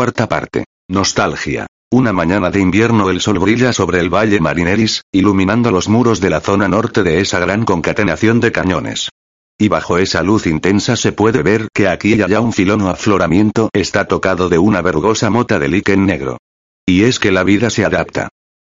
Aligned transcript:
cuarta 0.00 0.30
parte. 0.30 0.64
Nostalgia. 0.88 1.66
Una 1.92 2.14
mañana 2.14 2.48
de 2.48 2.58
invierno 2.58 3.10
el 3.10 3.20
sol 3.20 3.38
brilla 3.38 3.74
sobre 3.74 4.00
el 4.00 4.08
valle 4.08 4.40
Marineris, 4.40 5.02
iluminando 5.12 5.70
los 5.70 5.90
muros 5.90 6.22
de 6.22 6.30
la 6.30 6.40
zona 6.40 6.68
norte 6.68 7.02
de 7.02 7.20
esa 7.20 7.38
gran 7.38 7.66
concatenación 7.66 8.40
de 8.40 8.50
cañones. 8.50 9.10
Y 9.58 9.68
bajo 9.68 9.98
esa 9.98 10.22
luz 10.22 10.46
intensa 10.46 10.96
se 10.96 11.12
puede 11.12 11.42
ver 11.42 11.68
que 11.74 11.86
aquí 11.86 12.14
y 12.14 12.22
allá 12.22 12.40
un 12.40 12.54
filón 12.54 12.80
o 12.80 12.88
afloramiento 12.88 13.68
está 13.74 14.06
tocado 14.06 14.48
de 14.48 14.56
una 14.56 14.80
vergosa 14.80 15.28
mota 15.28 15.58
de 15.58 15.68
líquen 15.68 16.06
negro. 16.06 16.38
Y 16.86 17.02
es 17.02 17.18
que 17.18 17.30
la 17.30 17.44
vida 17.44 17.68
se 17.68 17.84
adapta. 17.84 18.30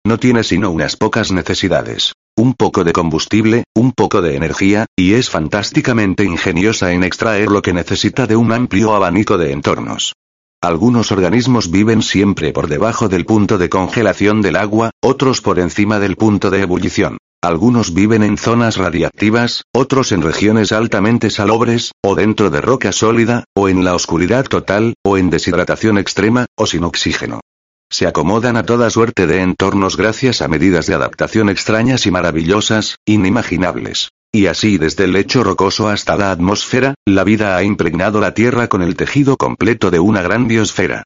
No 0.07 0.21
tiene 0.21 0.45
sino 0.45 0.71
unas 0.71 0.95
pocas 0.95 1.33
necesidades. 1.33 2.13
Un 2.37 2.55
poco 2.55 2.85
de 2.85 2.93
combustible, 2.93 3.65
un 3.75 3.91
poco 3.91 4.23
de 4.23 4.37
energía, 4.37 4.87
y 4.95 5.15
es 5.15 5.29
fantásticamente 5.29 6.23
ingeniosa 6.23 6.93
en 6.93 7.03
extraer 7.03 7.51
lo 7.51 7.63
que 7.63 7.73
necesita 7.73 8.29
de 8.29 8.37
un 8.37 8.53
amplio 8.53 8.95
abanico 8.95 9.37
de 9.39 9.51
entornos. 9.51 10.13
Algunos 10.63 11.13
organismos 11.13 11.71
viven 11.71 12.03
siempre 12.03 12.53
por 12.53 12.67
debajo 12.69 13.09
del 13.09 13.25
punto 13.25 13.59
de 13.59 13.69
congelación 13.69 14.43
del 14.43 14.57
agua, 14.57 14.91
otros 15.03 15.41
por 15.41 15.59
encima 15.59 15.99
del 15.99 16.17
punto 16.17 16.51
de 16.51 16.63
ebullición. 16.63 17.19
Algunos 17.43 17.95
viven 17.95 18.23
en 18.23 18.39
zonas 18.39 18.77
radiactivas, 18.77 19.63
otros 19.73 20.11
en 20.11 20.23
regiones 20.23 20.73
altamente 20.73 21.31
salobres, 21.31 21.93
o 22.03 22.15
dentro 22.15 22.51
de 22.51 22.61
roca 22.61 22.91
sólida, 22.91 23.45
o 23.55 23.69
en 23.69 23.85
la 23.85 23.95
oscuridad 23.95 24.47
total, 24.47 24.95
o 25.05 25.17
en 25.19 25.31
deshidratación 25.31 25.99
extrema, 25.99 26.47
o 26.57 26.67
sin 26.67 26.85
oxígeno. 26.85 27.41
Se 27.89 28.07
acomodan 28.07 28.57
a 28.57 28.65
toda 28.65 28.91
suerte 28.91 29.29
de 29.29 29.43
entornos 29.43 29.97
gracias 29.97 30.43
a 30.43 30.49
medidas 30.49 30.87
de 30.87 30.95
adaptación 30.95 31.49
extrañas 31.49 32.07
y 32.07 32.11
maravillosas, 32.11 32.97
inimaginables. 33.07 34.11
Y 34.37 34.49
así 34.49 34.77
desde 34.77 35.05
el 35.05 35.13
lecho 35.13 35.43
rocoso 35.43 35.89
hasta 35.89 36.15
la 36.15 36.31
atmósfera, 36.31 36.95
la 37.07 37.25
vida 37.25 37.57
ha 37.57 37.63
impregnado 37.63 38.21
la 38.21 38.35
Tierra 38.35 38.69
con 38.69 38.83
el 38.83 38.95
tejido 38.95 39.39
completo 39.39 39.91
de 39.91 39.99
una 39.99 40.21
gran 40.21 40.47
biosfera. 40.47 41.05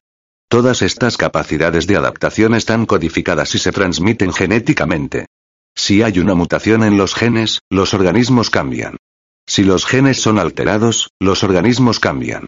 Todas 0.49 0.81
estas 0.81 1.15
capacidades 1.15 1.87
de 1.87 1.95
adaptación 1.95 2.55
están 2.55 2.85
codificadas 2.85 3.55
y 3.55 3.59
se 3.59 3.71
transmiten 3.71 4.33
genéticamente. 4.33 5.27
Si 5.73 6.03
hay 6.03 6.19
una 6.19 6.35
mutación 6.35 6.83
en 6.83 6.97
los 6.97 7.15
genes, 7.15 7.61
los 7.69 7.93
organismos 7.93 8.49
cambian. 8.49 8.97
Si 9.47 9.63
los 9.63 9.85
genes 9.85 10.21
son 10.21 10.37
alterados, 10.37 11.11
los 11.17 11.45
organismos 11.45 12.01
cambian. 12.01 12.47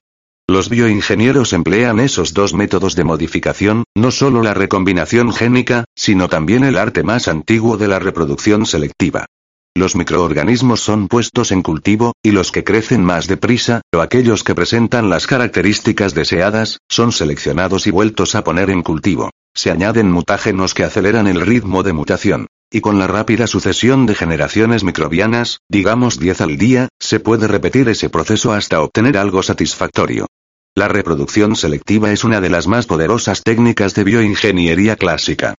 Los 0.50 0.68
bioingenieros 0.68 1.54
emplean 1.54 2.02
esos 2.02 2.34
dos 2.34 2.54
métodos 2.54 2.98
de 2.98 3.06
modificación, 3.06 3.86
no 3.96 4.12
solo 4.12 4.44
la 4.44 4.54
recombinación 4.54 5.32
génica, 5.32 5.86
sino 5.96 6.28
también 6.28 6.66
el 6.66 6.78
arte 6.78 7.04
más 7.04 7.30
antiguo 7.30 7.78
de 7.78 7.88
la 7.88 8.00
reproducción 8.00 8.66
selectiva. 8.66 9.28
Los 9.76 9.96
microorganismos 9.96 10.82
son 10.82 11.08
puestos 11.08 11.52
en 11.52 11.64
cultivo, 11.64 12.14
y 12.22 12.30
los 12.30 12.52
que 12.52 12.64
crecen 12.64 13.04
más 13.04 13.26
deprisa, 13.26 13.82
o 13.92 14.02
aquellos 14.02 14.44
que 14.44 14.54
presentan 14.54 15.10
las 15.10 15.26
características 15.26 16.14
deseadas, 16.14 16.78
son 16.88 17.12
seleccionados 17.12 17.88
y 17.88 17.92
vueltos 17.92 18.36
a 18.36 18.44
poner 18.44 18.70
en 18.70 18.84
cultivo. 18.84 19.32
Se 19.56 19.72
añaden 19.72 20.12
mutágenos 20.12 20.76
que 20.76 20.84
aceleran 20.84 21.26
el 21.26 21.42
ritmo 21.42 21.82
de 21.82 21.94
mutación. 21.94 22.48
Y 22.70 22.82
con 22.82 23.00
la 23.00 23.08
rápida 23.08 23.48
sucesión 23.48 24.06
de 24.06 24.14
generaciones 24.14 24.84
microbianas, 24.84 25.60
digamos 25.70 26.20
10 26.20 26.42
al 26.42 26.58
día, 26.58 26.90
se 27.00 27.20
puede 27.20 27.48
repetir 27.48 27.90
ese 27.90 28.10
proceso 28.10 28.54
hasta 28.54 28.82
obtener 28.82 29.18
algo 29.18 29.42
satisfactorio. 29.42 30.28
La 30.76 30.88
reproducción 30.88 31.56
selectiva 31.56 32.12
es 32.12 32.24
una 32.24 32.42
de 32.42 32.50
las 32.50 32.68
más 32.68 32.86
poderosas 32.86 33.42
técnicas 33.44 33.96
de 33.96 34.04
bioingeniería 34.04 34.98
clásica. 34.98 35.56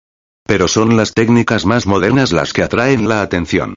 Pero 0.46 0.68
son 0.68 0.96
las 0.96 1.14
técnicas 1.14 1.66
más 1.66 1.86
modernas 1.86 2.32
las 2.32 2.52
que 2.52 2.62
atraen 2.62 3.08
la 3.08 3.22
atención. 3.22 3.74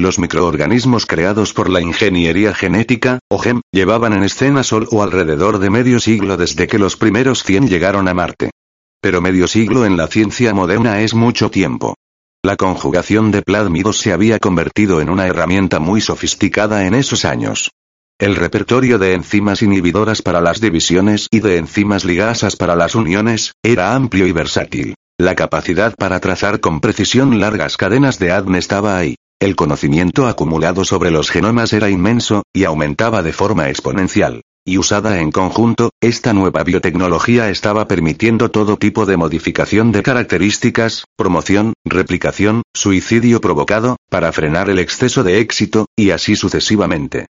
Los 0.00 0.20
microorganismos 0.20 1.06
creados 1.06 1.52
por 1.52 1.68
la 1.68 1.80
ingeniería 1.80 2.54
genética, 2.54 3.18
o 3.28 3.36
GEM, 3.36 3.62
llevaban 3.72 4.12
en 4.12 4.22
escena 4.22 4.62
sol 4.62 4.86
o 4.92 5.02
alrededor 5.02 5.58
de 5.58 5.70
medio 5.70 5.98
siglo 5.98 6.36
desde 6.36 6.68
que 6.68 6.78
los 6.78 6.96
primeros 6.96 7.42
100 7.42 7.66
llegaron 7.66 8.06
a 8.06 8.14
Marte. 8.14 8.52
Pero 9.00 9.20
medio 9.20 9.48
siglo 9.48 9.84
en 9.84 9.96
la 9.96 10.06
ciencia 10.06 10.54
moderna 10.54 11.00
es 11.00 11.14
mucho 11.14 11.50
tiempo. 11.50 11.96
La 12.44 12.54
conjugación 12.56 13.32
de 13.32 13.42
plásmidos 13.42 13.98
se 13.98 14.12
había 14.12 14.38
convertido 14.38 15.00
en 15.00 15.10
una 15.10 15.26
herramienta 15.26 15.80
muy 15.80 16.00
sofisticada 16.00 16.86
en 16.86 16.94
esos 16.94 17.24
años. 17.24 17.72
El 18.20 18.36
repertorio 18.36 19.00
de 19.00 19.14
enzimas 19.14 19.62
inhibidoras 19.62 20.22
para 20.22 20.40
las 20.40 20.60
divisiones 20.60 21.26
y 21.32 21.40
de 21.40 21.56
enzimas 21.56 22.04
ligasas 22.04 22.54
para 22.54 22.76
las 22.76 22.94
uniones, 22.94 23.54
era 23.64 23.96
amplio 23.96 24.28
y 24.28 24.32
versátil. 24.32 24.94
La 25.18 25.34
capacidad 25.34 25.96
para 25.96 26.20
trazar 26.20 26.60
con 26.60 26.80
precisión 26.80 27.40
largas 27.40 27.76
cadenas 27.76 28.20
de 28.20 28.30
ADN 28.30 28.54
estaba 28.54 28.96
ahí. 28.96 29.16
El 29.40 29.54
conocimiento 29.54 30.26
acumulado 30.26 30.84
sobre 30.84 31.12
los 31.12 31.30
genomas 31.30 31.72
era 31.72 31.88
inmenso, 31.88 32.42
y 32.52 32.64
aumentaba 32.64 33.22
de 33.22 33.32
forma 33.32 33.68
exponencial. 33.68 34.42
Y 34.66 34.78
usada 34.78 35.20
en 35.20 35.30
conjunto, 35.30 35.90
esta 36.00 36.32
nueva 36.32 36.64
biotecnología 36.64 37.48
estaba 37.48 37.86
permitiendo 37.86 38.50
todo 38.50 38.76
tipo 38.76 39.06
de 39.06 39.16
modificación 39.16 39.92
de 39.92 40.02
características, 40.02 41.04
promoción, 41.16 41.74
replicación, 41.84 42.62
suicidio 42.74 43.40
provocado, 43.40 43.96
para 44.10 44.32
frenar 44.32 44.70
el 44.70 44.80
exceso 44.80 45.22
de 45.22 45.38
éxito, 45.38 45.86
y 45.96 46.10
así 46.10 46.34
sucesivamente. 46.34 47.26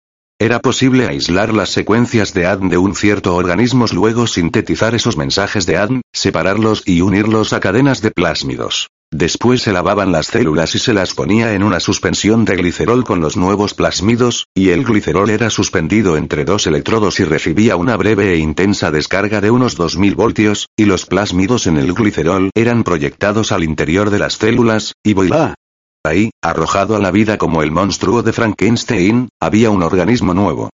Era 0.41 0.58
posible 0.58 1.06
aislar 1.06 1.54
las 1.54 1.70
secuencias 1.70 2.34
de 2.34 2.46
ADN 2.46 2.68
de 2.68 2.78
un 2.78 2.96
cierto 2.96 3.36
organismo, 3.36 3.86
luego 3.92 4.26
sintetizar 4.26 4.96
esos 4.96 5.16
mensajes 5.16 5.66
de 5.66 5.76
ADN, 5.76 6.02
separarlos 6.12 6.82
y 6.84 7.00
unirlos 7.00 7.52
a 7.52 7.60
cadenas 7.60 8.02
de 8.02 8.10
plásmidos. 8.10 8.88
Después 9.12 9.60
se 9.60 9.74
lavaban 9.74 10.10
las 10.10 10.28
células 10.28 10.74
y 10.74 10.78
se 10.78 10.94
las 10.94 11.12
ponía 11.12 11.52
en 11.52 11.62
una 11.62 11.80
suspensión 11.80 12.46
de 12.46 12.56
glicerol 12.56 13.04
con 13.04 13.20
los 13.20 13.36
nuevos 13.36 13.74
plásmidos, 13.74 14.46
y 14.54 14.70
el 14.70 14.84
glicerol 14.84 15.28
era 15.28 15.50
suspendido 15.50 16.16
entre 16.16 16.46
dos 16.46 16.66
electrodos 16.66 17.20
y 17.20 17.24
recibía 17.24 17.76
una 17.76 17.98
breve 17.98 18.32
e 18.32 18.38
intensa 18.38 18.90
descarga 18.90 19.42
de 19.42 19.50
unos 19.50 19.76
2000 19.76 20.14
voltios, 20.14 20.68
y 20.78 20.86
los 20.86 21.04
plásmidos 21.04 21.66
en 21.66 21.76
el 21.76 21.92
glicerol 21.92 22.48
eran 22.54 22.84
proyectados 22.84 23.52
al 23.52 23.64
interior 23.64 24.08
de 24.08 24.18
las 24.18 24.38
células, 24.38 24.94
y 25.04 25.12
voilá. 25.12 25.56
Ahí, 26.02 26.30
arrojado 26.40 26.96
a 26.96 26.98
la 26.98 27.10
vida 27.10 27.36
como 27.36 27.62
el 27.62 27.70
monstruo 27.70 28.22
de 28.22 28.32
Frankenstein, 28.32 29.28
había 29.38 29.68
un 29.68 29.82
organismo 29.82 30.32
nuevo. 30.32 30.70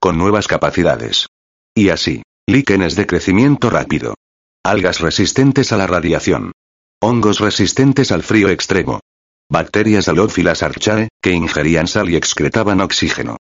Con 0.00 0.16
nuevas 0.16 0.48
capacidades. 0.48 1.26
Y 1.74 1.90
así. 1.90 2.22
Líquenes 2.48 2.96
de 2.96 3.06
crecimiento 3.06 3.68
rápido. 3.68 4.14
Algas 4.64 5.00
resistentes 5.00 5.72
a 5.72 5.76
la 5.76 5.86
radiación. 5.86 6.52
Hongos 7.04 7.40
resistentes 7.40 8.12
al 8.12 8.22
frío 8.22 8.48
extremo. 8.48 9.00
Bacterias 9.50 10.06
halófilas 10.06 10.62
archae, 10.62 11.08
que 11.20 11.32
ingerían 11.32 11.88
sal 11.88 12.08
y 12.08 12.14
excretaban 12.14 12.80
oxígeno. 12.80 13.38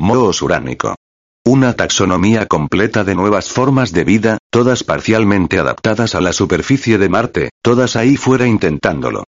Moho 0.00 0.32
uránico. 0.42 0.96
Una 1.44 1.74
taxonomía 1.74 2.46
completa 2.46 3.04
de 3.04 3.14
nuevas 3.14 3.52
formas 3.52 3.92
de 3.92 4.02
vida, 4.02 4.38
todas 4.50 4.82
parcialmente 4.82 5.60
adaptadas 5.60 6.16
a 6.16 6.20
la 6.20 6.32
superficie 6.32 6.98
de 6.98 7.08
Marte, 7.08 7.50
todas 7.62 7.94
ahí 7.94 8.16
fuera 8.16 8.48
intentándolo. 8.48 9.22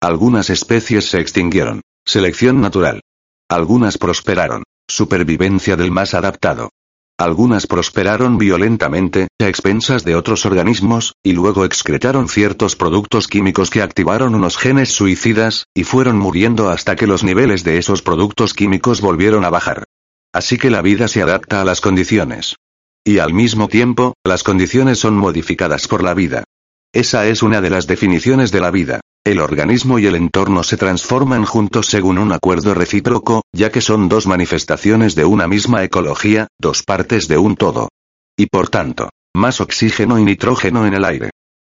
Algunas 0.00 0.48
especies 0.48 1.10
se 1.10 1.18
extinguieron. 1.18 1.80
Selección 2.06 2.60
natural. 2.60 3.00
Algunas 3.48 3.98
prosperaron. 3.98 4.62
Supervivencia 4.86 5.74
del 5.74 5.90
más 5.90 6.14
adaptado. 6.14 6.70
Algunas 7.18 7.66
prosperaron 7.66 8.38
violentamente, 8.38 9.28
a 9.40 9.48
expensas 9.48 10.04
de 10.04 10.16
otros 10.16 10.44
organismos, 10.46 11.14
y 11.22 11.32
luego 11.32 11.64
excretaron 11.64 12.28
ciertos 12.28 12.74
productos 12.74 13.28
químicos 13.28 13.70
que 13.70 13.82
activaron 13.82 14.34
unos 14.34 14.56
genes 14.56 14.92
suicidas, 14.92 15.66
y 15.74 15.84
fueron 15.84 16.18
muriendo 16.18 16.68
hasta 16.68 16.96
que 16.96 17.06
los 17.06 17.22
niveles 17.22 17.64
de 17.64 17.78
esos 17.78 18.02
productos 18.02 18.54
químicos 18.54 19.00
volvieron 19.00 19.44
a 19.44 19.50
bajar. 19.50 19.84
Así 20.32 20.58
que 20.58 20.70
la 20.70 20.82
vida 20.82 21.08
se 21.08 21.22
adapta 21.22 21.60
a 21.60 21.64
las 21.64 21.80
condiciones. 21.80 22.56
Y 23.04 23.18
al 23.18 23.34
mismo 23.34 23.68
tiempo, 23.68 24.14
las 24.24 24.42
condiciones 24.42 24.98
son 24.98 25.14
modificadas 25.14 25.88
por 25.88 26.02
la 26.02 26.14
vida. 26.14 26.44
Esa 26.92 27.26
es 27.26 27.42
una 27.42 27.60
de 27.60 27.70
las 27.70 27.86
definiciones 27.86 28.52
de 28.52 28.60
la 28.60 28.70
vida. 28.70 29.00
El 29.24 29.38
organismo 29.38 30.00
y 30.00 30.06
el 30.06 30.16
entorno 30.16 30.64
se 30.64 30.76
transforman 30.76 31.44
juntos 31.44 31.86
según 31.86 32.18
un 32.18 32.32
acuerdo 32.32 32.74
recíproco, 32.74 33.44
ya 33.52 33.70
que 33.70 33.80
son 33.80 34.08
dos 34.08 34.26
manifestaciones 34.26 35.14
de 35.14 35.24
una 35.24 35.46
misma 35.46 35.84
ecología, 35.84 36.48
dos 36.58 36.82
partes 36.82 37.28
de 37.28 37.38
un 37.38 37.54
todo. 37.54 37.88
Y 38.36 38.46
por 38.46 38.68
tanto, 38.68 39.10
más 39.32 39.60
oxígeno 39.60 40.18
y 40.18 40.24
nitrógeno 40.24 40.88
en 40.88 40.94
el 40.94 41.04
aire. 41.04 41.30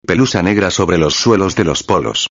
Pelusa 0.06 0.42
negra 0.42 0.70
sobre 0.70 0.96
los 0.96 1.16
suelos 1.16 1.54
de 1.54 1.64
los 1.64 1.82
polos. 1.82 2.28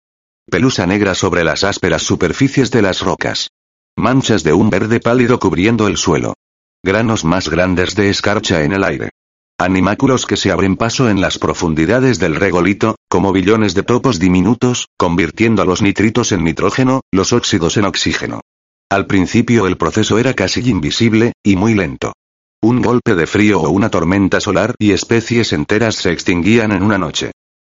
Pelusa 0.49 0.87
negra 0.87 1.13
sobre 1.13 1.43
las 1.43 1.63
ásperas 1.63 2.01
superficies 2.01 2.71
de 2.71 2.81
las 2.81 3.01
rocas. 3.01 3.49
Manchas 3.95 4.43
de 4.43 4.53
un 4.53 4.71
verde 4.71 4.99
pálido 4.99 5.39
cubriendo 5.39 5.87
el 5.87 5.97
suelo. 5.97 6.33
Granos 6.81 7.23
más 7.23 7.49
grandes 7.49 7.93
de 7.93 8.09
escarcha 8.09 8.63
en 8.63 8.73
el 8.73 8.83
aire. 8.83 9.11
Animáculos 9.59 10.25
que 10.25 10.35
se 10.35 10.51
abren 10.51 10.77
paso 10.77 11.09
en 11.09 11.21
las 11.21 11.37
profundidades 11.37 12.19
del 12.19 12.35
regolito, 12.35 12.95
como 13.07 13.31
billones 13.31 13.75
de 13.75 13.83
topos 13.83 14.19
diminutos, 14.19 14.87
convirtiendo 14.97 15.63
los 15.63 15.81
nitritos 15.81 16.31
en 16.31 16.43
nitrógeno, 16.43 17.01
los 17.11 17.33
óxidos 17.33 17.77
en 17.77 17.85
oxígeno. 17.85 18.41
Al 18.89 19.05
principio 19.05 19.67
el 19.67 19.77
proceso 19.77 20.17
era 20.17 20.33
casi 20.33 20.67
invisible, 20.69 21.33
y 21.43 21.55
muy 21.55 21.75
lento. 21.75 22.13
Un 22.61 22.81
golpe 22.81 23.13
de 23.15 23.27
frío 23.27 23.61
o 23.61 23.69
una 23.69 23.89
tormenta 23.89 24.39
solar 24.39 24.73
y 24.79 24.91
especies 24.91 25.53
enteras 25.53 25.95
se 25.95 26.11
extinguían 26.11 26.71
en 26.71 26.81
una 26.81 26.97
noche. 26.97 27.31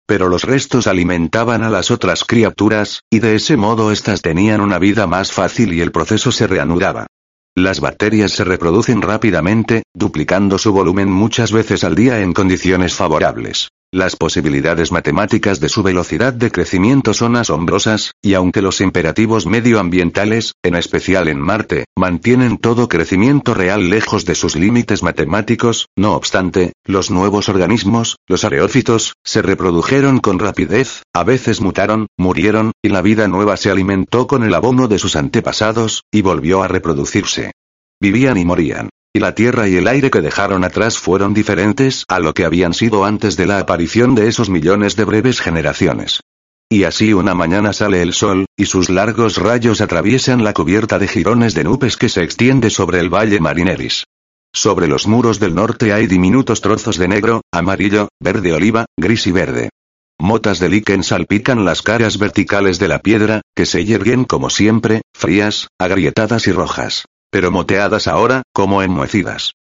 Pero 0.07 0.29
los 0.29 0.43
restos 0.43 0.87
alimentaban 0.87 1.63
a 1.63 1.69
las 1.69 1.91
otras 1.91 2.23
criaturas, 2.23 3.01
y 3.09 3.19
de 3.19 3.35
ese 3.35 3.57
modo 3.57 3.91
éstas 3.91 4.21
tenían 4.21 4.61
una 4.61 4.79
vida 4.79 5.05
más 5.05 5.31
fácil 5.31 5.73
y 5.73 5.81
el 5.81 5.91
proceso 5.91 6.31
se 6.31 6.47
reanudaba. 6.47 7.07
Las 7.57 7.79
bacterias 7.79 8.33
se 8.33 8.43
reproducen 8.43 9.01
rápidamente, 9.01 9.81
duplicando 9.91 10.59
su 10.59 10.71
volumen 10.71 11.11
muchas 11.11 11.51
veces 11.51 11.83
al 11.83 11.95
día 11.95 12.19
en 12.19 12.31
condiciones 12.31 12.93
favorables. 12.93 13.69
Las 13.93 14.17
posibilidades 14.17 14.91
matemáticas 14.91 15.61
de 15.61 15.69
su 15.69 15.81
velocidad 15.81 16.33
de 16.33 16.51
crecimiento 16.51 17.13
son 17.13 17.37
asombrosas, 17.37 18.11
y 18.21 18.33
aunque 18.33 18.61
los 18.61 18.81
imperativos 18.81 19.45
medioambientales, 19.45 20.55
en 20.61 20.75
especial 20.75 21.29
en 21.29 21.39
Marte, 21.39 21.85
mantienen 21.95 22.57
todo 22.57 22.89
crecimiento 22.89 23.53
real 23.53 23.89
lejos 23.89 24.25
de 24.25 24.35
sus 24.35 24.57
límites 24.57 25.03
matemáticos, 25.03 25.87
no 25.95 26.15
obstante, 26.15 26.73
los 26.83 27.11
nuevos 27.11 27.47
organismos, 27.47 28.17
los 28.27 28.43
areófitos, 28.43 29.13
se 29.23 29.41
reprodujeron 29.41 30.19
con 30.19 30.39
rapidez, 30.39 31.03
a 31.13 31.23
veces 31.23 31.61
mutaron, 31.61 32.07
murieron, 32.17 32.73
y 32.81 32.89
la 32.89 33.01
vida 33.01 33.29
nueva 33.29 33.55
se 33.55 33.71
alimentó 33.71 34.27
con 34.27 34.43
el 34.43 34.53
abono 34.53 34.89
de 34.89 34.99
sus 34.99 35.15
antepasados, 35.15 36.03
y 36.11 36.21
volvió 36.23 36.61
a 36.61 36.67
reproducirse. 36.67 37.53
Vivían 38.01 38.37
y 38.37 38.43
morían 38.43 38.89
y 39.13 39.19
la 39.19 39.33
tierra 39.33 39.67
y 39.67 39.75
el 39.75 39.87
aire 39.87 40.11
que 40.11 40.21
dejaron 40.21 40.63
atrás 40.63 40.99
fueron 40.99 41.33
diferentes 41.33 42.05
a 42.07 42.19
lo 42.19 42.33
que 42.35 42.45
habían 42.45 42.73
sido 42.73 43.03
antes 43.03 43.35
de 43.35 43.47
la 43.47 43.59
aparición 43.59 44.13
de 44.13 44.27
esos 44.27 44.49
millones 44.49 44.95
de 44.95 45.05
breves 45.05 45.39
generaciones. 45.39 46.21
Y 46.69 46.83
así 46.83 47.13
una 47.13 47.33
mañana 47.33 47.73
sale 47.73 48.01
el 48.01 48.13
sol, 48.13 48.45
y 48.55 48.65
sus 48.65 48.89
largos 48.89 49.37
rayos 49.37 49.81
atraviesan 49.81 50.43
la 50.43 50.53
cubierta 50.53 50.99
de 50.99 51.07
jirones 51.07 51.55
de 51.55 51.63
nubes 51.63 51.97
que 51.97 52.09
se 52.09 52.21
extiende 52.21 52.69
sobre 52.69 52.99
el 52.99 53.09
valle 53.09 53.39
Marineris. 53.39 54.03
Sobre 54.53 54.87
los 54.87 55.07
muros 55.07 55.39
del 55.39 55.55
norte 55.55 55.93
hay 55.93 56.07
diminutos 56.07 56.61
trozos 56.61 56.97
de 56.97 57.07
negro, 57.07 57.41
amarillo, 57.51 58.09
verde 58.19 58.53
oliva, 58.53 58.85
gris 58.97 59.25
y 59.27 59.31
verde. 59.31 59.69
Motas 60.19 60.59
de 60.59 60.69
líquen 60.69 61.03
salpican 61.03 61.63
las 61.65 61.81
caras 61.81 62.17
verticales 62.17 62.79
de 62.79 62.87
la 62.87 62.99
piedra, 62.99 63.41
que 63.55 63.65
se 63.65 63.85
yerguen 63.85 64.25
como 64.25 64.49
siempre, 64.49 65.01
frías, 65.13 65.67
agrietadas 65.79 66.47
y 66.47 66.51
rojas 66.51 67.05
pero 67.29 67.51
moteadas 67.51 68.07
ahora, 68.07 68.43
como 68.53 68.81
enmohecidas. 68.81 69.53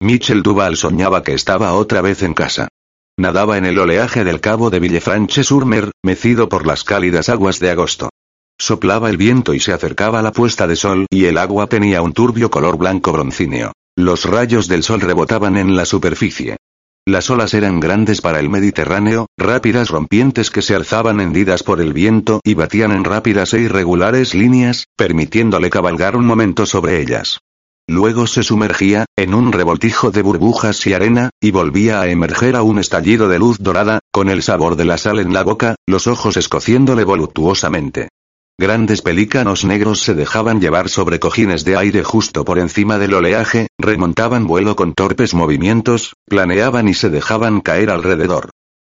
Michel 0.00 0.42
Duval 0.42 0.76
soñaba 0.76 1.22
que 1.22 1.32
estaba 1.32 1.74
otra 1.74 2.00
vez 2.02 2.22
en 2.22 2.34
casa. 2.34 2.68
Nadaba 3.16 3.58
en 3.58 3.66
el 3.66 3.78
oleaje 3.78 4.24
del 4.24 4.40
cabo 4.40 4.70
de 4.70 4.80
Villefranche-sur-Mer, 4.80 5.92
mecido 6.02 6.48
por 6.48 6.66
las 6.66 6.82
cálidas 6.82 7.28
aguas 7.28 7.60
de 7.60 7.70
agosto. 7.70 8.10
Soplaba 8.58 9.10
el 9.10 9.16
viento 9.16 9.54
y 9.54 9.60
se 9.60 9.72
acercaba 9.72 10.22
la 10.22 10.32
puesta 10.32 10.66
de 10.66 10.76
sol 10.76 11.06
y 11.10 11.26
el 11.26 11.38
agua 11.38 11.66
tenía 11.66 12.02
un 12.02 12.12
turbio 12.12 12.50
color 12.50 12.78
blanco 12.78 13.12
broncíneo. 13.12 13.72
Los 13.96 14.24
rayos 14.24 14.68
del 14.68 14.82
sol 14.82 15.00
rebotaban 15.00 15.56
en 15.56 15.76
la 15.76 15.84
superficie. 15.84 16.56
Las 17.04 17.30
olas 17.30 17.52
eran 17.52 17.80
grandes 17.80 18.20
para 18.20 18.38
el 18.38 18.48
Mediterráneo, 18.48 19.26
rápidas 19.36 19.90
rompientes 19.90 20.52
que 20.52 20.62
se 20.62 20.76
alzaban 20.76 21.20
hendidas 21.20 21.64
por 21.64 21.80
el 21.80 21.92
viento 21.92 22.40
y 22.44 22.54
batían 22.54 22.92
en 22.92 23.02
rápidas 23.02 23.54
e 23.54 23.60
irregulares 23.60 24.34
líneas, 24.34 24.86
permitiéndole 24.96 25.68
cabalgar 25.68 26.16
un 26.16 26.24
momento 26.24 26.64
sobre 26.64 27.00
ellas. 27.00 27.40
Luego 27.88 28.28
se 28.28 28.44
sumergía, 28.44 29.06
en 29.16 29.34
un 29.34 29.50
revoltijo 29.50 30.12
de 30.12 30.22
burbujas 30.22 30.86
y 30.86 30.94
arena, 30.94 31.30
y 31.40 31.50
volvía 31.50 32.00
a 32.00 32.08
emerger 32.08 32.54
a 32.54 32.62
un 32.62 32.78
estallido 32.78 33.28
de 33.28 33.40
luz 33.40 33.58
dorada, 33.58 33.98
con 34.12 34.28
el 34.28 34.44
sabor 34.44 34.76
de 34.76 34.84
la 34.84 34.96
sal 34.96 35.18
en 35.18 35.32
la 35.32 35.42
boca, 35.42 35.74
los 35.88 36.06
ojos 36.06 36.36
escociéndole 36.36 37.02
voluptuosamente. 37.02 38.10
Grandes 38.62 39.02
pelícanos 39.02 39.64
negros 39.64 40.02
se 40.02 40.14
dejaban 40.14 40.60
llevar 40.60 40.88
sobre 40.88 41.18
cojines 41.18 41.64
de 41.64 41.76
aire 41.76 42.04
justo 42.04 42.44
por 42.44 42.60
encima 42.60 42.98
del 42.98 43.14
oleaje, 43.14 43.66
remontaban 43.76 44.46
vuelo 44.46 44.76
con 44.76 44.94
torpes 44.94 45.34
movimientos, 45.34 46.14
planeaban 46.26 46.88
y 46.88 46.94
se 46.94 47.10
dejaban 47.10 47.60
caer 47.60 47.90
alrededor. 47.90 48.50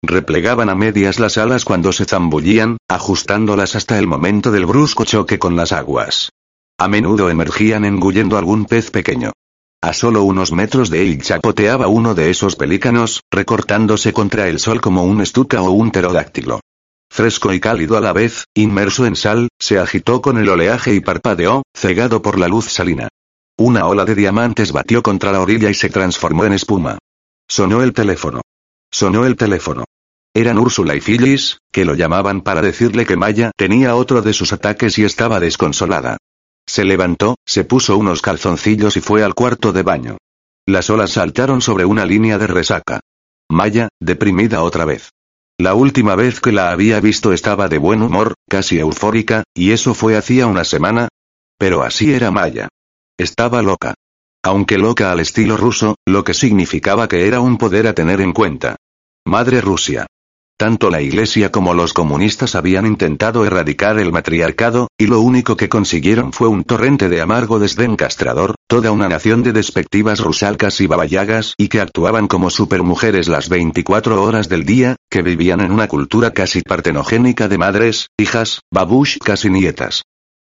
Replegaban 0.02 0.68
a 0.68 0.74
medias 0.74 1.18
las 1.18 1.38
alas 1.38 1.64
cuando 1.64 1.92
se 1.92 2.04
zambullían, 2.04 2.76
ajustándolas 2.88 3.74
hasta 3.74 3.98
el 3.98 4.06
momento 4.06 4.50
del 4.50 4.66
brusco 4.66 5.04
choque 5.04 5.38
con 5.38 5.56
las 5.56 5.72
aguas. 5.72 6.28
A 6.78 6.88
menudo 6.88 7.30
emergían 7.30 7.86
engullendo 7.86 8.36
algún 8.36 8.66
pez 8.66 8.90
pequeño. 8.90 9.32
A 9.80 9.94
solo 9.94 10.24
unos 10.24 10.52
metros 10.52 10.90
de 10.90 11.02
él 11.02 11.22
chapoteaba 11.22 11.86
uno 11.86 12.14
de 12.14 12.28
esos 12.28 12.56
pelícanos, 12.56 13.22
recortándose 13.30 14.12
contra 14.12 14.48
el 14.48 14.58
sol 14.58 14.82
como 14.82 15.04
un 15.04 15.22
estuca 15.22 15.62
o 15.62 15.70
un 15.70 15.90
pterodáctilo 15.90 16.60
fresco 17.14 17.52
y 17.52 17.60
cálido 17.60 17.96
a 17.96 18.00
la 18.00 18.12
vez, 18.12 18.46
inmerso 18.54 19.06
en 19.06 19.14
sal, 19.14 19.48
se 19.60 19.78
agitó 19.78 20.20
con 20.20 20.36
el 20.36 20.48
oleaje 20.48 20.92
y 20.94 21.00
parpadeó, 21.00 21.62
cegado 21.72 22.22
por 22.22 22.40
la 22.40 22.48
luz 22.48 22.64
salina. 22.64 23.08
Una 23.56 23.86
ola 23.86 24.04
de 24.04 24.16
diamantes 24.16 24.72
batió 24.72 25.00
contra 25.00 25.30
la 25.30 25.40
orilla 25.40 25.70
y 25.70 25.74
se 25.74 25.90
transformó 25.90 26.44
en 26.44 26.54
espuma. 26.54 26.98
Sonó 27.48 27.84
el 27.84 27.92
teléfono. 27.92 28.40
Sonó 28.92 29.26
el 29.26 29.36
teléfono. 29.36 29.84
Eran 30.34 30.58
Úrsula 30.58 30.96
y 30.96 31.00
Phyllis, 31.00 31.58
que 31.72 31.84
lo 31.84 31.94
llamaban 31.94 32.40
para 32.40 32.62
decirle 32.62 33.06
que 33.06 33.16
Maya 33.16 33.52
tenía 33.56 33.94
otro 33.94 34.20
de 34.20 34.32
sus 34.32 34.52
ataques 34.52 34.98
y 34.98 35.04
estaba 35.04 35.38
desconsolada. 35.38 36.16
Se 36.66 36.84
levantó, 36.84 37.36
se 37.46 37.62
puso 37.62 37.96
unos 37.96 38.22
calzoncillos 38.22 38.96
y 38.96 39.00
fue 39.00 39.22
al 39.22 39.34
cuarto 39.34 39.72
de 39.72 39.84
baño. 39.84 40.16
Las 40.66 40.90
olas 40.90 41.12
saltaron 41.12 41.60
sobre 41.60 41.84
una 41.84 42.06
línea 42.06 42.38
de 42.38 42.48
resaca. 42.48 42.98
Maya, 43.48 43.88
deprimida 44.00 44.64
otra 44.64 44.84
vez. 44.84 45.10
La 45.58 45.74
última 45.74 46.16
vez 46.16 46.40
que 46.40 46.50
la 46.50 46.70
había 46.70 47.00
visto 47.00 47.32
estaba 47.32 47.68
de 47.68 47.78
buen 47.78 48.02
humor, 48.02 48.34
casi 48.48 48.78
eufórica, 48.78 49.44
y 49.54 49.70
eso 49.70 49.94
fue 49.94 50.16
hacía 50.16 50.46
una 50.46 50.64
semana. 50.64 51.08
Pero 51.58 51.82
así 51.82 52.12
era 52.12 52.30
Maya. 52.32 52.68
Estaba 53.16 53.62
loca. 53.62 53.94
Aunque 54.42 54.78
loca 54.78 55.12
al 55.12 55.20
estilo 55.20 55.56
ruso, 55.56 55.94
lo 56.06 56.24
que 56.24 56.34
significaba 56.34 57.08
que 57.08 57.26
era 57.26 57.40
un 57.40 57.56
poder 57.56 57.86
a 57.86 57.94
tener 57.94 58.20
en 58.20 58.32
cuenta. 58.32 58.76
Madre 59.24 59.60
Rusia. 59.60 60.06
Tanto 60.56 60.88
la 60.88 61.02
Iglesia 61.02 61.50
como 61.50 61.74
los 61.74 61.92
comunistas 61.92 62.54
habían 62.54 62.86
intentado 62.86 63.44
erradicar 63.44 63.98
el 63.98 64.12
matriarcado, 64.12 64.86
y 64.96 65.08
lo 65.08 65.20
único 65.20 65.56
que 65.56 65.68
consiguieron 65.68 66.32
fue 66.32 66.46
un 66.46 66.62
torrente 66.62 67.08
de 67.08 67.20
amargo 67.20 67.58
desdén 67.58 67.96
castrador, 67.96 68.54
toda 68.68 68.92
una 68.92 69.08
nación 69.08 69.42
de 69.42 69.52
despectivas 69.52 70.20
rusalcas 70.20 70.80
y 70.80 70.86
babayagas 70.86 71.54
y 71.58 71.66
que 71.66 71.80
actuaban 71.80 72.28
como 72.28 72.50
supermujeres 72.50 73.26
las 73.26 73.48
24 73.48 74.22
horas 74.22 74.48
del 74.48 74.64
día, 74.64 74.94
que 75.10 75.22
vivían 75.22 75.60
en 75.60 75.72
una 75.72 75.88
cultura 75.88 76.30
casi 76.30 76.62
partenogénica 76.62 77.48
de 77.48 77.58
madres, 77.58 78.10
hijas, 78.16 78.60
babushkas 78.72 79.44
y 79.44 79.50
nietas. 79.50 80.02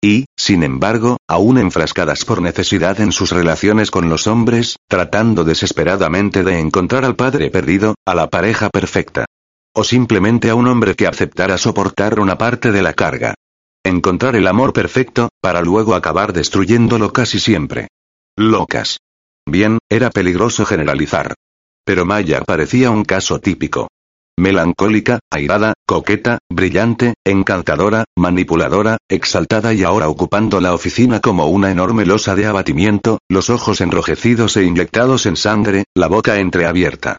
Y, 0.04 0.25
sin 0.38 0.62
embargo, 0.62 1.18
aún 1.28 1.57
enfrascadas 1.57 2.25
por 2.25 2.44
necesidad 2.44 3.02
en 3.02 3.12
sus 3.12 3.31
relaciones 3.31 3.90
con 3.90 4.07
los 4.07 4.28
hombres, 4.28 4.75
tratando 4.88 5.44
desesperadamente 5.44 6.44
de 6.44 6.60
encontrar 6.60 7.06
al 7.06 7.16
padre 7.16 7.50
perdido, 7.50 7.96
a 8.06 8.13
la 8.13 8.30
pareja 8.30 8.69
perfecta. 8.69 9.25
O 9.77 9.83
simplemente 9.83 10.50
a 10.50 10.56
un 10.56 10.68
hombre 10.68 10.95
que 10.95 11.06
aceptara 11.06 11.57
soportar 11.57 12.19
una 12.19 12.38
parte 12.38 12.72
de 12.72 12.81
la 12.81 12.94
carga. 12.94 13.36
Encontrar 13.83 14.38
el 14.38 14.48
amor 14.48 14.72
perfecto, 14.72 15.30
para 15.42 15.62
luego 15.62 15.95
acabar 15.95 16.31
destruyéndolo 16.31 17.12
casi 17.12 17.39
siempre. 17.39 17.89
Locas. 18.38 19.00
Bien, 19.45 19.80
era 19.89 20.10
peligroso 20.10 20.66
generalizar. 20.66 21.36
Pero 21.86 22.06
Maya 22.06 22.42
parecía 22.42 22.89
un 22.89 23.04
caso 23.04 23.39
típico. 23.39 23.89
Melancólica, 24.38 25.19
airada, 25.30 25.74
coqueta, 25.86 26.40
brillante, 26.50 27.14
encantadora, 27.26 28.06
manipuladora, 28.18 28.97
exaltada 29.09 29.73
y 29.73 29.83
ahora 29.83 30.09
ocupando 30.09 30.59
la 30.61 30.73
oficina 30.73 31.19
como 31.19 31.47
una 31.47 31.69
enorme 31.69 32.06
losa 32.06 32.33
de 32.35 32.45
abatimiento, 32.45 33.19
los 33.30 33.50
ojos 33.50 33.81
enrojecidos 33.81 34.56
e 34.57 34.64
inyectados 34.64 35.26
en 35.26 35.35
sangre, 35.35 35.83
la 35.95 36.07
boca 36.07 36.40
entreabierta. 36.40 37.18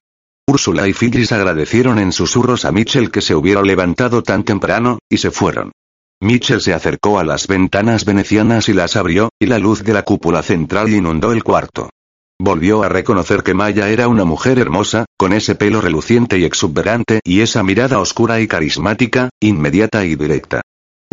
Úrsula 0.49 0.87
y 0.87 0.93
Phyllis 0.93 1.33
agradecieron 1.33 1.99
en 1.99 2.13
susurros 2.13 2.65
a 2.65 2.71
Mitchell 2.71 3.11
que 3.11 3.21
se 3.21 3.35
hubiera 3.35 3.63
levantado 3.63 4.23
tan 4.23 4.45
temprano, 4.45 5.01
y 5.09 5.19
se 5.19 5.33
fueron. 5.33 5.73
Mitchell 6.21 6.61
se 6.61 6.73
acercó 6.73 7.19
a 7.19 7.25
las 7.25 7.49
ventanas 7.49 8.05
venecianas 8.05 8.69
y 8.69 8.73
las 8.73 8.95
abrió, 8.95 9.31
y 9.41 9.47
la 9.47 9.59
luz 9.59 9.83
de 9.83 9.93
la 9.93 10.03
cúpula 10.03 10.43
central 10.43 10.89
inundó 10.89 11.33
el 11.33 11.43
cuarto. 11.43 11.91
Volvió 12.39 12.85
a 12.85 12.89
reconocer 12.89 13.43
que 13.43 13.55
Maya 13.55 13.89
era 13.89 14.07
una 14.07 14.25
mujer 14.25 14.59
hermosa, 14.59 15.05
con 15.19 15.33
ese 15.33 15.57
pelo 15.57 15.81
reluciente 15.81 16.39
y 16.39 16.45
exuberante 16.45 17.21
y 17.25 17.41
esa 17.41 17.63
mirada 17.63 17.99
oscura 17.99 18.41
y 18.41 18.47
carismática, 18.47 19.31
inmediata 19.41 20.05
y 20.05 20.15
directa. 20.15 20.61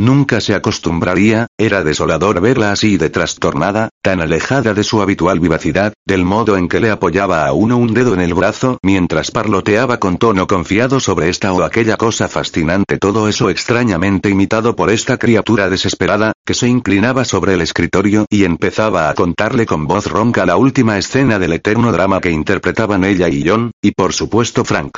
Nunca 0.04 0.42
se 0.42 0.54
acostumbraría, 0.54 1.48
era 1.58 1.82
desolador 1.82 2.42
verla 2.42 2.74
así 2.74 2.98
de 2.98 3.10
trastornada, 3.10 3.88
tan 4.02 4.20
alejada 4.20 4.74
de 4.74 4.84
su 4.84 5.02
habitual 5.02 5.40
vivacidad, 5.40 5.94
del 6.06 6.26
modo 6.26 6.58
en 6.58 6.68
que 6.68 6.82
le 6.82 6.92
apoyaba 6.92 7.48
a 7.48 7.54
uno 7.54 7.78
un 7.78 7.94
dedo 7.94 8.14
en 8.14 8.20
el 8.20 8.34
brazo 8.34 8.80
mientras 8.84 9.32
parloteaba 9.32 10.02
con 10.02 10.18
tono 10.18 10.46
confiado 10.46 11.00
sobre 11.00 11.30
esta 11.30 11.54
o 11.54 11.64
aquella 11.64 11.96
cosa 11.96 12.28
fascinante, 12.28 12.98
todo 12.98 13.30
eso 13.30 13.50
extrañamente 13.50 14.30
imitado 14.30 14.76
por 14.76 14.90
esta 14.90 15.18
criatura 15.18 15.70
desesperada, 15.70 16.34
que 16.46 16.54
se 16.54 16.68
inclinaba 16.68 17.24
sobre 17.24 17.54
el 17.54 17.62
escritorio 17.62 18.26
y 18.30 18.44
empezaba 18.44 19.10
a 19.10 19.14
contarle 19.14 19.66
con 19.66 19.88
voz 19.88 20.08
ronca 20.08 20.46
la 20.46 20.58
última 20.58 20.98
escena 20.98 21.40
del 21.40 21.54
eterno 21.54 21.94
drama 21.94 22.20
que 22.20 22.30
interpretaban 22.30 23.06
ella 23.06 23.30
y 23.30 23.48
John, 23.48 23.72
y 23.82 23.92
por 23.92 24.12
supuesto 24.12 24.66
Frank. 24.66 24.98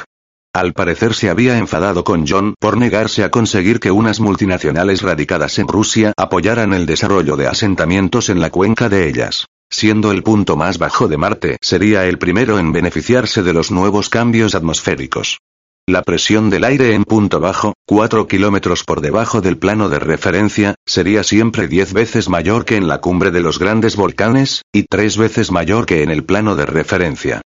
Al 0.55 0.71
parecer 0.71 1.13
se 1.13 1.29
había 1.29 1.57
enfadado 1.57 2.05
con 2.05 2.25
John 2.25 2.55
por 2.57 2.77
negarse 2.77 3.25
a 3.25 3.29
conseguir 3.29 3.81
que 3.81 3.91
unas 3.91 4.21
multinacionales 4.21 5.01
radicadas 5.01 5.59
en 5.59 5.67
Rusia 5.67 6.13
apoyaran 6.15 6.73
el 6.73 6.85
desarrollo 6.85 7.35
de 7.35 7.45
asentamientos 7.45 8.29
en 8.29 8.39
la 8.39 8.51
cuenca 8.51 8.87
de 8.87 9.09
ellas. 9.09 9.47
Siendo 9.69 10.13
el 10.13 10.23
punto 10.23 10.55
más 10.55 10.77
bajo 10.77 11.09
de 11.09 11.17
Marte, 11.17 11.57
sería 11.59 12.05
el 12.05 12.17
primero 12.17 12.57
en 12.57 12.71
beneficiarse 12.71 13.43
de 13.43 13.51
los 13.51 13.69
nuevos 13.69 14.07
cambios 14.07 14.55
atmosféricos. 14.55 15.39
La 15.87 16.03
presión 16.03 16.49
del 16.49 16.63
aire 16.63 16.95
en 16.95 17.03
punto 17.03 17.41
bajo, 17.41 17.73
4 17.85 18.25
kilómetros 18.25 18.85
por 18.85 19.01
debajo 19.01 19.41
del 19.41 19.57
plano 19.57 19.89
de 19.89 19.99
referencia, 19.99 20.75
sería 20.85 21.25
siempre 21.25 21.67
10 21.67 21.91
veces 21.91 22.29
mayor 22.29 22.63
que 22.63 22.77
en 22.77 22.87
la 22.87 23.01
cumbre 23.01 23.31
de 23.31 23.41
los 23.41 23.59
grandes 23.59 23.97
volcanes, 23.97 24.61
y 24.73 24.83
3 24.83 25.17
veces 25.17 25.51
mayor 25.51 25.85
que 25.85 26.01
en 26.01 26.11
el 26.11 26.23
plano 26.23 26.55
de 26.55 26.65
referencia. 26.65 27.41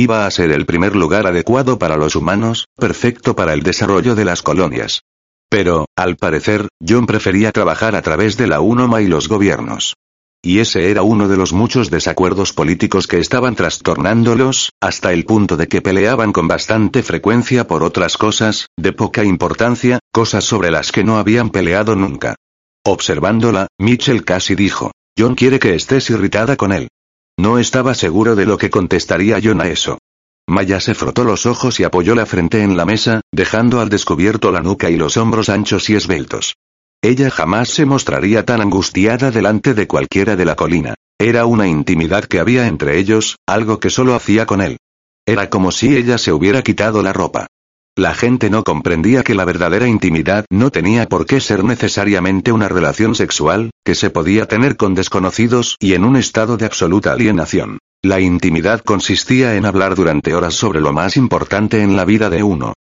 Iba 0.00 0.24
a 0.24 0.30
ser 0.30 0.50
el 0.50 0.64
primer 0.64 0.96
lugar 0.96 1.26
adecuado 1.26 1.78
para 1.78 1.98
los 1.98 2.16
humanos, 2.16 2.64
perfecto 2.74 3.36
para 3.36 3.52
el 3.52 3.62
desarrollo 3.62 4.14
de 4.14 4.24
las 4.24 4.40
colonias. 4.40 5.02
Pero, 5.50 5.88
al 5.94 6.16
parecer, 6.16 6.68
John 6.82 7.04
prefería 7.04 7.52
trabajar 7.52 7.94
a 7.94 8.00
través 8.00 8.38
de 8.38 8.46
la 8.46 8.62
UNOMA 8.62 9.02
y 9.02 9.08
los 9.08 9.28
gobiernos. 9.28 9.96
Y 10.42 10.60
ese 10.60 10.90
era 10.90 11.02
uno 11.02 11.28
de 11.28 11.36
los 11.36 11.52
muchos 11.52 11.90
desacuerdos 11.90 12.54
políticos 12.54 13.06
que 13.06 13.18
estaban 13.18 13.56
trastornándolos, 13.56 14.70
hasta 14.80 15.12
el 15.12 15.26
punto 15.26 15.58
de 15.58 15.68
que 15.68 15.82
peleaban 15.82 16.32
con 16.32 16.48
bastante 16.48 17.02
frecuencia 17.02 17.66
por 17.66 17.82
otras 17.82 18.16
cosas, 18.16 18.68
de 18.78 18.94
poca 18.94 19.22
importancia, 19.22 19.98
cosas 20.14 20.44
sobre 20.44 20.70
las 20.70 20.92
que 20.92 21.04
no 21.04 21.18
habían 21.18 21.50
peleado 21.50 21.94
nunca. 21.94 22.36
Observándola, 22.86 23.66
Mitchell 23.78 24.24
casi 24.24 24.54
dijo, 24.54 24.92
John 25.18 25.34
quiere 25.34 25.58
que 25.58 25.74
estés 25.74 26.08
irritada 26.08 26.56
con 26.56 26.72
él. 26.72 26.88
No 27.40 27.58
estaba 27.58 27.94
seguro 27.94 28.36
de 28.36 28.44
lo 28.44 28.58
que 28.58 28.68
contestaría 28.68 29.40
John 29.42 29.62
a 29.62 29.68
eso. 29.68 29.96
Maya 30.46 30.78
se 30.78 30.92
frotó 30.94 31.24
los 31.24 31.46
ojos 31.46 31.80
y 31.80 31.84
apoyó 31.84 32.14
la 32.14 32.26
frente 32.26 32.62
en 32.62 32.76
la 32.76 32.84
mesa, 32.84 33.22
dejando 33.32 33.80
al 33.80 33.88
descubierto 33.88 34.52
la 34.52 34.60
nuca 34.60 34.90
y 34.90 34.98
los 34.98 35.16
hombros 35.16 35.48
anchos 35.48 35.88
y 35.88 35.94
esbeltos. 35.94 36.56
Ella 37.00 37.30
jamás 37.30 37.70
se 37.70 37.86
mostraría 37.86 38.44
tan 38.44 38.60
angustiada 38.60 39.30
delante 39.30 39.72
de 39.72 39.86
cualquiera 39.86 40.36
de 40.36 40.44
la 40.44 40.54
colina. 40.54 40.96
Era 41.18 41.46
una 41.46 41.66
intimidad 41.66 42.26
que 42.26 42.40
había 42.40 42.66
entre 42.66 42.98
ellos, 42.98 43.36
algo 43.46 43.80
que 43.80 43.88
solo 43.88 44.14
hacía 44.14 44.44
con 44.44 44.60
él. 44.60 44.76
Era 45.24 45.48
como 45.48 45.72
si 45.72 45.96
ella 45.96 46.18
se 46.18 46.34
hubiera 46.34 46.60
quitado 46.60 47.02
la 47.02 47.14
ropa. 47.14 47.46
La 48.00 48.14
gente 48.14 48.48
no 48.48 48.64
comprendía 48.64 49.22
que 49.22 49.34
la 49.34 49.44
verdadera 49.44 49.86
intimidad 49.86 50.46
no 50.48 50.70
tenía 50.70 51.06
por 51.06 51.26
qué 51.26 51.38
ser 51.38 51.64
necesariamente 51.64 52.50
una 52.50 52.66
relación 52.66 53.14
sexual, 53.14 53.72
que 53.84 53.94
se 53.94 54.08
podía 54.08 54.48
tener 54.48 54.78
con 54.78 54.94
desconocidos 54.94 55.76
y 55.78 55.92
en 55.92 56.04
un 56.04 56.16
estado 56.16 56.56
de 56.56 56.64
absoluta 56.64 57.12
alienación. 57.12 57.78
La 58.00 58.18
intimidad 58.18 58.80
consistía 58.80 59.54
en 59.54 59.66
hablar 59.66 59.96
durante 59.96 60.34
horas 60.34 60.54
sobre 60.54 60.80
lo 60.80 60.94
más 60.94 61.18
importante 61.18 61.82
en 61.82 61.94
la 61.94 62.06
vida 62.06 62.30
de 62.30 62.42
uno. 62.42 62.72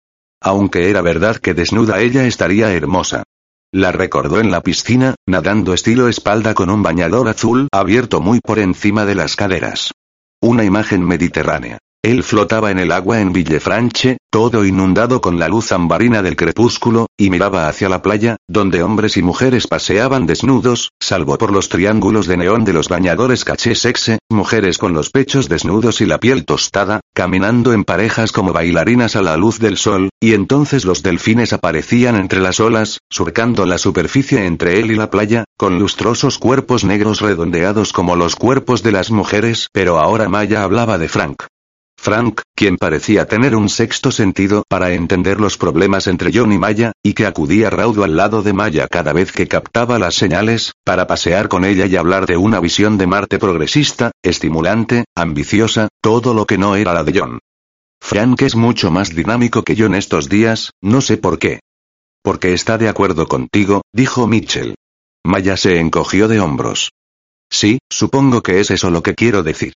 Aunque 0.41 0.89
era 0.89 1.03
verdad 1.03 1.39
que 1.39 1.53
desnuda 1.53 2.01
ella 2.01 2.25
estaría 2.25 2.73
hermosa. 2.73 3.25
La 3.73 3.91
recordó 3.91 4.39
en 4.39 4.53
la 4.53 4.61
piscina, 4.61 5.17
nadando 5.27 5.75
estilo 5.75 6.07
espalda 6.07 6.55
con 6.55 6.71
un 6.71 6.85
bañador 6.85 7.27
azul 7.27 7.67
abierto 7.73 8.21
muy 8.21 8.39
por 8.39 8.61
encima 8.61 9.05
de 9.05 9.17
las 9.17 9.35
caderas. 9.35 9.91
Una 10.41 10.63
imagen 10.63 11.05
mediterránea. 11.05 11.79
Él 12.05 12.23
flotaba 12.23 12.71
en 12.71 12.78
el 12.78 12.93
agua 12.93 13.21
en 13.21 13.33
Villefranche, 13.33 14.19
todo 14.31 14.64
inundado 14.64 15.21
con 15.21 15.40
la 15.40 15.49
luz 15.49 15.73
ambarina 15.73 16.23
del 16.23 16.37
crepúsculo, 16.37 17.09
y 17.19 17.28
miraba 17.28 17.67
hacia 17.67 17.88
la 17.88 18.02
playa, 18.02 18.37
donde 18.47 18.85
hombres 18.85 19.17
y 19.17 19.23
mujeres 19.23 19.67
paseaban 19.67 20.25
desnudos, 20.25 20.93
salvo 21.00 21.37
por 21.38 21.50
los 21.52 21.69
triángulos 21.69 22.28
de 22.28 22.37
neón 22.37 22.64
de 22.64 22.73
los 22.73 22.88
bañadores 22.88 23.45
caché 23.45 23.75
sexe, 23.75 24.21
mujeres 24.31 24.78
con 24.78 24.93
los 24.93 25.11
pechos 25.11 25.49
desnudos 25.49 26.00
y 26.00 26.07
la 26.07 26.19
piel 26.19 26.45
tostada, 26.45 27.00
caminando 27.14 27.73
en 27.73 27.83
parejas 27.83 28.31
como 28.31 28.52
bailarinas 28.52 29.17
a 29.17 29.23
la 29.23 29.37
luz 29.37 29.59
del 29.59 29.76
sol, 29.76 30.11
y 30.21 30.35
entonces 30.35 30.85
los 30.85 31.02
delfines 31.02 31.52
aparecían 31.52 32.14
entre 32.14 32.40
las 32.40 32.61
olas, 32.61 33.00
surcando 33.11 33.67
la 33.67 33.76
superficie 33.76 34.47
entre 34.47 34.78
él 34.78 34.93
y 34.93 34.95
la 34.95 35.11
playa, 35.11 35.47
con 35.57 35.81
lustrosos 35.81 36.38
cuerpos 36.38 36.85
negros 36.85 37.21
redondeados 37.21 37.93
como 37.93 38.14
los 38.14 38.37
cuerpos 38.37 38.85
de 38.85 38.93
las 38.93 39.11
mujeres, 39.11 39.67
pero 39.73 39.99
ahora 39.99 40.28
Maya 40.28 40.62
hablaba 40.62 40.97
de 40.97 41.09
Frank. 41.09 41.43
Frank, 42.00 42.43
quien 42.55 42.76
parecía 42.76 43.26
tener 43.26 43.57
un 43.57 43.69
sexto 43.69 44.12
sentido 44.12 44.62
para 44.69 44.93
entender 44.93 45.40
los 45.40 45.59
problemas 45.59 46.07
entre 46.07 46.31
John 46.33 46.52
y 46.52 46.59
Maya, 46.59 46.93
y 47.02 47.12
que 47.12 47.26
acudía 47.26 47.71
raudo 47.71 48.05
al 48.05 48.17
lado 48.17 48.43
de 48.43 48.52
Maya 48.52 48.87
cada 48.87 49.12
vez 49.12 49.33
que 49.33 49.49
captaba 49.49 49.99
las 49.99 50.14
señales, 50.14 50.73
para 50.85 51.09
pasear 51.09 51.49
con 51.49 51.64
ella 51.64 51.87
y 51.87 51.97
hablar 51.97 52.26
de 52.26 52.37
una 52.37 52.61
visión 52.61 52.99
de 52.99 53.09
Marte 53.09 53.38
progresista, 53.40 54.12
estimulante, 54.23 55.07
ambiciosa, 55.17 55.88
todo 56.00 56.35
lo 56.35 56.47
que 56.47 56.57
no 56.57 56.76
era 56.76 56.95
la 56.95 57.02
de 57.02 57.19
John. 57.19 57.40
Frank 58.00 58.43
es 58.43 58.55
mucho 58.55 58.93
más 58.93 59.14
dinámico 59.14 59.64
que 59.64 59.75
John 59.76 59.97
estos 59.97 60.28
días, 60.28 60.71
no 60.81 61.00
sé 61.00 61.17
por 61.17 61.40
qué. 61.40 61.59
Porque 62.23 62.55
está 62.55 62.78
de 62.78 62.88
acuerdo 62.88 63.26
contigo, 63.26 63.83
dijo 63.93 64.28
Mitchell. 64.28 64.76
Maya 65.25 65.57
se 65.57 65.81
encogió 65.81 66.28
de 66.28 66.38
hombros. 66.38 66.90
Sí, 67.50 67.81
supongo 67.90 68.40
que 68.43 68.61
es 68.61 68.71
eso 68.71 68.88
lo 68.90 69.02
que 69.02 69.14
quiero 69.14 69.43
decir. 69.43 69.73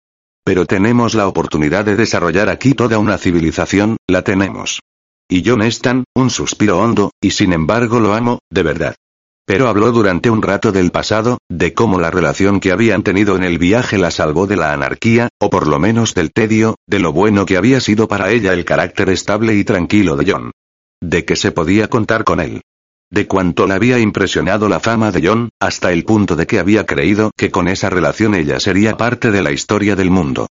Pero 0.48 0.64
tenemos 0.64 1.14
la 1.14 1.28
oportunidad 1.28 1.84
de 1.84 1.94
desarrollar 1.94 2.48
aquí 2.48 2.72
toda 2.72 2.98
una 2.98 3.18
civilización, 3.18 3.98
la 4.08 4.22
tenemos. 4.22 4.80
Y 5.28 5.46
John 5.46 5.60
Stan, 5.60 6.04
un 6.16 6.30
suspiro 6.30 6.78
hondo, 6.78 7.10
y 7.20 7.32
sin 7.32 7.52
embargo 7.52 8.00
lo 8.00 8.14
amo, 8.14 8.38
de 8.50 8.62
verdad. 8.62 8.94
Pero 9.46 9.68
habló 9.68 9.92
durante 9.92 10.30
un 10.30 10.40
rato 10.40 10.72
del 10.72 10.90
pasado, 10.90 11.36
de 11.50 11.74
cómo 11.74 12.00
la 12.00 12.10
relación 12.10 12.60
que 12.60 12.72
habían 12.72 13.02
tenido 13.02 13.36
en 13.36 13.44
el 13.44 13.58
viaje 13.58 13.98
la 13.98 14.10
salvó 14.10 14.46
de 14.46 14.56
la 14.56 14.72
anarquía, 14.72 15.28
o 15.38 15.50
por 15.50 15.66
lo 15.66 15.78
menos 15.78 16.14
del 16.14 16.32
tedio, 16.32 16.76
de 16.86 16.98
lo 16.98 17.12
bueno 17.12 17.44
que 17.44 17.58
había 17.58 17.82
sido 17.82 18.08
para 18.08 18.30
ella 18.30 18.54
el 18.54 18.64
carácter 18.64 19.10
estable 19.10 19.54
y 19.54 19.64
tranquilo 19.64 20.16
de 20.16 20.32
John. 20.32 20.50
De 21.02 21.26
que 21.26 21.36
se 21.36 21.52
podía 21.52 21.88
contar 21.88 22.24
con 22.24 22.40
él 22.40 22.62
de 23.10 23.26
cuánto 23.26 23.66
le 23.66 23.74
había 23.74 23.98
impresionado 23.98 24.68
la 24.68 24.80
fama 24.80 25.10
de 25.10 25.26
John, 25.26 25.50
hasta 25.60 25.92
el 25.92 26.04
punto 26.04 26.36
de 26.36 26.46
que 26.46 26.58
había 26.58 26.86
creído 26.86 27.30
que 27.36 27.50
con 27.50 27.68
esa 27.68 27.90
relación 27.90 28.34
ella 28.34 28.60
sería 28.60 28.96
parte 28.96 29.30
de 29.30 29.42
la 29.42 29.52
historia 29.52 29.96
del 29.96 30.10
mundo. 30.10 30.46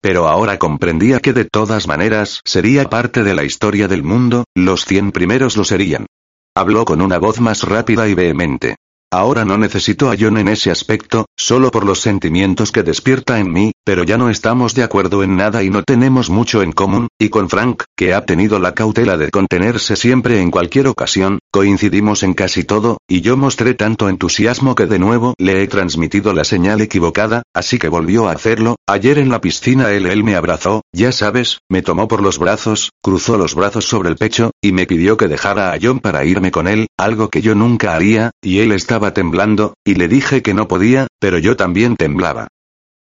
Pero 0.00 0.28
ahora 0.28 0.58
comprendía 0.58 1.20
que 1.20 1.32
de 1.32 1.44
todas 1.44 1.86
maneras 1.86 2.40
sería 2.44 2.90
parte 2.90 3.22
de 3.22 3.34
la 3.34 3.44
historia 3.44 3.88
del 3.88 4.02
mundo, 4.02 4.44
los 4.54 4.84
cien 4.84 5.12
primeros 5.12 5.56
lo 5.56 5.64
serían. 5.64 6.06
Habló 6.54 6.84
con 6.84 7.00
una 7.00 7.18
voz 7.18 7.40
más 7.40 7.62
rápida 7.62 8.08
y 8.08 8.14
vehemente. 8.14 8.76
Ahora 9.12 9.44
no 9.44 9.58
necesito 9.58 10.10
a 10.10 10.16
John 10.18 10.38
en 10.38 10.48
ese 10.48 10.70
aspecto, 10.70 11.26
solo 11.36 11.70
por 11.70 11.84
los 11.84 12.00
sentimientos 12.00 12.72
que 12.72 12.82
despierta 12.82 13.38
en 13.38 13.52
mí, 13.52 13.72
pero 13.84 14.04
ya 14.04 14.16
no 14.16 14.30
estamos 14.30 14.74
de 14.74 14.84
acuerdo 14.84 15.22
en 15.22 15.36
nada 15.36 15.62
y 15.62 15.68
no 15.68 15.82
tenemos 15.82 16.30
mucho 16.30 16.62
en 16.62 16.72
común, 16.72 17.08
y 17.18 17.28
con 17.28 17.50
Frank, 17.50 17.82
que 17.94 18.14
ha 18.14 18.24
tenido 18.24 18.58
la 18.58 18.72
cautela 18.72 19.18
de 19.18 19.30
contenerse 19.30 19.96
siempre 19.96 20.40
en 20.40 20.50
cualquier 20.50 20.86
ocasión, 20.86 21.40
coincidimos 21.50 22.22
en 22.22 22.32
casi 22.32 22.64
todo, 22.64 22.96
y 23.06 23.20
yo 23.20 23.36
mostré 23.36 23.74
tanto 23.74 24.08
entusiasmo 24.08 24.74
que 24.74 24.86
de 24.86 24.98
nuevo 24.98 25.34
le 25.36 25.62
he 25.62 25.68
transmitido 25.68 26.32
la 26.32 26.44
señal 26.44 26.80
equivocada, 26.80 27.42
así 27.52 27.78
que 27.78 27.88
volvió 27.88 28.28
a 28.28 28.32
hacerlo, 28.32 28.76
ayer 28.86 29.18
en 29.18 29.28
la 29.28 29.42
piscina 29.42 29.90
él 29.90 30.06
él 30.06 30.24
me 30.24 30.36
abrazó, 30.36 30.80
ya 30.90 31.12
sabes, 31.12 31.58
me 31.68 31.82
tomó 31.82 32.08
por 32.08 32.22
los 32.22 32.38
brazos, 32.38 32.92
cruzó 33.02 33.36
los 33.36 33.54
brazos 33.54 33.84
sobre 33.84 34.08
el 34.08 34.16
pecho, 34.16 34.52
y 34.62 34.72
me 34.72 34.86
pidió 34.86 35.18
que 35.18 35.28
dejara 35.28 35.74
a 35.74 35.78
John 35.82 36.00
para 36.00 36.24
irme 36.24 36.50
con 36.50 36.66
él, 36.66 36.86
algo 36.96 37.28
que 37.28 37.42
yo 37.42 37.54
nunca 37.54 37.94
haría, 37.94 38.30
y 38.40 38.60
él 38.60 38.72
estaba 38.72 39.01
temblando, 39.10 39.74
y 39.84 39.96
le 39.96 40.06
dije 40.06 40.40
que 40.40 40.54
no 40.54 40.68
podía, 40.68 41.08
pero 41.18 41.38
yo 41.38 41.56
también 41.56 41.96
temblaba. 41.96 42.48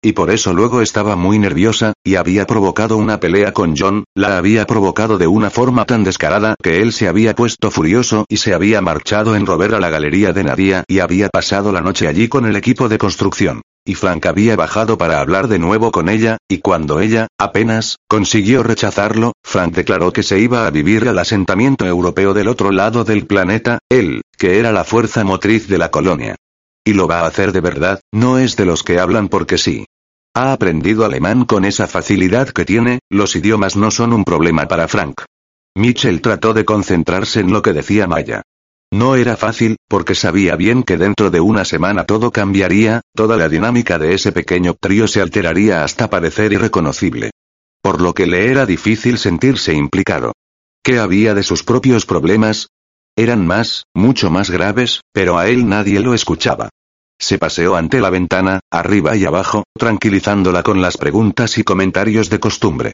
Y 0.02 0.12
por 0.12 0.30
eso 0.30 0.52
luego 0.52 0.82
estaba 0.82 1.16
muy 1.16 1.38
nerviosa, 1.38 1.94
y 2.04 2.14
había 2.14 2.46
provocado 2.46 2.96
una 2.96 3.18
pelea 3.18 3.52
con 3.52 3.74
John, 3.76 4.04
la 4.14 4.38
había 4.38 4.66
provocado 4.66 5.18
de 5.18 5.26
una 5.26 5.50
forma 5.50 5.84
tan 5.84 6.04
descarada 6.04 6.54
que 6.62 6.82
él 6.82 6.92
se 6.92 7.08
había 7.08 7.34
puesto 7.34 7.70
furioso 7.70 8.24
y 8.28 8.36
se 8.36 8.54
había 8.54 8.80
marchado 8.80 9.34
en 9.34 9.46
rover 9.46 9.74
a 9.74 9.80
la 9.80 9.90
galería 9.90 10.32
de 10.32 10.44
Nadia 10.44 10.84
y 10.86 11.00
había 11.00 11.28
pasado 11.28 11.72
la 11.72 11.80
noche 11.80 12.06
allí 12.06 12.28
con 12.28 12.44
el 12.46 12.54
equipo 12.54 12.88
de 12.88 12.98
construcción. 12.98 13.62
Y 13.88 13.94
Frank 13.94 14.26
había 14.26 14.56
bajado 14.56 14.98
para 14.98 15.20
hablar 15.20 15.46
de 15.46 15.60
nuevo 15.60 15.92
con 15.92 16.08
ella, 16.08 16.38
y 16.48 16.58
cuando 16.58 16.98
ella, 16.98 17.28
apenas, 17.38 17.98
consiguió 18.08 18.64
rechazarlo, 18.64 19.34
Frank 19.44 19.76
declaró 19.76 20.12
que 20.12 20.24
se 20.24 20.40
iba 20.40 20.66
a 20.66 20.70
vivir 20.70 21.08
al 21.08 21.20
asentamiento 21.20 21.86
europeo 21.86 22.34
del 22.34 22.48
otro 22.48 22.72
lado 22.72 23.04
del 23.04 23.28
planeta, 23.28 23.78
él, 23.88 24.22
que 24.36 24.58
era 24.58 24.72
la 24.72 24.82
fuerza 24.82 25.22
motriz 25.22 25.68
de 25.68 25.78
la 25.78 25.92
colonia. 25.92 26.34
Y 26.84 26.94
lo 26.94 27.06
va 27.06 27.20
a 27.20 27.26
hacer 27.26 27.52
de 27.52 27.60
verdad, 27.60 28.00
no 28.12 28.38
es 28.38 28.56
de 28.56 28.66
los 28.66 28.82
que 28.82 28.98
hablan 28.98 29.28
porque 29.28 29.56
sí. 29.56 29.86
Ha 30.34 30.52
aprendido 30.52 31.04
alemán 31.04 31.44
con 31.44 31.64
esa 31.64 31.86
facilidad 31.86 32.48
que 32.48 32.64
tiene, 32.64 32.98
los 33.08 33.36
idiomas 33.36 33.76
no 33.76 33.92
son 33.92 34.12
un 34.12 34.24
problema 34.24 34.66
para 34.66 34.88
Frank. 34.88 35.22
Mitchell 35.76 36.20
trató 36.20 36.54
de 36.54 36.64
concentrarse 36.64 37.38
en 37.38 37.52
lo 37.52 37.62
que 37.62 37.72
decía 37.72 38.08
Maya. 38.08 38.42
No 38.96 39.14
era 39.14 39.36
fácil, 39.36 39.76
porque 39.90 40.14
sabía 40.14 40.56
bien 40.56 40.82
que 40.82 40.96
dentro 40.96 41.30
de 41.30 41.38
una 41.38 41.66
semana 41.66 42.04
todo 42.04 42.30
cambiaría, 42.30 43.02
toda 43.14 43.36
la 43.36 43.46
dinámica 43.46 43.98
de 43.98 44.14
ese 44.14 44.32
pequeño 44.32 44.72
trío 44.72 45.06
se 45.06 45.20
alteraría 45.20 45.84
hasta 45.84 46.08
parecer 46.08 46.54
irreconocible. 46.54 47.30
Por 47.82 48.00
lo 48.00 48.14
que 48.14 48.26
le 48.26 48.50
era 48.50 48.64
difícil 48.64 49.18
sentirse 49.18 49.74
implicado. 49.74 50.32
¿Qué 50.82 50.98
había 50.98 51.34
de 51.34 51.42
sus 51.42 51.62
propios 51.62 52.06
problemas? 52.06 52.68
Eran 53.14 53.46
más, 53.46 53.84
mucho 53.92 54.30
más 54.30 54.48
graves, 54.48 55.02
pero 55.12 55.36
a 55.36 55.46
él 55.46 55.68
nadie 55.68 56.00
lo 56.00 56.14
escuchaba. 56.14 56.70
Se 57.20 57.36
paseó 57.36 57.76
ante 57.76 58.00
la 58.00 58.08
ventana, 58.08 58.60
arriba 58.70 59.14
y 59.14 59.26
abajo, 59.26 59.64
tranquilizándola 59.78 60.62
con 60.62 60.80
las 60.80 60.96
preguntas 60.96 61.58
y 61.58 61.64
comentarios 61.64 62.30
de 62.30 62.40
costumbre. 62.40 62.92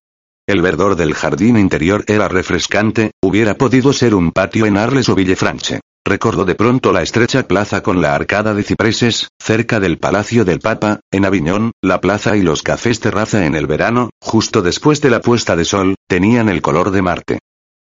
El 0.49 0.63
verdor 0.63 0.97
del 0.97 1.15
jardín 1.15 1.57
interior 1.57 2.05
era 2.09 2.27
refrescante, 2.27 3.13
hubiera 3.23 3.55
podido 3.55 3.93
ser 3.93 4.17
un 4.17 4.33
patio 4.33 4.67
en 4.67 4.79
Arles 4.79 5.09
o 5.09 5.15
Villefranche. 5.15 5.79
Recordó 6.05 6.45
de 6.45 6.57
pronto 6.57 6.93
la 6.93 7.03
estrecha 7.03 7.47
plaza 7.47 7.83
con 7.83 8.01
la 8.01 8.15
arcada 8.15 8.55
de 8.55 8.65
cipreses, 8.65 9.29
cerca 9.39 9.79
del 9.79 9.99
Palacio 9.99 10.45
del 10.45 10.59
Papa, 10.59 11.01
en 11.13 11.25
Aviñón, 11.25 11.73
la 11.81 12.01
plaza 12.01 12.37
y 12.37 12.43
los 12.43 12.63
cafés 12.63 12.99
terraza 12.99 13.47
en 13.47 13.55
el 13.55 13.69
verano, 13.69 14.11
justo 14.21 14.63
después 14.63 15.01
de 15.01 15.11
la 15.11 15.21
puesta 15.21 15.55
de 15.55 15.65
sol, 15.65 15.95
tenían 16.09 16.49
el 16.49 16.61
color 16.61 16.91
de 16.91 17.03
Marte. 17.03 17.39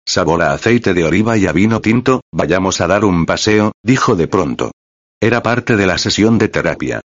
Sabor 0.06 0.42
a 0.42 0.52
aceite 0.52 0.92
de 0.92 1.04
oliva 1.04 1.38
y 1.38 1.46
a 1.46 1.52
vino 1.52 1.80
tinto, 1.80 2.20
vayamos 2.32 2.80
a 2.80 2.86
dar 2.86 3.04
un 3.04 3.24
paseo, 3.24 3.72
dijo 3.82 4.16
de 4.16 4.28
pronto. 4.28 4.72
Era 5.18 5.42
parte 5.42 5.76
de 5.76 5.86
la 5.86 5.96
sesión 5.96 6.36
de 6.36 6.48
terapia. 6.48 7.00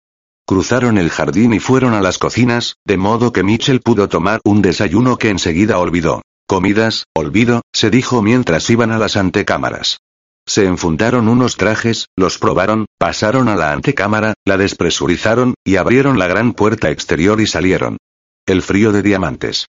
Cruzaron 0.46 0.98
el 0.98 1.10
jardín 1.10 1.54
y 1.54 1.60
fueron 1.60 1.94
a 1.94 2.02
las 2.02 2.18
cocinas, 2.18 2.76
de 2.86 2.98
modo 2.98 3.32
que 3.32 3.44
Mitchell 3.44 3.82
pudo 3.82 4.10
tomar 4.10 4.42
un 4.44 4.62
desayuno 4.62 5.18
que 5.18 5.30
enseguida 5.30 5.80
olvidó. 5.80 6.22
Comidas, 6.48 7.06
olvido, 7.16 7.62
se 7.74 7.90
dijo 7.90 8.22
mientras 8.22 8.70
iban 8.70 8.92
a 8.92 9.00
las 9.00 9.18
antecámaras. 9.18 10.00
Se 10.48 10.66
enfundaron 10.66 11.28
unos 11.28 11.58
trajes, 11.58 12.08
los 12.16 12.38
probaron, 12.38 12.86
pasaron 13.00 13.50
a 13.50 13.56
la 13.56 13.72
antecámara, 13.72 14.36
la 14.46 14.58
despresurizaron, 14.58 15.56
y 15.66 15.78
abrieron 15.78 16.20
la 16.20 16.28
gran 16.28 16.54
puerta 16.54 16.92
exterior 16.92 17.42
y 17.42 17.48
salieron. 17.48 17.98
El 18.46 18.62
frío 18.62 18.92
de 18.92 19.02
diamantes. 19.02 19.66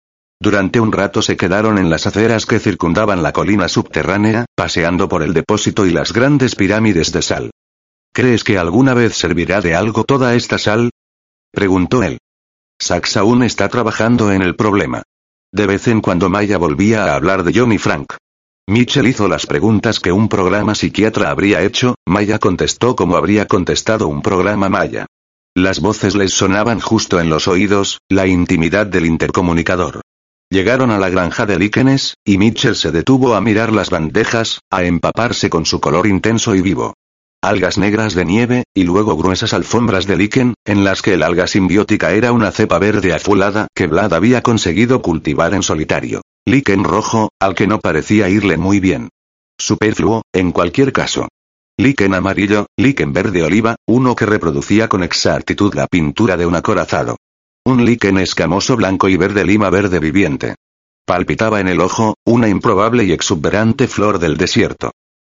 Durante 0.41 0.81
un 0.81 0.93
rato 0.93 1.23
se 1.23 1.37
quedaron 1.37 1.77
en 1.77 1.91
las 1.91 2.07
aceras 2.07 2.47
que 2.47 2.61
circundaban 2.61 3.23
la 3.23 3.33
colina 3.33 3.69
subterránea, 3.69 4.47
paseando 4.55 5.09
por 5.09 5.23
el 5.23 5.35
depósito 5.35 5.87
y 5.87 5.91
las 5.91 6.12
grandes 6.12 6.55
pirámides 6.55 7.12
de 7.12 7.23
sal. 7.23 7.50
¿Crees 8.12 8.45
que 8.45 8.57
alguna 8.57 8.95
vez 8.95 9.17
servirá 9.17 9.61
de 9.61 9.75
algo 9.75 10.05
toda 10.05 10.35
esta 10.35 10.59
sal? 10.59 10.91
preguntó 11.53 12.03
él. 12.03 12.19
Sax 12.81 13.17
aún 13.19 13.43
está 13.43 13.69
trabajando 13.69 14.33
en 14.33 14.41
el 14.41 14.57
problema. 14.57 15.03
De 15.53 15.67
vez 15.67 15.89
en 15.89 16.00
cuando 16.00 16.31
Maya 16.31 16.57
volvía 16.57 17.05
a 17.05 17.17
hablar 17.17 17.43
de 17.43 17.53
Johnny 17.59 17.77
Frank. 17.77 18.15
Mitchell 18.71 19.09
hizo 19.09 19.26
las 19.26 19.47
preguntas 19.47 19.99
que 19.99 20.12
un 20.12 20.29
programa 20.29 20.76
psiquiatra 20.76 21.31
habría 21.31 21.61
hecho, 21.62 21.97
Maya 22.07 22.38
contestó 22.38 22.95
como 22.95 23.17
habría 23.17 23.47
contestado 23.47 24.07
un 24.07 24.23
programa 24.23 24.69
Maya. 24.69 25.07
Las 25.57 25.81
voces 25.81 26.14
les 26.14 26.33
sonaban 26.33 26.79
justo 26.79 27.19
en 27.19 27.29
los 27.29 27.49
oídos, 27.49 27.99
la 28.09 28.29
intimidad 28.29 28.87
del 28.87 29.07
intercomunicador. 29.07 30.02
Llegaron 30.49 30.93
a 30.93 30.99
la 30.99 31.09
granja 31.09 31.47
de 31.47 31.59
líquenes, 31.59 32.14
y 32.25 32.38
Mitchell 32.38 32.76
se 32.76 32.93
detuvo 32.93 33.35
a 33.35 33.40
mirar 33.40 33.73
las 33.73 33.90
bandejas, 33.90 34.61
a 34.71 34.85
empaparse 34.85 35.50
con 35.50 35.67
su 35.67 35.81
color 35.81 36.07
intenso 36.07 36.55
y 36.55 36.61
vivo. 36.61 36.95
Algas 37.43 37.79
negras 37.79 38.14
de 38.14 38.25
nieve, 38.25 38.64
y 38.73 38.85
luego 38.85 39.17
gruesas 39.17 39.52
alfombras 39.52 40.07
de 40.07 40.17
líquen, 40.17 40.55
en 40.64 40.85
las 40.85 41.02
que 41.02 41.14
el 41.14 41.25
alga 41.25 41.49
simbiótica 41.49 42.12
era 42.12 42.31
una 42.31 42.52
cepa 42.52 42.79
verde 42.79 43.12
azulada 43.14 43.67
que 43.75 43.88
Vlad 43.88 44.12
había 44.12 44.43
conseguido 44.43 45.02
cultivar 45.02 45.55
en 45.55 45.62
solitario. 45.64 46.21
Líquen 46.50 46.83
rojo, 46.83 47.30
al 47.38 47.54
que 47.54 47.69
no 47.69 47.78
parecía 47.78 48.28
irle 48.28 48.57
muy 48.57 48.80
bien. 48.80 49.11
Superfluo, 49.57 50.23
en 50.33 50.50
cualquier 50.50 50.92
caso. 50.92 51.28
Líquen 51.78 52.12
amarillo, 52.12 52.66
líquen 52.76 53.12
verde 53.12 53.45
oliva, 53.45 53.76
uno 53.87 54.16
que 54.16 54.26
reproducía 54.26 54.88
con 54.88 55.04
exactitud 55.04 55.73
la 55.75 55.87
pintura 55.87 56.37
de 56.37 56.47
un 56.47 56.57
acorazado. 56.57 57.19
Un 57.64 57.85
líquen 57.85 58.19
escamoso 58.19 58.75
blanco 58.75 59.09
y 59.09 59.16
verde 59.16 59.45
lima 59.45 59.71
verde 59.71 60.00
viviente. 60.00 60.57
Palpitaba 61.07 61.61
en 61.61 61.69
el 61.69 61.80
ojo, 61.80 62.16
una 62.26 62.49
improbable 62.49 63.04
y 63.04 63.12
exuberante 63.12 63.87
flor 63.87 64.19
del 64.19 64.37
desierto. 64.37 64.90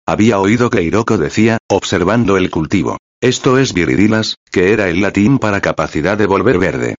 Había 0.06 0.38
oído 0.38 0.68
que 0.68 0.82
Hiroko 0.82 1.16
decía, 1.16 1.56
observando 1.70 2.36
el 2.36 2.50
cultivo. 2.50 2.98
Esto 3.22 3.56
es 3.56 3.72
viridilas, 3.72 4.36
que 4.50 4.74
era 4.74 4.90
el 4.90 5.00
latín 5.00 5.38
para 5.38 5.62
capacidad 5.62 6.18
de 6.18 6.26
volver 6.26 6.58
verde. 6.58 6.96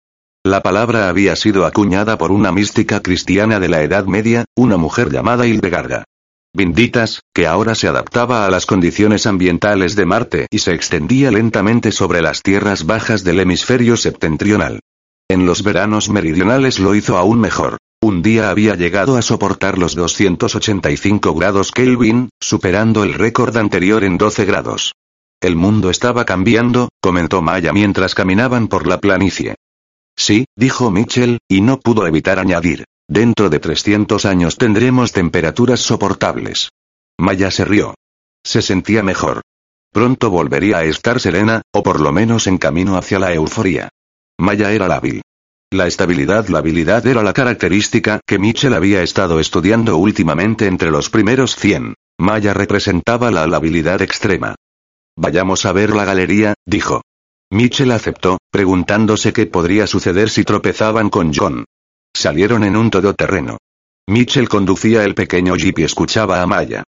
La 0.47 0.63
palabra 0.63 1.09
había 1.09 1.35
sido 1.35 1.67
acuñada 1.67 2.19
por 2.19 2.31
una 2.31 2.53
mística 2.53 3.01
cristiana 3.01 3.59
de 3.59 3.69
la 3.69 3.83
Edad 3.83 4.05
Media, 4.05 4.45
una 4.55 4.77
mujer 4.77 5.11
llamada 5.11 5.45
Hildegarda. 5.45 6.05
Vinditas, 6.55 7.23
que 7.35 7.49
ahora 7.49 7.75
se 7.75 7.89
adaptaba 7.89 8.47
a 8.47 8.51
las 8.53 8.65
condiciones 8.65 9.27
ambientales 9.27 9.97
de 9.97 10.07
Marte 10.07 10.47
y 10.49 10.61
se 10.61 10.73
extendía 10.73 11.33
lentamente 11.33 11.91
sobre 11.91 12.23
las 12.23 12.43
tierras 12.43 12.87
bajas 12.87 13.25
del 13.25 13.41
hemisferio 13.41 13.97
septentrional. 13.97 14.79
En 15.29 15.47
los 15.47 15.65
veranos 15.65 16.11
meridionales 16.11 16.79
lo 16.79 16.95
hizo 16.95 17.19
aún 17.19 17.41
mejor. 17.41 17.79
Un 18.01 18.23
día 18.23 18.49
había 18.49 18.77
llegado 18.77 19.17
a 19.17 19.23
soportar 19.23 19.79
los 19.79 19.97
285 19.97 21.35
grados 21.35 21.73
Kelvin, 21.73 22.29
superando 22.41 23.03
el 23.03 23.15
récord 23.15 23.57
anterior 23.57 24.05
en 24.05 24.17
12 24.17 24.45
grados. 24.45 24.93
El 25.41 25.57
mundo 25.57 25.91
estaba 25.91 26.25
cambiando, 26.25 26.89
comentó 27.03 27.43
Maya 27.43 27.73
mientras 27.73 28.15
caminaban 28.15 28.69
por 28.69 28.87
la 28.87 29.01
planicie. 29.01 29.57
Sí, 30.17 30.47
dijo 30.57 30.91
Mitchell, 30.91 31.39
y 31.49 31.61
no 31.61 31.79
pudo 31.79 32.07
evitar 32.07 32.39
añadir. 32.39 32.85
Dentro 33.09 33.51
de 33.51 33.61
300 33.61 34.25
años 34.25 34.57
tendremos 34.57 35.13
temperaturas 35.13 35.81
soportables. 35.81 36.71
Maya 37.19 37.51
se 37.51 37.65
rió. 37.65 37.95
Se 38.45 38.63
sentía 38.63 39.03
mejor. 39.03 39.43
Pronto 39.93 40.31
volvería 40.31 40.79
a 40.79 40.85
estar 40.85 41.21
serena, 41.21 41.63
o 41.73 41.83
por 41.83 42.01
lo 42.01 42.13
menos 42.13 42.47
en 42.47 42.59
camino 42.59 42.97
hacia 42.97 43.19
la 43.19 43.33
euforia. 43.33 43.89
Maya 44.39 44.73
era 44.73 44.89
lábil. 44.89 45.23
La 45.71 45.87
estabilidad 45.87 46.49
La 46.49 46.59
habilidad 46.59 47.07
era 47.07 47.23
la 47.23 47.33
característica 47.33 48.21
que 48.27 48.39
Mitchell 48.39 48.75
había 48.75 49.03
estado 49.03 49.41
estudiando 49.41 49.97
últimamente 49.97 50.67
entre 50.67 50.91
los 50.91 51.11
primeros 51.11 51.57
100. 51.57 51.95
Maya 52.19 52.55
representaba 52.55 53.31
la 53.31 53.43
habilidad 53.43 54.01
extrema. 54.03 54.55
Vayamos 55.17 55.65
a 55.67 55.73
ver 55.73 55.91
la 55.91 56.05
galería, 56.05 56.55
dijo. 56.67 57.03
Mitchell 57.51 57.93
aceptó, 57.93 58.39
preguntándose 58.51 59.33
qué 59.33 59.47
podría 59.47 59.87
suceder 59.87 60.31
si 60.31 60.43
tropezaban 60.43 61.11
con 61.11 61.33
John. 61.33 61.65
Salieron 62.13 62.65
en 62.65 62.77
un 62.77 62.91
todoterreno. 62.91 63.59
Mitchell 64.09 64.49
conducía 64.49 65.05
el 65.05 65.15
pequeño 65.15 65.55
jeep 65.55 65.79
y 65.79 65.85
escuchaba 65.85 66.43
a 66.43 66.47
Maya. 66.47 66.83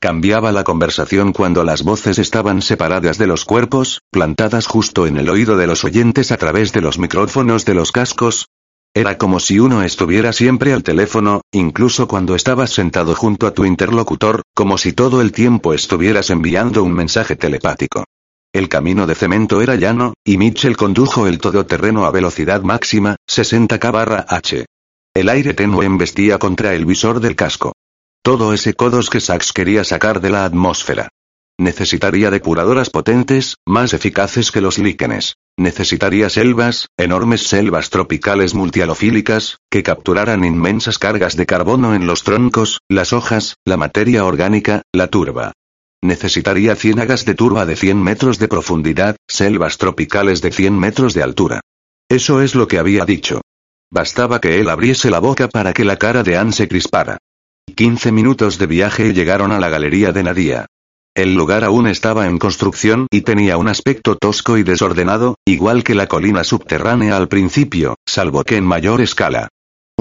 Cambiaba 0.00 0.52
la 0.52 0.64
conversación 0.64 1.32
cuando 1.32 1.64
las 1.64 1.82
voces 1.82 2.18
estaban 2.18 2.60
separadas 2.60 3.16
de 3.16 3.26
los 3.26 3.44
cuerpos, 3.44 4.00
plantadas 4.10 4.66
justo 4.66 5.06
en 5.06 5.16
el 5.16 5.30
oído 5.30 5.56
de 5.56 5.66
los 5.66 5.84
oyentes 5.84 6.30
a 6.30 6.36
través 6.36 6.72
de 6.72 6.82
los 6.82 6.98
micrófonos 6.98 7.64
de 7.64 7.74
los 7.74 7.90
cascos. 7.92 8.48
Era 8.94 9.16
como 9.16 9.40
si 9.40 9.60
uno 9.60 9.82
estuviera 9.82 10.34
siempre 10.34 10.74
al 10.74 10.82
teléfono, 10.82 11.40
incluso 11.52 12.06
cuando 12.06 12.34
estabas 12.34 12.70
sentado 12.70 13.14
junto 13.14 13.46
a 13.46 13.54
tu 13.54 13.64
interlocutor, 13.64 14.42
como 14.54 14.76
si 14.76 14.92
todo 14.92 15.22
el 15.22 15.32
tiempo 15.32 15.72
estuvieras 15.72 16.28
enviando 16.28 16.82
un 16.82 16.92
mensaje 16.92 17.36
telepático. 17.36 18.04
El 18.54 18.68
camino 18.68 19.06
de 19.06 19.14
cemento 19.14 19.62
era 19.62 19.76
llano, 19.76 20.12
y 20.24 20.36
Mitchell 20.36 20.76
condujo 20.76 21.26
el 21.26 21.38
todoterreno 21.38 22.04
a 22.04 22.10
velocidad 22.10 22.60
máxima, 22.60 23.16
60 23.26 23.80
km/h. 23.80 24.66
El 25.14 25.28
aire 25.30 25.54
tenue 25.54 25.86
embestía 25.86 26.38
contra 26.38 26.74
el 26.74 26.84
visor 26.84 27.20
del 27.20 27.34
casco. 27.34 27.72
Todo 28.22 28.52
ese 28.52 28.74
codos 28.74 29.08
que 29.08 29.20
Sax 29.20 29.54
quería 29.54 29.84
sacar 29.84 30.20
de 30.20 30.28
la 30.28 30.44
atmósfera. 30.44 31.08
Necesitaría 31.58 32.30
depuradoras 32.30 32.90
potentes, 32.90 33.56
más 33.66 33.94
eficaces 33.94 34.50
que 34.50 34.60
los 34.60 34.78
líquenes. 34.78 35.36
Necesitaría 35.56 36.28
selvas, 36.28 36.88
enormes 36.98 37.46
selvas 37.46 37.88
tropicales 37.88 38.54
multialofílicas, 38.54 39.58
que 39.70 39.82
capturaran 39.82 40.44
inmensas 40.44 40.98
cargas 40.98 41.36
de 41.36 41.46
carbono 41.46 41.94
en 41.94 42.06
los 42.06 42.22
troncos, 42.22 42.80
las 42.88 43.14
hojas, 43.14 43.56
la 43.64 43.78
materia 43.78 44.26
orgánica, 44.26 44.82
la 44.92 45.08
turba. 45.08 45.52
Necesitaría 46.02 46.74
ciénagas 46.74 47.24
de 47.24 47.34
turba 47.34 47.64
de 47.64 47.76
100 47.76 48.02
metros 48.02 48.40
de 48.40 48.48
profundidad, 48.48 49.16
selvas 49.28 49.78
tropicales 49.78 50.42
de 50.42 50.50
100 50.50 50.76
metros 50.76 51.14
de 51.14 51.22
altura. 51.22 51.60
Eso 52.08 52.42
es 52.42 52.56
lo 52.56 52.66
que 52.66 52.78
había 52.78 53.04
dicho. 53.04 53.40
Bastaba 53.88 54.40
que 54.40 54.58
él 54.58 54.68
abriese 54.68 55.10
la 55.10 55.20
boca 55.20 55.48
para 55.48 55.72
que 55.72 55.84
la 55.84 55.96
cara 55.96 56.24
de 56.24 56.36
Anne 56.36 56.52
se 56.52 56.66
crispara. 56.66 57.18
Quince 57.76 58.10
minutos 58.10 58.58
de 58.58 58.66
viaje 58.66 59.08
y 59.08 59.12
llegaron 59.12 59.52
a 59.52 59.60
la 59.60 59.68
galería 59.68 60.10
de 60.12 60.22
Nadia. 60.24 60.66
El 61.14 61.34
lugar 61.34 61.62
aún 61.62 61.86
estaba 61.86 62.26
en 62.26 62.38
construcción 62.38 63.06
y 63.10 63.20
tenía 63.20 63.56
un 63.56 63.68
aspecto 63.68 64.16
tosco 64.16 64.56
y 64.56 64.62
desordenado, 64.62 65.36
igual 65.44 65.84
que 65.84 65.94
la 65.94 66.06
colina 66.06 66.42
subterránea 66.42 67.16
al 67.16 67.28
principio, 67.28 67.96
salvo 68.06 68.42
que 68.44 68.56
en 68.56 68.64
mayor 68.64 69.02
escala. 69.02 69.48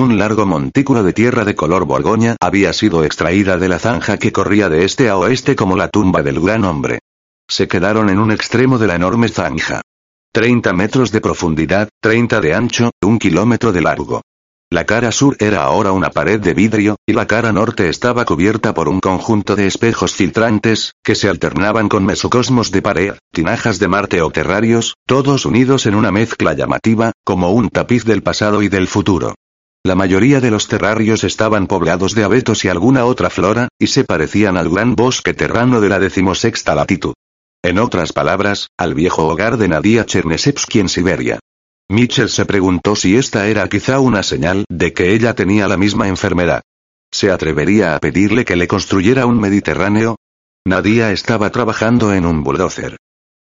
Un 0.02 0.18
largo 0.18 0.48
montículo 0.48 1.04
de 1.04 1.14
tierra 1.14 1.46
de 1.46 1.54
color 1.54 1.86
borgoña 1.86 2.36
había 2.42 2.74
sido 2.74 3.04
extraída 3.04 3.58
de 3.58 3.70
la 3.70 3.78
zanja 3.78 4.18
que 4.18 4.32
corría 4.32 4.68
de 4.68 4.84
este 4.84 5.10
a 5.10 5.16
oeste 5.16 5.56
como 5.56 5.78
la 5.78 5.90
tumba 5.90 6.24
del 6.24 6.40
gran 6.40 6.66
hombre. 6.66 7.02
Se 7.48 7.68
quedaron 7.68 8.10
en 8.10 8.18
un 8.18 8.32
extremo 8.32 8.80
de 8.80 8.88
la 8.88 8.96
enorme 8.96 9.30
zanja. 9.30 9.82
30 10.34 10.74
metros 10.74 11.12
de 11.12 11.22
profundidad, 11.22 11.88
30 12.02 12.42
de 12.42 12.56
ancho, 12.56 12.90
un 13.04 13.20
kilómetro 13.20 13.72
de 13.72 13.82
largo. 13.82 14.24
La 14.72 14.88
cara 14.88 15.12
sur 15.12 15.38
era 15.38 15.66
ahora 15.66 15.92
una 15.92 16.10
pared 16.10 16.40
de 16.40 16.56
vidrio, 16.56 16.96
y 17.06 17.14
la 17.14 17.28
cara 17.28 17.52
norte 17.52 17.88
estaba 17.88 18.26
cubierta 18.26 18.74
por 18.74 18.90
un 18.90 19.02
conjunto 19.02 19.56
de 19.56 19.68
espejos 19.68 20.16
filtrantes, 20.16 20.94
que 21.04 21.14
se 21.14 21.30
alternaban 21.30 21.90
con 21.90 22.06
mesocosmos 22.06 22.72
de 22.72 22.82
pared, 22.82 23.14
tinajas 23.32 23.78
de 23.78 23.88
Marte 23.88 24.24
o 24.24 24.32
terrarios, 24.32 24.96
todos 25.06 25.46
unidos 25.46 25.86
en 25.86 25.94
una 25.94 26.12
mezcla 26.12 26.54
llamativa, 26.54 27.12
como 27.24 27.52
un 27.52 27.70
tapiz 27.70 28.04
del 28.04 28.24
pasado 28.24 28.64
y 28.64 28.68
del 28.68 28.88
futuro. 28.88 29.36
La 29.84 29.96
mayoría 29.96 30.40
de 30.40 30.52
los 30.52 30.68
terrarios 30.68 31.24
estaban 31.24 31.66
poblados 31.66 32.14
de 32.14 32.24
abetos 32.24 32.64
y 32.66 32.70
alguna 32.70 33.06
otra 33.06 33.32
flora, 33.32 33.68
y 33.80 33.88
se 33.88 34.04
parecían 34.04 34.56
al 34.56 34.70
gran 34.70 34.96
bosque 34.96 35.34
terrano 35.34 35.82
de 35.82 35.90
la 35.90 35.98
decimosexta 35.98 36.76
latitud. 36.76 37.14
En 37.64 37.80
otras 37.80 38.14
palabras, 38.14 38.68
al 38.78 38.94
viejo 38.94 39.28
hogar 39.28 39.58
de 39.58 39.68
Nadia 39.68 40.06
Chernysevsky 40.06 40.80
en 40.82 40.90
Siberia. 40.90 41.40
Mitchell 41.90 42.30
se 42.30 42.46
preguntó 42.46 42.96
si 42.96 43.18
esta 43.18 43.48
era 43.48 43.68
quizá 43.68 44.00
una 44.00 44.22
señal 44.22 44.66
de 44.70 44.94
que 44.94 45.14
ella 45.14 45.34
tenía 45.34 45.68
la 45.68 45.78
misma 45.78 46.08
enfermedad. 46.08 46.62
¿Se 47.12 47.32
atrevería 47.32 47.96
a 47.96 48.00
pedirle 48.00 48.46
que 48.46 48.56
le 48.56 48.68
construyera 48.68 49.26
un 49.26 49.40
Mediterráneo? 49.40 50.16
Nadia 50.66 51.12
estaba 51.12 51.50
trabajando 51.50 52.14
en 52.14 52.26
un 52.28 52.44
bulldozer. 52.44 52.98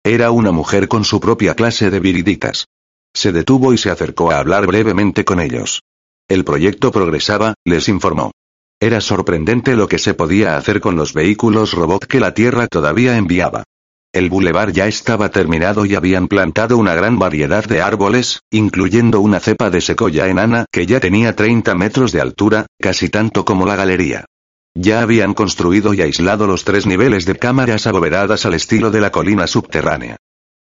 Era 0.05 0.31
una 0.31 0.53
mujer 0.53 0.87
con 0.87 1.03
su 1.03 1.19
propia 1.19 1.53
clase 1.53 1.91
de 1.91 1.99
viriditas. 1.99 2.65
Se 3.13 3.33
detuvo 3.33 3.73
y 3.73 3.77
se 3.77 3.91
acercó 3.91 4.31
a 4.31 4.39
hablar 4.39 4.65
brevemente 4.65 5.25
con 5.25 5.41
ellos. 5.41 5.81
El 6.29 6.45
proyecto 6.45 6.91
progresaba, 6.91 7.55
les 7.65 7.89
informó. 7.89 8.31
Era 8.79 9.01
sorprendente 9.01 9.75
lo 9.75 9.87
que 9.87 9.97
se 9.97 10.13
podía 10.13 10.57
hacer 10.57 10.79
con 10.79 10.95
los 10.95 11.13
vehículos 11.13 11.73
robot 11.73 12.05
que 12.05 12.19
la 12.19 12.35
Tierra 12.35 12.67
todavía 12.67 13.17
enviaba. 13.17 13.63
El 14.13 14.29
bulevar 14.29 14.71
ya 14.71 14.85
estaba 14.87 15.29
terminado 15.29 15.85
y 15.85 15.95
habían 15.95 16.27
plantado 16.27 16.77
una 16.77 16.93
gran 16.93 17.17
variedad 17.17 17.65
de 17.65 17.81
árboles, 17.81 18.41
incluyendo 18.51 19.21
una 19.21 19.39
cepa 19.39 19.71
de 19.71 19.81
secoya 19.81 20.27
enana 20.27 20.65
que 20.71 20.85
ya 20.85 20.99
tenía 20.99 21.35
30 21.35 21.73
metros 21.73 22.11
de 22.11 22.21
altura, 22.21 22.67
casi 22.79 23.09
tanto 23.09 23.43
como 23.43 23.65
la 23.65 23.75
galería. 23.75 24.25
Ya 24.75 25.01
habían 25.01 25.33
construido 25.33 25.95
y 25.95 26.01
aislado 26.01 26.45
los 26.45 26.63
tres 26.63 26.85
niveles 26.85 27.25
de 27.25 27.37
cámaras 27.37 27.87
abovedadas 27.87 28.45
al 28.45 28.53
estilo 28.53 28.91
de 28.91 29.01
la 29.01 29.11
colina 29.11 29.47
subterránea. 29.47 30.17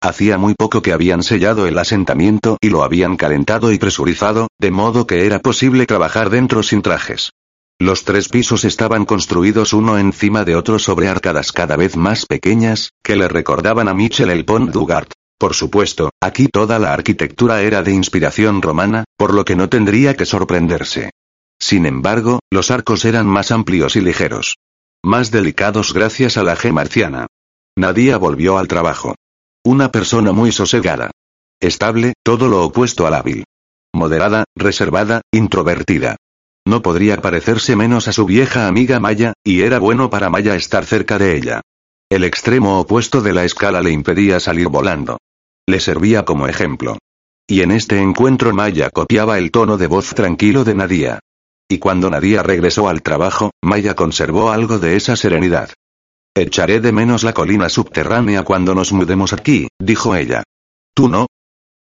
Hacía 0.05 0.37
muy 0.37 0.53
poco 0.53 0.83
que 0.83 0.93
habían 0.93 1.23
sellado 1.23 1.67
el 1.67 1.79
asentamiento 1.79 2.59
y 2.61 2.69
lo 2.69 2.83
habían 2.83 3.17
calentado 3.17 3.73
y 3.73 3.79
presurizado, 3.79 4.49
de 4.61 4.71
modo 4.71 5.07
que 5.07 5.25
era 5.25 5.38
posible 5.38 5.87
trabajar 5.87 6.29
dentro 6.29 6.62
sin 6.62 6.83
trajes. 6.83 7.31
Los 7.81 8.05
tres 8.05 8.29
pisos 8.29 8.67
estaban 8.67 9.07
construidos 9.07 9.73
uno 9.73 9.97
encima 9.97 10.45
de 10.45 10.57
otro 10.57 10.79
sobre 10.79 11.09
arcadas 11.09 11.53
cada 11.53 11.77
vez 11.77 11.97
más 11.97 12.27
pequeñas, 12.27 12.90
que 13.03 13.17
le 13.17 13.29
recordaban 13.29 13.88
a 13.88 13.95
Michel 13.95 14.29
el 14.29 14.45
Pont 14.45 14.73
du 14.73 14.85
Gard. 14.85 15.09
Por 15.38 15.55
supuesto, 15.55 16.11
aquí 16.21 16.49
toda 16.49 16.79
la 16.79 16.93
arquitectura 16.93 17.62
era 17.62 17.83
de 17.83 17.93
inspiración 17.93 18.61
romana, 18.61 19.05
por 19.17 19.33
lo 19.33 19.47
que 19.47 19.57
no 19.57 19.71
tendría 19.71 20.14
que 20.14 20.27
sorprenderse. 20.27 21.12
Sin 21.59 21.87
embargo, 21.87 22.40
los 22.51 22.71
arcos 22.71 23.07
eran 23.07 23.27
más 23.27 23.51
amplios 23.51 23.97
y 23.97 24.03
ligeros. 24.03 24.57
Más 25.03 25.31
delicados 25.31 25.95
gracias 25.95 26.37
a 26.37 26.43
la 26.43 26.55
G 26.59 26.73
marciana. 26.73 27.27
Nadia 27.75 28.19
volvió 28.19 28.59
al 28.59 28.69
trabajo. 28.69 29.14
Una 29.66 29.90
persona 29.90 30.33
muy 30.33 30.53
sosegada. 30.53 31.11
Estable, 31.59 32.12
todo 32.22 32.48
lo 32.48 32.66
opuesto 32.66 33.07
al 33.07 33.14
hábil. 33.14 33.44
Moderada, 33.94 34.44
reservada, 34.55 35.22
introvertida. 35.33 36.16
No 36.66 36.83
podría 36.83 37.22
parecerse 37.22 37.74
menos 37.74 38.07
a 38.07 38.12
su 38.12 38.27
vieja 38.27 38.68
amiga 38.68 39.00
Maya, 39.00 39.33
y 39.42 39.62
era 39.62 39.79
bueno 39.79 40.11
para 40.11 40.29
Maya 40.29 40.55
estar 40.55 40.85
cerca 40.85 41.18
de 41.18 41.38
ella. 41.38 41.62
El 42.11 42.24
extremo 42.24 42.79
opuesto 42.79 43.22
de 43.22 43.33
la 43.33 43.44
escala 43.46 43.81
le 43.81 43.90
impedía 43.90 44.38
salir 44.38 44.68
volando. 44.68 45.16
Le 45.66 45.81
servía 45.81 46.27
como 46.27 46.46
ejemplo. 46.46 46.98
Y 47.48 47.62
en 47.62 47.70
este 47.70 48.03
encuentro 48.03 48.53
Maya 48.53 48.90
copiaba 48.90 49.38
el 49.38 49.50
tono 49.50 49.79
de 49.79 49.87
voz 49.87 50.14
tranquilo 50.14 50.64
de 50.64 50.74
Nadia. 50.74 51.20
Y 51.70 51.79
cuando 51.79 52.11
Nadia 52.11 52.42
regresó 52.42 52.90
al 52.90 53.00
trabajo, 53.00 53.50
Maya 53.62 53.94
conservó 53.94 54.50
algo 54.50 54.79
de 54.79 54.96
esa 54.96 55.16
serenidad. 55.16 55.70
Echaré 56.37 56.81
de 56.81 56.90
menos 56.90 57.23
la 57.23 57.33
colina 57.33 57.68
subterránea 57.68 58.42
cuando 58.42 58.75
nos 58.75 58.92
mudemos 58.92 59.33
aquí, 59.33 59.68
dijo 59.79 60.16
ella. 60.16 60.42
¿Tú 60.92 61.09
no? 61.09 61.29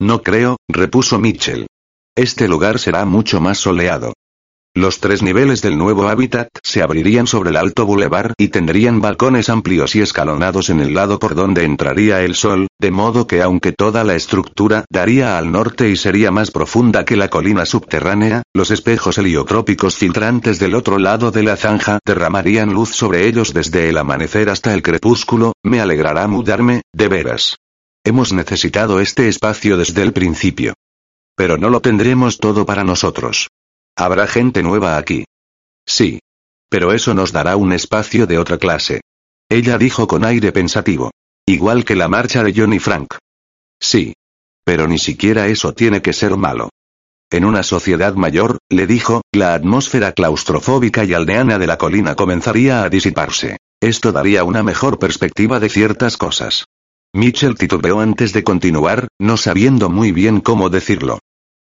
No 0.01 0.23
creo, 0.23 0.57
repuso 0.69 1.19
Mitchell. 1.19 1.67
Este 2.15 2.47
lugar 2.47 2.79
será 2.79 3.05
mucho 3.07 3.41
más 3.41 3.59
soleado. 3.59 4.13
Los 4.77 5.01
tres 5.01 5.23
niveles 5.23 5.63
del 5.63 5.79
nuevo 5.79 6.07
hábitat 6.07 6.49
se 6.63 6.83
abrirían 6.83 7.27
sobre 7.27 7.49
el 7.49 7.57
alto 7.57 7.87
bulevar 7.87 8.35
y 8.37 8.49
tendrían 8.49 9.01
balcones 9.01 9.49
amplios 9.49 9.97
y 9.97 10.03
escalonados 10.03 10.69
en 10.69 10.81
el 10.81 10.93
lado 10.93 11.19
por 11.19 11.35
donde 11.35 11.65
entraría 11.65 12.21
el 12.21 12.35
sol, 12.35 12.67
de 12.79 12.91
modo 12.91 13.27
que 13.27 13.41
aunque 13.41 13.73
toda 13.73 14.05
la 14.05 14.17
estructura 14.17 14.85
daría 14.91 15.39
al 15.39 15.51
norte 15.51 15.89
y 15.89 15.97
sería 15.97 16.31
más 16.31 16.51
profunda 16.51 17.07
que 17.07 17.17
la 17.17 17.31
colina 17.31 17.65
subterránea, 17.65 18.43
los 18.53 18.71
espejos 18.71 19.17
heliotrópicos 19.17 19.97
filtrantes 19.97 20.59
del 20.59 20.75
otro 20.75 20.99
lado 20.99 21.31
de 21.31 21.43
la 21.43 21.57
zanja 21.57 21.99
derramarían 22.05 22.75
luz 22.75 22.91
sobre 22.91 23.27
ellos 23.27 23.55
desde 23.55 23.89
el 23.89 23.97
amanecer 23.97 24.51
hasta 24.51 24.75
el 24.75 24.83
crepúsculo, 24.83 25.55
me 25.63 25.81
alegrará 25.81 26.29
mudarme, 26.29 26.83
de 26.93 27.09
veras. 27.09 27.57
Hemos 28.05 28.35
necesitado 28.35 29.01
este 29.01 29.27
espacio 29.29 29.79
desde 29.79 30.03
el 30.03 30.13
principio. 30.13 30.75
Pero 31.35 31.57
no 31.57 31.71
lo 31.71 31.81
tendremos 31.81 32.37
todo 32.37 32.67
para 32.67 32.85
nosotros. 32.85 33.49
Habrá 33.97 34.27
gente 34.27 34.63
nueva 34.63 34.99
aquí. 34.99 35.25
Sí. 35.87 36.21
Pero 36.69 36.93
eso 36.93 37.15
nos 37.15 37.33
dará 37.33 37.57
un 37.57 37.73
espacio 37.73 38.27
de 38.27 38.39
otra 38.39 38.59
clase. 38.59 39.01
Ella 39.49 39.79
dijo 39.79 40.07
con 40.07 40.25
aire 40.25 40.53
pensativo. 40.53 41.13
Igual 41.47 41.85
que 41.85 41.97
la 41.97 42.09
marcha 42.09 42.43
de 42.43 42.53
Johnny 42.55 42.79
Frank. 42.79 43.15
Sí. 43.81 44.15
Pero 44.65 44.87
ni 44.89 44.99
siquiera 44.99 45.47
eso 45.47 45.73
tiene 45.73 46.03
que 46.03 46.13
ser 46.13 46.37
malo. 46.37 46.71
En 47.31 47.45
una 47.45 47.63
sociedad 47.63 48.15
mayor, 48.15 48.59
le 48.69 48.87
dijo, 48.87 49.23
la 49.33 49.55
atmósfera 49.55 50.13
claustrofóbica 50.13 51.05
y 51.05 51.15
aldeana 51.15 51.59
de 51.59 51.67
la 51.67 51.79
colina 51.79 52.15
comenzaría 52.15 52.83
a 52.83 52.89
disiparse. 52.89 53.57
Esto 53.81 54.13
daría 54.13 54.45
una 54.45 54.63
mejor 54.63 54.99
perspectiva 54.99 55.59
de 55.61 55.69
ciertas 55.69 56.17
cosas. 56.17 56.67
Mitchell 57.13 57.57
titubeó 57.57 58.01
antes 58.01 58.33
de 58.33 58.45
continuar, 58.45 59.09
no 59.19 59.37
sabiendo 59.37 59.89
muy 59.89 60.13
bien 60.13 60.41
cómo 60.41 60.69
decirlo. 60.69 61.19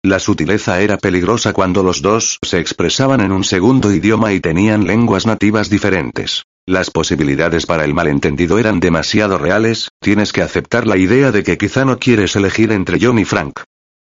La 0.03 0.17
sutileza 0.17 0.81
era 0.81 0.97
peligrosa 0.97 1.53
cuando 1.53 1.83
los 1.83 2.01
dos 2.01 2.39
se 2.41 2.59
expresaban 2.59 3.21
en 3.21 3.31
un 3.31 3.43
segundo 3.43 3.93
idioma 3.93 4.33
y 4.33 4.39
tenían 4.39 4.87
lenguas 4.87 5.27
nativas 5.27 5.69
diferentes. 5.69 6.43
Las 6.65 6.89
posibilidades 6.89 7.67
para 7.67 7.85
el 7.85 7.93
malentendido 7.93 8.57
eran 8.57 8.79
demasiado 8.79 9.37
reales, 9.37 9.89
tienes 9.99 10.33
que 10.33 10.41
aceptar 10.41 10.87
la 10.87 10.97
idea 10.97 11.31
de 11.31 11.43
que 11.43 11.57
quizá 11.57 11.85
no 11.85 11.99
quieres 11.99 12.35
elegir 12.35 12.71
entre 12.71 12.97
John 12.99 13.19
y 13.19 13.25
Frank. 13.25 13.61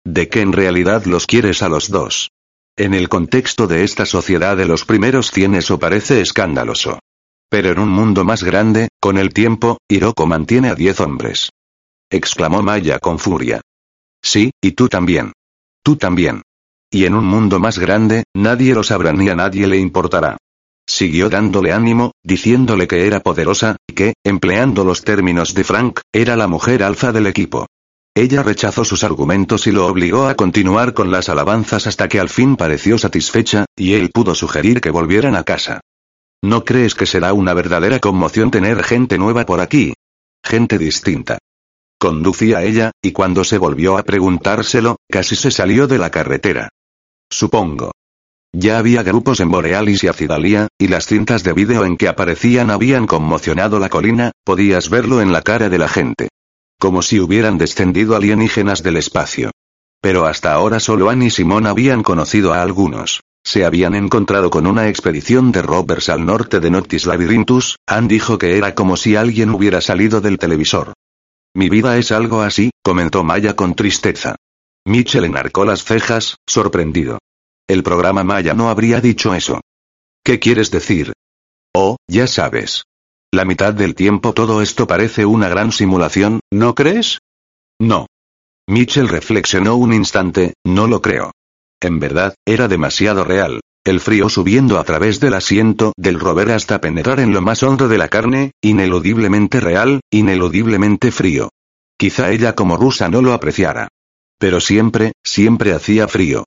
De 0.04 0.30
que 0.30 0.40
en 0.40 0.52
realidad 0.52 1.04
los 1.04 1.26
quieres 1.26 1.62
a 1.62 1.68
los 1.68 1.90
dos. 1.90 2.30
En 2.74 2.94
el 2.94 3.10
contexto 3.10 3.66
de 3.66 3.84
esta 3.84 4.06
sociedad 4.06 4.56
de 4.56 4.64
los 4.64 4.86
primeros 4.86 5.30
cien 5.30 5.54
eso 5.54 5.78
parece 5.78 6.22
escandaloso. 6.22 7.00
Pero 7.50 7.70
en 7.70 7.78
un 7.78 7.90
mundo 7.90 8.24
más 8.24 8.42
grande, 8.44 8.88
con 8.98 9.18
el 9.18 9.34
tiempo, 9.34 9.76
Hiroko 9.88 10.26
mantiene 10.26 10.70
a 10.70 10.74
diez 10.74 11.00
hombres. 11.00 11.50
Exclamó 12.10 12.62
Maya 12.62 12.98
con 12.98 13.18
furia. 13.18 13.60
Sí, 14.22 14.52
y 14.62 14.72
tú 14.72 14.88
también. 14.88 15.32
Tú 15.82 15.96
también. 15.96 16.42
Y 16.90 17.06
en 17.06 17.14
un 17.14 17.24
mundo 17.24 17.58
más 17.58 17.78
grande, 17.78 18.24
nadie 18.34 18.74
lo 18.74 18.82
sabrá 18.82 19.12
ni 19.12 19.28
a 19.28 19.34
nadie 19.34 19.66
le 19.66 19.78
importará. 19.78 20.36
Siguió 20.86 21.30
dándole 21.30 21.72
ánimo, 21.72 22.12
diciéndole 22.22 22.86
que 22.86 23.06
era 23.06 23.20
poderosa, 23.20 23.76
y 23.86 23.94
que, 23.94 24.14
empleando 24.24 24.84
los 24.84 25.02
términos 25.02 25.54
de 25.54 25.64
Frank, 25.64 26.00
era 26.12 26.36
la 26.36 26.48
mujer 26.48 26.82
alfa 26.82 27.12
del 27.12 27.26
equipo. 27.26 27.66
Ella 28.14 28.42
rechazó 28.42 28.84
sus 28.84 29.04
argumentos 29.04 29.66
y 29.66 29.72
lo 29.72 29.86
obligó 29.86 30.28
a 30.28 30.34
continuar 30.34 30.92
con 30.92 31.10
las 31.10 31.30
alabanzas 31.30 31.86
hasta 31.86 32.08
que 32.08 32.20
al 32.20 32.28
fin 32.28 32.56
pareció 32.56 32.98
satisfecha, 32.98 33.64
y 33.74 33.94
él 33.94 34.10
pudo 34.10 34.34
sugerir 34.34 34.80
que 34.82 34.90
volvieran 34.90 35.34
a 35.34 35.44
casa. 35.44 35.80
¿No 36.42 36.64
crees 36.64 36.94
que 36.94 37.06
será 37.06 37.32
una 37.32 37.54
verdadera 37.54 38.00
conmoción 38.00 38.50
tener 38.50 38.82
gente 38.82 39.16
nueva 39.16 39.46
por 39.46 39.60
aquí? 39.60 39.94
Gente 40.44 40.76
distinta. 40.76 41.38
Conducía 42.02 42.64
ella, 42.64 42.90
y 43.00 43.12
cuando 43.12 43.44
se 43.44 43.58
volvió 43.58 43.96
a 43.96 44.02
preguntárselo, 44.02 44.96
casi 45.08 45.36
se 45.36 45.52
salió 45.52 45.86
de 45.86 45.98
la 45.98 46.10
carretera. 46.10 46.70
Supongo. 47.30 47.92
Ya 48.52 48.78
había 48.78 49.04
grupos 49.04 49.38
en 49.38 49.52
Borealis 49.52 50.02
y 50.02 50.08
Acidalia, 50.08 50.66
y 50.80 50.88
las 50.88 51.06
cintas 51.06 51.44
de 51.44 51.52
vídeo 51.52 51.84
en 51.84 51.96
que 51.96 52.08
aparecían 52.08 52.72
habían 52.72 53.06
conmocionado 53.06 53.78
la 53.78 53.88
colina, 53.88 54.32
podías 54.42 54.90
verlo 54.90 55.20
en 55.20 55.30
la 55.30 55.42
cara 55.42 55.68
de 55.68 55.78
la 55.78 55.86
gente. 55.86 56.28
Como 56.76 57.02
si 57.02 57.20
hubieran 57.20 57.56
descendido 57.56 58.16
alienígenas 58.16 58.82
del 58.82 58.96
espacio. 58.96 59.52
Pero 60.00 60.26
hasta 60.26 60.52
ahora 60.52 60.80
solo 60.80 61.08
Annie 61.08 61.28
y 61.28 61.30
Simón 61.30 61.68
habían 61.68 62.02
conocido 62.02 62.52
a 62.52 62.62
algunos. 62.62 63.20
Se 63.44 63.64
habían 63.64 63.94
encontrado 63.94 64.50
con 64.50 64.66
una 64.66 64.88
expedición 64.88 65.52
de 65.52 65.62
rovers 65.62 66.08
al 66.08 66.26
norte 66.26 66.58
de 66.58 66.68
Noctis 66.68 67.06
Labyrinthus, 67.06 67.76
Anne 67.86 68.08
dijo 68.08 68.38
que 68.38 68.58
era 68.58 68.74
como 68.74 68.96
si 68.96 69.14
alguien 69.14 69.50
hubiera 69.50 69.80
salido 69.80 70.20
del 70.20 70.38
televisor. 70.38 70.94
Mi 71.54 71.68
vida 71.68 71.98
es 71.98 72.12
algo 72.12 72.40
así, 72.40 72.70
comentó 72.82 73.24
Maya 73.24 73.54
con 73.54 73.74
tristeza. 73.74 74.36
Mitchell 74.86 75.24
enarcó 75.24 75.64
las 75.64 75.84
cejas, 75.84 76.36
sorprendido. 76.46 77.18
El 77.68 77.82
programa 77.82 78.24
Maya 78.24 78.54
no 78.54 78.68
habría 78.70 79.00
dicho 79.00 79.34
eso. 79.34 79.60
¿Qué 80.24 80.38
quieres 80.38 80.70
decir? 80.70 81.12
Oh, 81.74 81.96
ya 82.08 82.26
sabes. 82.26 82.84
La 83.32 83.44
mitad 83.44 83.74
del 83.74 83.94
tiempo 83.94 84.32
todo 84.32 84.62
esto 84.62 84.86
parece 84.86 85.24
una 85.24 85.48
gran 85.48 85.72
simulación, 85.72 86.40
¿no 86.50 86.74
crees? 86.74 87.18
No. 87.80 88.06
Mitchell 88.66 89.08
reflexionó 89.08 89.76
un 89.76 89.92
instante, 89.92 90.54
no 90.64 90.86
lo 90.86 91.02
creo. 91.02 91.32
En 91.80 91.98
verdad, 91.98 92.34
era 92.46 92.68
demasiado 92.68 93.24
real. 93.24 93.60
El 93.84 93.98
frío 93.98 94.28
subiendo 94.28 94.78
a 94.78 94.84
través 94.84 95.18
del 95.18 95.34
asiento 95.34 95.92
del 95.96 96.20
rover 96.20 96.52
hasta 96.52 96.80
penetrar 96.80 97.18
en 97.18 97.32
lo 97.32 97.42
más 97.42 97.64
hondo 97.64 97.88
de 97.88 97.98
la 97.98 98.06
carne, 98.06 98.52
ineludiblemente 98.62 99.58
real, 99.58 100.00
ineludiblemente 100.08 101.10
frío. 101.10 101.48
Quizá 101.98 102.30
ella 102.30 102.54
como 102.54 102.76
rusa 102.76 103.08
no 103.08 103.22
lo 103.22 103.32
apreciara. 103.32 103.88
Pero 104.38 104.60
siempre, 104.60 105.12
siempre 105.24 105.72
hacía 105.72 106.06
frío. 106.06 106.44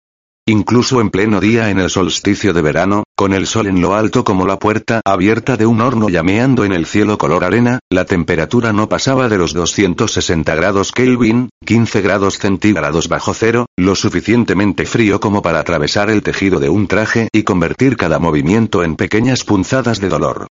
Incluso 0.48 1.02
en 1.02 1.10
pleno 1.10 1.40
día 1.40 1.72
en 1.72 1.80
el 1.80 1.90
solsticio 1.90 2.54
de 2.54 2.62
verano, 2.62 3.04
con 3.16 3.34
el 3.34 3.48
sol 3.48 3.66
en 3.66 3.82
lo 3.82 3.96
alto 3.96 4.24
como 4.24 4.46
la 4.46 4.60
puerta 4.60 5.02
abierta 5.04 5.58
de 5.58 5.66
un 5.66 5.82
horno 5.82 6.08
llameando 6.08 6.66
en 6.66 6.72
el 6.72 6.86
cielo 6.86 7.18
color 7.18 7.44
arena, 7.44 7.80
la 7.90 8.06
temperatura 8.06 8.72
no 8.72 8.88
pasaba 8.88 9.28
de 9.28 9.40
los 9.40 9.54
260 9.54 10.54
grados 10.54 10.92
Kelvin, 10.92 11.50
15 11.66 12.00
grados 12.02 12.38
centígrados 12.38 13.08
bajo 13.08 13.34
cero, 13.34 13.66
lo 13.76 13.96
suficientemente 13.96 14.86
frío 14.86 15.20
como 15.20 15.42
para 15.42 15.62
atravesar 15.62 16.12
el 16.12 16.22
tejido 16.22 16.60
de 16.60 16.70
un 16.70 16.86
traje 16.86 17.28
y 17.34 17.42
convertir 17.42 17.98
cada 17.98 18.20
movimiento 18.20 18.84
en 18.84 18.98
pequeñas 18.98 19.46
punzadas 19.46 20.00
de 20.00 20.10
dolor. 20.10 20.46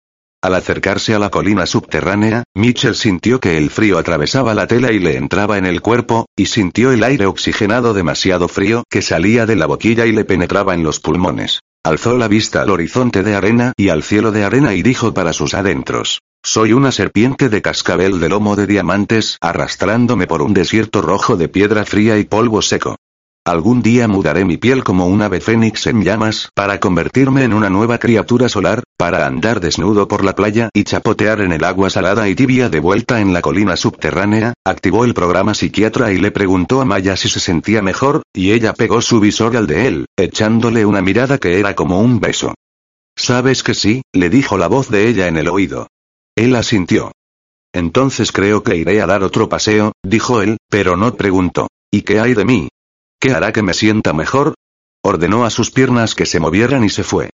Al 0.43 0.55
acercarse 0.55 1.13
a 1.13 1.19
la 1.19 1.29
colina 1.29 1.67
subterránea, 1.67 2.43
Mitchell 2.55 2.95
sintió 2.95 3.39
que 3.39 3.57
el 3.57 3.69
frío 3.69 3.99
atravesaba 3.99 4.55
la 4.55 4.65
tela 4.65 4.91
y 4.91 4.97
le 4.97 5.15
entraba 5.15 5.59
en 5.59 5.67
el 5.67 5.81
cuerpo, 5.81 6.25
y 6.35 6.47
sintió 6.47 6.91
el 6.91 7.03
aire 7.03 7.27
oxigenado 7.27 7.93
demasiado 7.93 8.47
frío 8.47 8.83
que 8.89 9.03
salía 9.03 9.45
de 9.45 9.55
la 9.55 9.67
boquilla 9.67 10.07
y 10.07 10.11
le 10.11 10.25
penetraba 10.25 10.73
en 10.73 10.83
los 10.83 10.99
pulmones. 10.99 11.59
Alzó 11.83 12.17
la 12.17 12.27
vista 12.27 12.63
al 12.63 12.71
horizonte 12.71 13.21
de 13.21 13.35
arena 13.35 13.73
y 13.77 13.89
al 13.89 14.01
cielo 14.01 14.31
de 14.31 14.43
arena 14.43 14.73
y 14.73 14.81
dijo 14.81 15.13
para 15.13 15.31
sus 15.31 15.53
adentros. 15.53 16.21
Soy 16.43 16.73
una 16.73 16.91
serpiente 16.91 17.49
de 17.49 17.61
cascabel 17.61 18.19
de 18.19 18.29
lomo 18.29 18.55
de 18.55 18.65
diamantes 18.65 19.37
arrastrándome 19.41 20.25
por 20.25 20.41
un 20.41 20.55
desierto 20.55 21.03
rojo 21.03 21.37
de 21.37 21.49
piedra 21.49 21.85
fría 21.85 22.17
y 22.17 22.23
polvo 22.23 22.63
seco. 22.63 22.95
Algún 23.43 23.81
día 23.81 24.07
mudaré 24.07 24.45
mi 24.45 24.57
piel 24.57 24.83
como 24.83 25.07
un 25.07 25.23
ave 25.23 25.41
fénix 25.41 25.87
en 25.87 26.03
llamas 26.03 26.49
para 26.53 26.79
convertirme 26.79 27.43
en 27.43 27.53
una 27.53 27.71
nueva 27.71 27.97
criatura 27.97 28.49
solar, 28.49 28.83
para 28.97 29.25
andar 29.25 29.59
desnudo 29.59 30.07
por 30.07 30.23
la 30.23 30.35
playa 30.35 30.69
y 30.75 30.83
chapotear 30.83 31.41
en 31.41 31.51
el 31.51 31.63
agua 31.63 31.89
salada 31.89 32.29
y 32.29 32.35
tibia 32.35 32.69
de 32.69 32.79
vuelta 32.79 33.19
en 33.19 33.33
la 33.33 33.41
colina 33.41 33.75
subterránea, 33.77 34.53
activó 34.63 35.05
el 35.05 35.15
programa 35.15 35.55
psiquiatra 35.55 36.13
y 36.13 36.19
le 36.19 36.29
preguntó 36.29 36.81
a 36.81 36.85
Maya 36.85 37.15
si 37.15 37.29
se 37.29 37.39
sentía 37.39 37.81
mejor, 37.81 38.21
y 38.31 38.51
ella 38.51 38.73
pegó 38.73 39.01
su 39.01 39.19
visor 39.19 39.57
al 39.57 39.65
de 39.65 39.87
él, 39.87 40.05
echándole 40.15 40.85
una 40.85 41.01
mirada 41.01 41.39
que 41.39 41.59
era 41.59 41.73
como 41.73 41.99
un 41.99 42.19
beso. 42.19 42.53
Sabes 43.17 43.63
que 43.63 43.73
sí, 43.73 44.03
le 44.13 44.29
dijo 44.29 44.59
la 44.59 44.67
voz 44.67 44.91
de 44.91 45.07
ella 45.07 45.27
en 45.27 45.37
el 45.37 45.49
oído. 45.49 45.87
Él 46.35 46.55
asintió. 46.55 47.11
Entonces 47.73 48.31
creo 48.31 48.61
que 48.61 48.75
iré 48.75 49.01
a 49.01 49.07
dar 49.07 49.23
otro 49.23 49.49
paseo, 49.49 49.93
dijo 50.03 50.43
él, 50.43 50.57
pero 50.69 50.95
no 50.95 51.15
preguntó. 51.15 51.69
¿Y 51.89 52.03
qué 52.03 52.19
hay 52.19 52.35
de 52.35 52.45
mí? 52.45 52.69
¿Qué 53.21 53.33
hará 53.33 53.51
que 53.53 53.61
me 53.61 53.75
sienta 53.75 54.13
mejor? 54.13 54.55
Ordenó 55.03 55.45
a 55.45 55.51
sus 55.51 55.69
piernas 55.69 56.15
que 56.15 56.25
se 56.25 56.39
movieran 56.39 56.83
y 56.83 56.89
se 56.89 57.03
fue. 57.03 57.29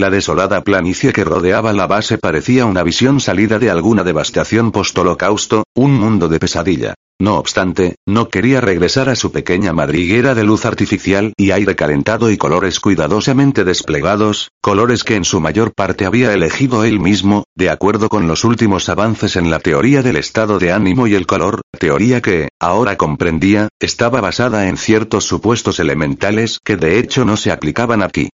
La 0.00 0.08
desolada 0.08 0.62
planicie 0.62 1.12
que 1.12 1.24
rodeaba 1.24 1.74
la 1.74 1.86
base 1.86 2.16
parecía 2.16 2.64
una 2.64 2.82
visión 2.82 3.20
salida 3.20 3.58
de 3.58 3.68
alguna 3.68 4.02
devastación 4.02 4.72
post-holocausto, 4.72 5.64
un 5.74 5.92
mundo 5.92 6.26
de 6.28 6.38
pesadilla. 6.38 6.94
No 7.20 7.36
obstante, 7.36 7.96
no 8.08 8.30
quería 8.30 8.62
regresar 8.62 9.10
a 9.10 9.14
su 9.14 9.30
pequeña 9.30 9.74
madriguera 9.74 10.34
de 10.34 10.42
luz 10.42 10.64
artificial 10.64 11.34
y 11.36 11.50
aire 11.50 11.76
calentado 11.76 12.30
y 12.30 12.38
colores 12.38 12.80
cuidadosamente 12.80 13.62
desplegados, 13.62 14.48
colores 14.62 15.04
que 15.04 15.16
en 15.16 15.24
su 15.26 15.38
mayor 15.38 15.74
parte 15.74 16.06
había 16.06 16.32
elegido 16.32 16.84
él 16.84 16.98
mismo, 16.98 17.44
de 17.54 17.68
acuerdo 17.68 18.08
con 18.08 18.26
los 18.26 18.44
últimos 18.44 18.88
avances 18.88 19.36
en 19.36 19.50
la 19.50 19.58
teoría 19.58 20.02
del 20.02 20.16
estado 20.16 20.58
de 20.58 20.72
ánimo 20.72 21.08
y 21.08 21.14
el 21.14 21.26
color, 21.26 21.60
teoría 21.78 22.22
que, 22.22 22.48
ahora 22.58 22.96
comprendía, 22.96 23.68
estaba 23.78 24.22
basada 24.22 24.66
en 24.66 24.78
ciertos 24.78 25.24
supuestos 25.24 25.78
elementales 25.78 26.58
que 26.64 26.78
de 26.78 26.98
hecho 26.98 27.26
no 27.26 27.36
se 27.36 27.52
aplicaban 27.52 28.02
aquí. 28.02 28.30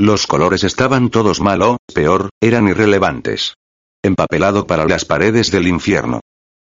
Los 0.00 0.26
colores 0.26 0.64
estaban 0.64 1.10
todos 1.10 1.42
mal 1.42 1.60
o, 1.60 1.76
peor, 1.92 2.30
eran 2.40 2.66
irrelevantes. 2.68 3.52
Empapelado 4.02 4.66
para 4.66 4.86
las 4.86 5.04
paredes 5.04 5.50
del 5.50 5.68
infierno. 5.68 6.20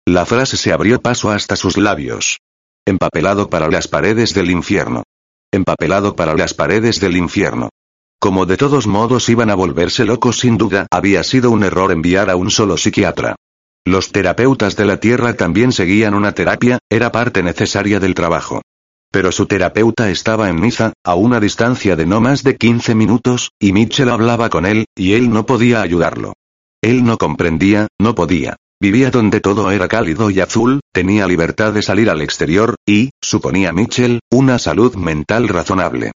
La 0.07 0.25
frase 0.25 0.57
se 0.57 0.73
abrió 0.73 1.03
paso 1.03 1.29
hasta 1.29 1.55
sus 1.55 1.77
labios. 1.77 2.39
Empapelado 2.83 3.47
para 3.47 3.67
las 3.67 3.87
paredes 3.87 4.33
del 4.33 4.49
infierno. 4.49 5.03
Empapelado 5.51 6.15
para 6.15 6.33
las 6.33 6.55
paredes 6.55 6.99
del 6.99 7.15
infierno. 7.15 7.69
Como 8.19 8.47
de 8.47 8.57
todos 8.57 8.87
modos 8.87 9.29
iban 9.29 9.51
a 9.51 9.55
volverse 9.55 10.03
locos 10.03 10.39
sin 10.39 10.57
duda, 10.57 10.87
había 10.89 11.23
sido 11.23 11.51
un 11.51 11.63
error 11.63 11.91
enviar 11.91 12.31
a 12.31 12.35
un 12.35 12.49
solo 12.49 12.75
psiquiatra. 12.75 13.35
Los 13.85 14.11
terapeutas 14.11 14.75
de 14.75 14.85
la 14.85 14.99
Tierra 14.99 15.35
también 15.35 15.71
seguían 15.73 16.15
una 16.15 16.31
terapia, 16.31 16.79
era 16.89 17.11
parte 17.11 17.43
necesaria 17.43 17.99
del 17.99 18.15
trabajo. 18.15 18.63
Pero 19.11 19.31
su 19.31 19.45
terapeuta 19.45 20.09
estaba 20.09 20.49
en 20.49 20.61
Niza, 20.61 20.93
a 21.03 21.15
una 21.15 21.39
distancia 21.39 21.95
de 21.95 22.05
no 22.05 22.19
más 22.21 22.43
de 22.43 22.57
15 22.57 22.95
minutos, 22.95 23.51
y 23.59 23.71
Mitchell 23.71 24.09
hablaba 24.09 24.49
con 24.49 24.65
él, 24.65 24.85
y 24.95 25.13
él 25.13 25.29
no 25.29 25.45
podía 25.45 25.81
ayudarlo. 25.81 26.33
Él 26.81 27.03
no 27.03 27.17
comprendía, 27.17 27.87
no 27.99 28.15
podía. 28.15 28.57
Vivía 28.79 29.09
donde 29.09 29.39
todo 29.39 29.71
era 29.71 29.87
cálido 29.87 30.29
y 30.29 30.39
azul, 30.39 30.81
tenía 30.91 31.25
libertad 31.25 31.73
de 31.73 31.81
salir 31.81 32.09
al 32.09 32.21
exterior, 32.21 32.75
y, 32.85 33.09
suponía 33.21 33.73
Mitchell, 33.73 34.19
una 34.29 34.59
salud 34.59 34.95
mental 34.95 35.47
razonable. 35.47 36.11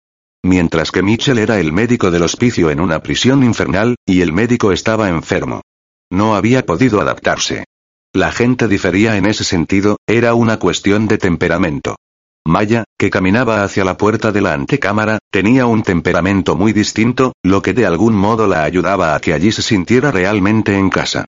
Mientras 0.43 0.91
que 0.91 1.01
Mitchell 1.01 1.37
era 1.37 1.59
el 1.59 1.71
médico 1.71 2.11
del 2.11 2.23
hospicio 2.23 2.69
en 2.69 2.79
una 2.79 3.01
prisión 3.01 3.43
infernal, 3.43 3.95
y 4.05 4.21
el 4.21 4.33
médico 4.33 4.71
estaba 4.71 5.09
enfermo. 5.09 5.61
No 6.11 6.35
había 6.35 6.65
podido 6.65 6.99
adaptarse. 6.99 7.65
La 8.13 8.31
gente 8.31 8.67
difería 8.67 9.15
en 9.17 9.25
ese 9.25 9.43
sentido, 9.43 9.97
era 10.07 10.33
una 10.33 10.57
cuestión 10.57 11.07
de 11.07 11.17
temperamento. 11.17 11.95
Maya, 12.49 12.83
que 12.97 13.09
caminaba 13.09 13.63
hacia 13.63 13.85
la 13.85 13.95
puerta 13.95 14.31
de 14.31 14.41
la 14.41 14.53
antecámara, 14.53 15.19
tenía 15.31 15.65
un 15.65 15.83
temperamento 15.83 16.55
muy 16.55 16.73
distinto, 16.73 17.33
lo 17.43 17.61
que 17.61 17.73
de 17.73 17.85
algún 17.85 18.15
modo 18.15 18.47
la 18.47 18.63
ayudaba 18.63 19.15
a 19.15 19.19
que 19.19 19.33
allí 19.33 19.51
se 19.51 19.61
sintiera 19.61 20.11
realmente 20.11 20.77
en 20.77 20.89
casa. 20.89 21.25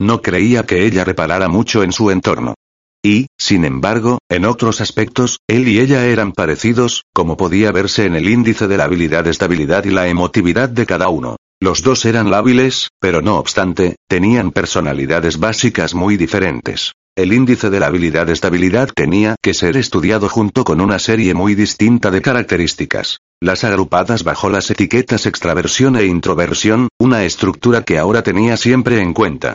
No 0.00 0.20
creía 0.20 0.64
que 0.64 0.84
ella 0.84 1.04
reparara 1.04 1.48
mucho 1.48 1.82
en 1.82 1.92
su 1.92 2.10
entorno. 2.10 2.54
Y, 3.02 3.26
sin 3.38 3.64
embargo, 3.64 4.18
en 4.28 4.44
otros 4.44 4.80
aspectos, 4.80 5.38
él 5.46 5.68
y 5.68 5.78
ella 5.78 6.06
eran 6.06 6.32
parecidos, 6.32 7.04
como 7.12 7.36
podía 7.36 7.70
verse 7.70 8.06
en 8.06 8.16
el 8.16 8.28
índice 8.28 8.66
de 8.66 8.76
la 8.76 8.84
habilidad 8.84 9.26
estabilidad 9.26 9.84
y 9.84 9.90
la 9.90 10.08
emotividad 10.08 10.68
de 10.68 10.86
cada 10.86 11.08
uno. 11.08 11.36
Los 11.60 11.82
dos 11.82 12.04
eran 12.04 12.30
lábiles, 12.30 12.88
pero 13.00 13.22
no 13.22 13.38
obstante, 13.38 13.96
tenían 14.08 14.50
personalidades 14.50 15.38
básicas 15.38 15.94
muy 15.94 16.16
diferentes. 16.16 16.92
El 17.16 17.32
índice 17.32 17.70
de 17.70 17.78
la 17.78 17.86
habilidad 17.86 18.28
estabilidad 18.28 18.88
tenía 18.92 19.36
que 19.40 19.54
ser 19.54 19.76
estudiado 19.76 20.28
junto 20.28 20.64
con 20.64 20.80
una 20.80 20.98
serie 20.98 21.32
muy 21.32 21.54
distinta 21.54 22.10
de 22.10 22.20
características. 22.20 23.20
Las 23.40 23.62
agrupadas 23.62 24.24
bajo 24.24 24.50
las 24.50 24.68
etiquetas 24.72 25.26
extraversión 25.26 25.94
e 25.94 26.06
introversión, 26.06 26.88
una 26.98 27.22
estructura 27.22 27.82
que 27.82 27.98
ahora 27.98 28.24
tenía 28.24 28.56
siempre 28.56 29.00
en 29.00 29.14
cuenta. 29.14 29.54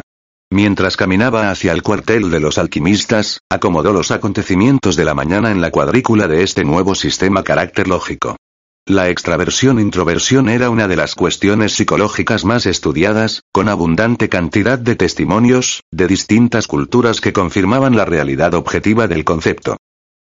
Mientras 0.50 0.96
caminaba 0.96 1.52
hacia 1.52 1.74
el 1.74 1.84
cuartel 1.84 2.32
de 2.32 2.40
los 2.40 2.58
alquimistas, 2.58 3.42
acomodó 3.52 3.92
los 3.92 4.12
acontecimientos 4.12 4.96
de 4.96 5.04
la 5.04 5.14
mañana 5.14 5.52
en 5.52 5.60
la 5.60 5.70
cuadrícula 5.70 6.30
de 6.30 6.44
este 6.44 6.64
nuevo 6.64 6.96
sistema 6.96 7.44
carácter 7.44 7.90
lógico. 7.90 8.38
La 8.90 9.08
extraversión-introversión 9.08 10.50
era 10.50 10.72
una 10.72 10.88
de 10.88 10.96
las 10.96 11.14
cuestiones 11.14 11.74
psicológicas 11.74 12.44
más 12.44 12.66
estudiadas, 12.66 13.44
con 13.52 13.70
abundante 13.70 14.30
cantidad 14.30 14.80
de 14.80 14.96
testimonios, 14.96 15.84
de 15.92 16.08
distintas 16.08 16.66
culturas 16.66 17.22
que 17.22 17.32
confirmaban 17.32 17.96
la 17.96 18.06
realidad 18.06 18.56
objetiva 18.56 19.08
del 19.08 19.26
concepto. 19.26 19.78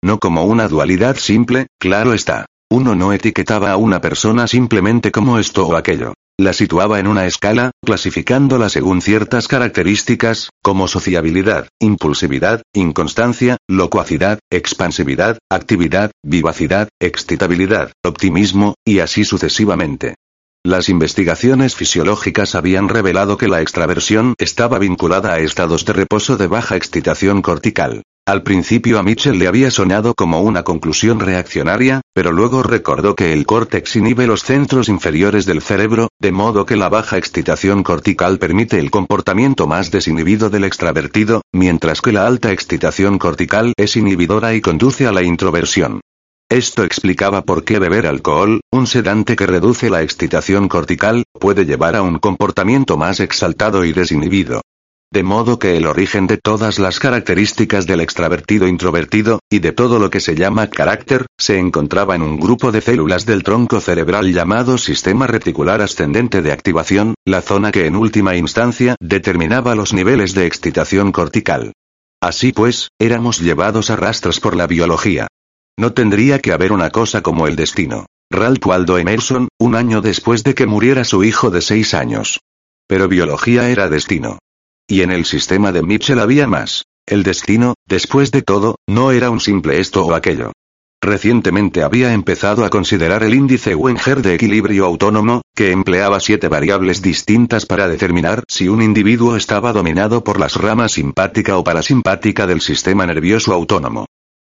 No 0.03 0.17
como 0.17 0.45
una 0.45 0.67
dualidad 0.67 1.15
simple, 1.17 1.67
claro 1.79 2.15
está. 2.15 2.47
Uno 2.67 2.95
no 2.95 3.13
etiquetaba 3.13 3.69
a 3.69 3.77
una 3.77 4.01
persona 4.01 4.47
simplemente 4.47 5.11
como 5.11 5.37
esto 5.37 5.67
o 5.67 5.75
aquello. 5.75 6.15
La 6.37 6.51
situaba 6.51 6.99
en 6.99 7.07
una 7.07 7.25
escala, 7.25 7.71
clasificándola 7.81 8.67
según 8.67 9.01
ciertas 9.01 9.47
características, 9.47 10.49
como 10.61 10.89
sociabilidad, 10.89 11.69
impulsividad, 11.79 12.61
inconstancia, 12.73 13.55
locuacidad, 13.69 14.39
expansividad, 14.51 15.37
actividad, 15.49 16.11
vivacidad, 16.23 16.89
excitabilidad, 16.99 17.93
optimismo, 18.03 18.75
y 18.85 18.99
así 18.99 19.23
sucesivamente. 19.23 20.15
Las 20.65 20.89
investigaciones 20.89 21.75
fisiológicas 21.75 22.55
habían 22.55 22.89
revelado 22.89 23.37
que 23.37 23.47
la 23.47 23.61
extraversión 23.61 24.33
estaba 24.37 24.77
vinculada 24.77 25.35
a 25.35 25.39
estados 25.39 25.85
de 25.85 25.93
reposo 25.93 26.35
de 26.35 26.47
baja 26.47 26.75
excitación 26.75 27.41
cortical. 27.41 28.03
Al 28.27 28.41
principio 28.41 28.97
a 28.97 29.03
Mitchell 29.03 29.37
le 29.37 29.47
había 29.47 29.69
sonado 29.69 30.15
como 30.15 30.41
una 30.41 30.63
conclusión 30.63 31.19
reaccionaria, 31.19 32.01
pero 32.11 32.31
luego 32.31 32.63
recordó 32.63 33.15
que 33.15 33.33
el 33.33 33.45
córtex 33.45 33.97
inhibe 33.97 34.25
los 34.25 34.41
centros 34.41 34.89
inferiores 34.89 35.45
del 35.45 35.61
cerebro, 35.61 36.07
de 36.19 36.31
modo 36.31 36.65
que 36.65 36.75
la 36.75 36.89
baja 36.89 37.19
excitación 37.19 37.83
cortical 37.83 38.39
permite 38.39 38.79
el 38.79 38.89
comportamiento 38.89 39.67
más 39.67 39.91
desinhibido 39.91 40.49
del 40.49 40.63
extravertido, 40.63 41.43
mientras 41.53 42.01
que 42.01 42.13
la 42.13 42.25
alta 42.25 42.51
excitación 42.51 43.19
cortical 43.19 43.73
es 43.77 43.95
inhibidora 43.95 44.55
y 44.55 44.61
conduce 44.61 45.05
a 45.05 45.11
la 45.11 45.21
introversión. 45.21 46.01
Esto 46.49 46.83
explicaba 46.83 47.43
por 47.43 47.63
qué 47.63 47.77
beber 47.77 48.07
alcohol, 48.07 48.61
un 48.71 48.87
sedante 48.87 49.35
que 49.35 49.45
reduce 49.45 49.91
la 49.91 50.01
excitación 50.01 50.67
cortical, 50.67 51.25
puede 51.39 51.65
llevar 51.65 51.95
a 51.95 52.01
un 52.01 52.17
comportamiento 52.17 52.97
más 52.97 53.19
exaltado 53.19 53.85
y 53.85 53.93
desinhibido. 53.93 54.61
De 55.15 55.23
modo 55.23 55.59
que 55.59 55.77
el 55.77 55.85
origen 55.85 56.27
de 56.27 56.35
todas 56.37 56.77
las 56.77 56.99
características 56.99 57.87
del 57.87 58.01
extravertido 58.01 58.67
introvertido, 58.67 59.39
y 59.49 59.59
de 59.59 59.71
todo 59.71 59.97
lo 59.97 60.09
que 60.09 60.19
se 60.19 60.35
llama 60.35 60.67
carácter, 60.67 61.25
se 61.37 61.57
encontraba 61.57 62.15
en 62.15 62.21
un 62.21 62.37
grupo 62.37 62.73
de 62.73 62.81
células 62.81 63.25
del 63.25 63.41
tronco 63.41 63.79
cerebral 63.79 64.33
llamado 64.33 64.77
sistema 64.77 65.25
reticular 65.25 65.81
ascendente 65.81 66.41
de 66.41 66.51
activación, 66.51 67.13
la 67.23 67.41
zona 67.41 67.71
que 67.71 67.85
en 67.85 67.95
última 67.95 68.35
instancia 68.35 68.97
determinaba 68.99 69.73
los 69.73 69.93
niveles 69.93 70.33
de 70.33 70.47
excitación 70.47 71.13
cortical. 71.13 71.71
Así 72.21 72.51
pues, 72.51 72.89
éramos 72.99 73.39
llevados 73.39 73.91
a 73.91 73.95
rastros 73.95 74.41
por 74.41 74.57
la 74.57 74.67
biología. 74.67 75.27
No 75.79 75.93
tendría 75.93 76.39
que 76.39 76.51
haber 76.51 76.73
una 76.73 76.89
cosa 76.89 77.21
como 77.21 77.47
el 77.47 77.55
destino. 77.55 78.05
Ralph 78.29 78.67
Waldo 78.67 78.97
Emerson, 78.97 79.47
un 79.59 79.75
año 79.75 80.01
después 80.01 80.43
de 80.43 80.55
que 80.55 80.65
muriera 80.65 81.05
su 81.05 81.23
hijo 81.23 81.51
de 81.51 81.61
seis 81.61 81.93
años. 81.93 82.41
Pero 82.85 83.07
biología 83.07 83.69
era 83.69 83.87
destino. 83.87 84.39
Y 84.87 85.01
en 85.01 85.11
el 85.11 85.25
sistema 85.25 85.71
de 85.71 85.81
Mitchell 85.81 86.19
había 86.19 86.47
más. 86.47 86.85
El 87.07 87.23
destino, 87.23 87.73
después 87.87 88.31
de 88.31 88.43
todo, 88.43 88.77
no 88.87 89.11
era 89.11 89.31
un 89.31 89.39
simple 89.39 89.79
esto 89.79 90.05
o 90.05 90.13
aquello. 90.13 90.51
Recientemente 91.01 91.83
había 91.83 92.13
empezado 92.13 92.65
a 92.65 92.69
considerar 92.69 93.23
el 93.23 93.33
índice 93.33 93.75
Wenger 93.75 94.21
de 94.21 94.35
equilibrio 94.35 94.85
autónomo, 94.85 95.41
que 95.55 95.71
empleaba 95.71 96.19
siete 96.19 96.47
variables 96.47 97.01
distintas 97.01 97.65
para 97.65 97.87
determinar 97.87 98.43
si 98.47 98.69
un 98.69 98.81
individuo 98.81 99.35
estaba 99.35 99.73
dominado 99.73 100.23
por 100.23 100.39
las 100.39 100.55
ramas 100.55 100.93
simpática 100.93 101.57
o 101.57 101.63
parasimpática 101.63 102.47
del 102.47 102.61
sistema 102.61 103.05
nervioso 103.05 103.53
autónomo. 103.53 104.05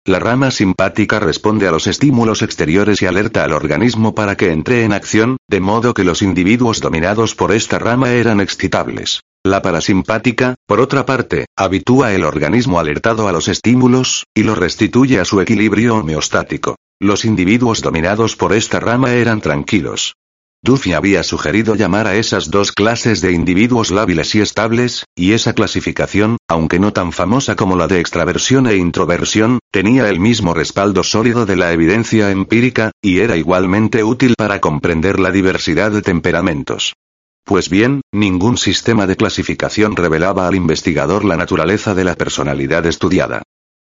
La 0.06 0.20
rama 0.20 0.52
simpática 0.52 1.20
responde 1.20 1.68
a 1.68 1.72
los 1.72 1.88
estímulos 1.88 2.42
exteriores 2.42 3.02
y 3.02 3.06
alerta 3.06 3.44
al 3.44 3.54
organismo 3.54 4.14
para 4.14 4.38
que 4.38 4.52
entre 4.52 4.84
en 4.84 4.94
acción, 4.94 5.38
de 5.50 5.62
modo 5.62 5.94
que 5.94 6.04
los 6.04 6.22
individuos 6.22 6.80
dominados 6.80 7.36
por 7.36 7.52
esta 7.52 7.80
rama 7.80 8.12
eran 8.12 8.40
excitables. 8.40 9.22
La 9.46 9.62
parasimpática, 9.62 10.56
por 10.66 10.80
otra 10.80 11.06
parte, 11.06 11.46
habitúa 11.56 12.14
el 12.14 12.24
organismo 12.24 12.80
alertado 12.80 13.28
a 13.28 13.32
los 13.32 13.48
estímulos, 13.48 14.26
y 14.34 14.42
lo 14.42 14.56
restituye 14.56 15.20
a 15.20 15.26
su 15.26 15.40
equilibrio 15.40 15.98
homeostático. 15.98 16.78
Los 17.00 17.26
individuos 17.26 17.84
dominados 17.84 18.36
por 18.36 18.54
esta 18.54 18.80
rama 18.80 19.14
eran 19.14 19.42
tranquilos. 19.42 20.16
Duffy 20.64 20.94
había 20.94 21.22
sugerido 21.22 21.76
llamar 21.76 22.08
a 22.08 22.16
esas 22.16 22.50
dos 22.50 22.72
clases 22.72 23.22
de 23.22 23.34
individuos 23.34 23.92
lábiles 23.92 24.34
y 24.34 24.42
estables, 24.42 25.06
y 25.16 25.34
esa 25.34 25.54
clasificación, 25.54 26.38
aunque 26.48 26.80
no 26.80 26.92
tan 26.92 27.12
famosa 27.12 27.56
como 27.56 27.76
la 27.76 27.86
de 27.86 28.00
extraversión 28.00 28.66
e 28.66 28.78
introversión, 28.78 29.60
tenía 29.72 30.10
el 30.10 30.20
mismo 30.20 30.56
respaldo 30.56 31.04
sólido 31.04 31.46
de 31.46 31.56
la 31.56 31.72
evidencia 31.72 32.32
empírica, 32.32 32.90
y 33.00 33.20
era 33.20 33.38
igualmente 33.38 34.04
útil 34.04 34.34
para 34.36 34.60
comprender 34.60 35.20
la 35.20 35.30
diversidad 35.30 35.92
de 35.92 36.02
temperamentos. 36.02 36.96
Pues 37.46 37.70
bien, 37.70 38.02
ningún 38.12 38.58
sistema 38.58 39.06
de 39.06 39.16
clasificación 39.16 39.96
revelaba 39.96 40.48
al 40.48 40.56
investigador 40.56 41.24
la 41.24 41.38
naturaleza 41.38 41.94
de 41.94 42.04
la 42.04 42.16
personalidad 42.16 42.88
estudiada. 42.88 43.44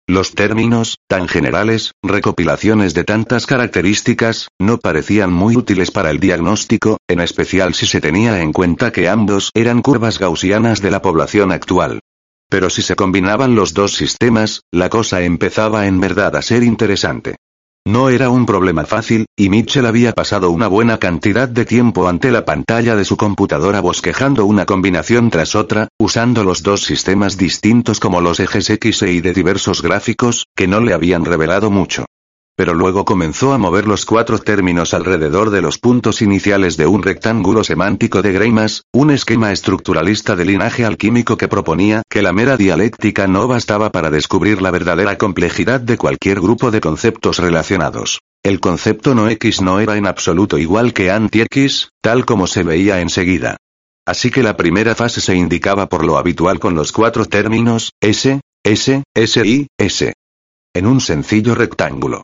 Los 0.08 0.34
términos, 0.34 0.96
tan 1.06 1.28
generales, 1.28 1.92
recopilaciones 2.02 2.94
de 2.94 3.04
tantas 3.04 3.44
características, 3.44 4.48
no 4.58 4.78
parecían 4.78 5.30
muy 5.30 5.56
útiles 5.56 5.90
para 5.90 6.10
el 6.10 6.20
diagnóstico, 6.20 6.96
en 7.06 7.20
especial 7.20 7.74
si 7.74 7.84
se 7.84 8.00
tenía 8.00 8.40
en 8.40 8.54
cuenta 8.54 8.92
que 8.92 9.10
ambos 9.10 9.50
eran 9.54 9.82
curvas 9.82 10.18
gaussianas 10.18 10.80
de 10.80 10.90
la 10.90 11.02
población 11.02 11.52
actual. 11.52 12.00
Pero 12.48 12.70
si 12.70 12.80
se 12.80 12.96
combinaban 12.96 13.54
los 13.54 13.74
dos 13.74 13.94
sistemas, 13.94 14.62
la 14.72 14.88
cosa 14.88 15.20
empezaba 15.20 15.86
en 15.86 16.00
verdad 16.00 16.34
a 16.34 16.40
ser 16.42 16.62
interesante. 16.62 17.36
No 17.90 18.08
era 18.08 18.30
un 18.30 18.46
problema 18.46 18.86
fácil, 18.86 19.26
y 19.36 19.48
Mitchell 19.48 19.84
había 19.84 20.12
pasado 20.12 20.50
una 20.50 20.68
buena 20.68 20.98
cantidad 20.98 21.48
de 21.48 21.64
tiempo 21.64 22.06
ante 22.06 22.30
la 22.30 22.44
pantalla 22.44 22.94
de 22.94 23.04
su 23.04 23.16
computadora 23.16 23.80
bosquejando 23.80 24.44
una 24.44 24.64
combinación 24.64 25.28
tras 25.28 25.56
otra, 25.56 25.88
usando 25.98 26.44
los 26.44 26.62
dos 26.62 26.84
sistemas 26.84 27.36
distintos 27.36 27.98
como 27.98 28.20
los 28.20 28.38
ejes 28.38 28.70
X 28.70 29.02
e 29.02 29.14
Y 29.14 29.20
de 29.22 29.32
diversos 29.32 29.82
gráficos, 29.82 30.46
que 30.54 30.68
no 30.68 30.80
le 30.80 30.92
habían 30.92 31.24
revelado 31.24 31.68
mucho 31.72 32.04
pero 32.60 32.74
luego 32.74 33.06
comenzó 33.06 33.54
a 33.54 33.58
mover 33.58 33.86
los 33.86 34.04
cuatro 34.04 34.38
términos 34.38 34.92
alrededor 34.92 35.48
de 35.48 35.62
los 35.62 35.78
puntos 35.78 36.20
iniciales 36.20 36.76
de 36.76 36.86
un 36.86 37.02
rectángulo 37.02 37.64
semántico 37.64 38.20
de 38.20 38.32
Greimas, 38.32 38.84
un 38.92 39.10
esquema 39.10 39.50
estructuralista 39.50 40.36
de 40.36 40.44
linaje 40.44 40.84
alquímico 40.84 41.38
que 41.38 41.48
proponía 41.48 42.02
que 42.06 42.20
la 42.20 42.34
mera 42.34 42.58
dialéctica 42.58 43.26
no 43.26 43.48
bastaba 43.48 43.88
para 43.88 44.10
descubrir 44.10 44.60
la 44.60 44.70
verdadera 44.70 45.16
complejidad 45.16 45.80
de 45.80 45.96
cualquier 45.96 46.38
grupo 46.38 46.70
de 46.70 46.82
conceptos 46.82 47.38
relacionados. 47.38 48.20
El 48.42 48.60
concepto 48.60 49.14
no 49.14 49.30
X 49.30 49.62
no 49.62 49.80
era 49.80 49.96
en 49.96 50.06
absoluto 50.06 50.58
igual 50.58 50.92
que 50.92 51.10
anti-X, 51.10 51.92
tal 52.02 52.26
como 52.26 52.46
se 52.46 52.62
veía 52.62 53.00
enseguida. 53.00 53.56
Así 54.06 54.30
que 54.30 54.42
la 54.42 54.58
primera 54.58 54.94
fase 54.94 55.22
se 55.22 55.34
indicaba 55.34 55.88
por 55.88 56.04
lo 56.04 56.18
habitual 56.18 56.60
con 56.60 56.74
los 56.74 56.92
cuatro 56.92 57.24
términos, 57.24 57.92
S, 58.02 58.42
S, 58.62 59.02
S 59.14 59.46
y 59.46 59.66
S. 59.78 60.12
En 60.74 60.86
un 60.86 61.00
sencillo 61.00 61.54
rectángulo. 61.54 62.20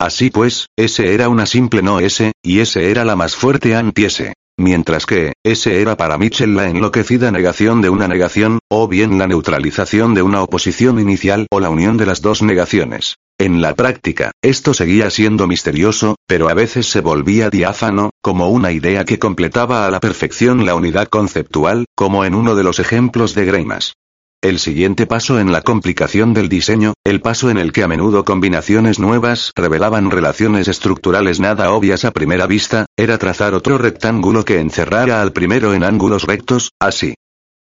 Así 0.00 0.30
pues, 0.30 0.66
S 0.76 1.12
era 1.12 1.28
una 1.28 1.44
simple 1.44 1.82
no 1.82 1.98
S, 1.98 2.30
y 2.40 2.60
S 2.60 2.90
era 2.90 3.04
la 3.04 3.16
más 3.16 3.34
fuerte 3.34 3.74
anti-S. 3.74 4.32
Mientras 4.56 5.06
que, 5.06 5.32
S 5.44 5.80
era 5.80 5.96
para 5.96 6.18
Mitchell 6.18 6.54
la 6.54 6.68
enloquecida 6.68 7.32
negación 7.32 7.80
de 7.82 7.90
una 7.90 8.06
negación, 8.06 8.60
o 8.70 8.86
bien 8.86 9.18
la 9.18 9.26
neutralización 9.26 10.14
de 10.14 10.22
una 10.22 10.42
oposición 10.42 11.00
inicial 11.00 11.46
o 11.50 11.58
la 11.58 11.70
unión 11.70 11.96
de 11.96 12.06
las 12.06 12.22
dos 12.22 12.42
negaciones. 12.42 13.16
En 13.40 13.60
la 13.60 13.74
práctica, 13.74 14.32
esto 14.42 14.74
seguía 14.74 15.10
siendo 15.10 15.46
misterioso, 15.46 16.16
pero 16.26 16.48
a 16.48 16.54
veces 16.54 16.86
se 16.86 17.00
volvía 17.00 17.50
diáfano, 17.50 18.10
como 18.20 18.50
una 18.50 18.72
idea 18.72 19.04
que 19.04 19.18
completaba 19.18 19.86
a 19.86 19.90
la 19.90 20.00
perfección 20.00 20.66
la 20.66 20.74
unidad 20.74 21.08
conceptual, 21.08 21.86
como 21.96 22.24
en 22.24 22.34
uno 22.34 22.54
de 22.54 22.64
los 22.64 22.78
ejemplos 22.80 23.34
de 23.34 23.44
Greimas. 23.44 23.94
El 24.40 24.60
siguiente 24.60 25.08
paso 25.08 25.40
en 25.40 25.50
la 25.50 25.62
complicación 25.62 26.32
del 26.32 26.48
diseño, 26.48 26.94
el 27.04 27.20
paso 27.20 27.50
en 27.50 27.58
el 27.58 27.72
que 27.72 27.82
a 27.82 27.88
menudo 27.88 28.24
combinaciones 28.24 29.00
nuevas 29.00 29.50
revelaban 29.56 30.12
relaciones 30.12 30.68
estructurales 30.68 31.40
nada 31.40 31.72
obvias 31.72 32.04
a 32.04 32.12
primera 32.12 32.46
vista, 32.46 32.86
era 32.96 33.18
trazar 33.18 33.52
otro 33.52 33.78
rectángulo 33.78 34.44
que 34.44 34.60
encerrara 34.60 35.22
al 35.22 35.32
primero 35.32 35.74
en 35.74 35.82
ángulos 35.82 36.22
rectos, 36.22 36.70
así. 36.78 37.14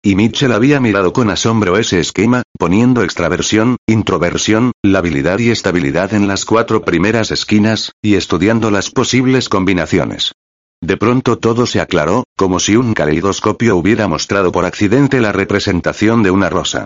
Y 0.03 0.13
Mitchell 0.13 0.51
había 0.51 0.79
mirado 0.79 1.13
con 1.13 1.31
asombro 1.31 1.79
ese 1.79 1.99
esquema, 1.99 2.43
poniendo 2.59 3.01
extraversión, 3.01 3.77
introversión, 3.87 4.71
labilidad 4.83 5.39
y 5.39 5.49
estabilidad 5.49 6.13
en 6.13 6.27
las 6.27 6.45
cuatro 6.45 6.85
primeras 6.85 7.31
esquinas, 7.31 7.93
y 8.03 8.13
estudiando 8.13 8.69
las 8.69 8.91
posibles 8.91 9.49
combinaciones. 9.49 10.33
De 10.81 10.97
pronto 10.97 11.37
todo 11.37 11.65
se 11.65 11.81
aclaró, 11.81 12.23
como 12.35 12.59
si 12.59 12.75
un 12.75 12.93
caleidoscopio 12.93 13.75
hubiera 13.75 14.07
mostrado 14.07 14.51
por 14.51 14.65
accidente 14.65 15.21
la 15.21 15.31
representación 15.31 16.23
de 16.23 16.31
una 16.31 16.49
rosa. 16.49 16.85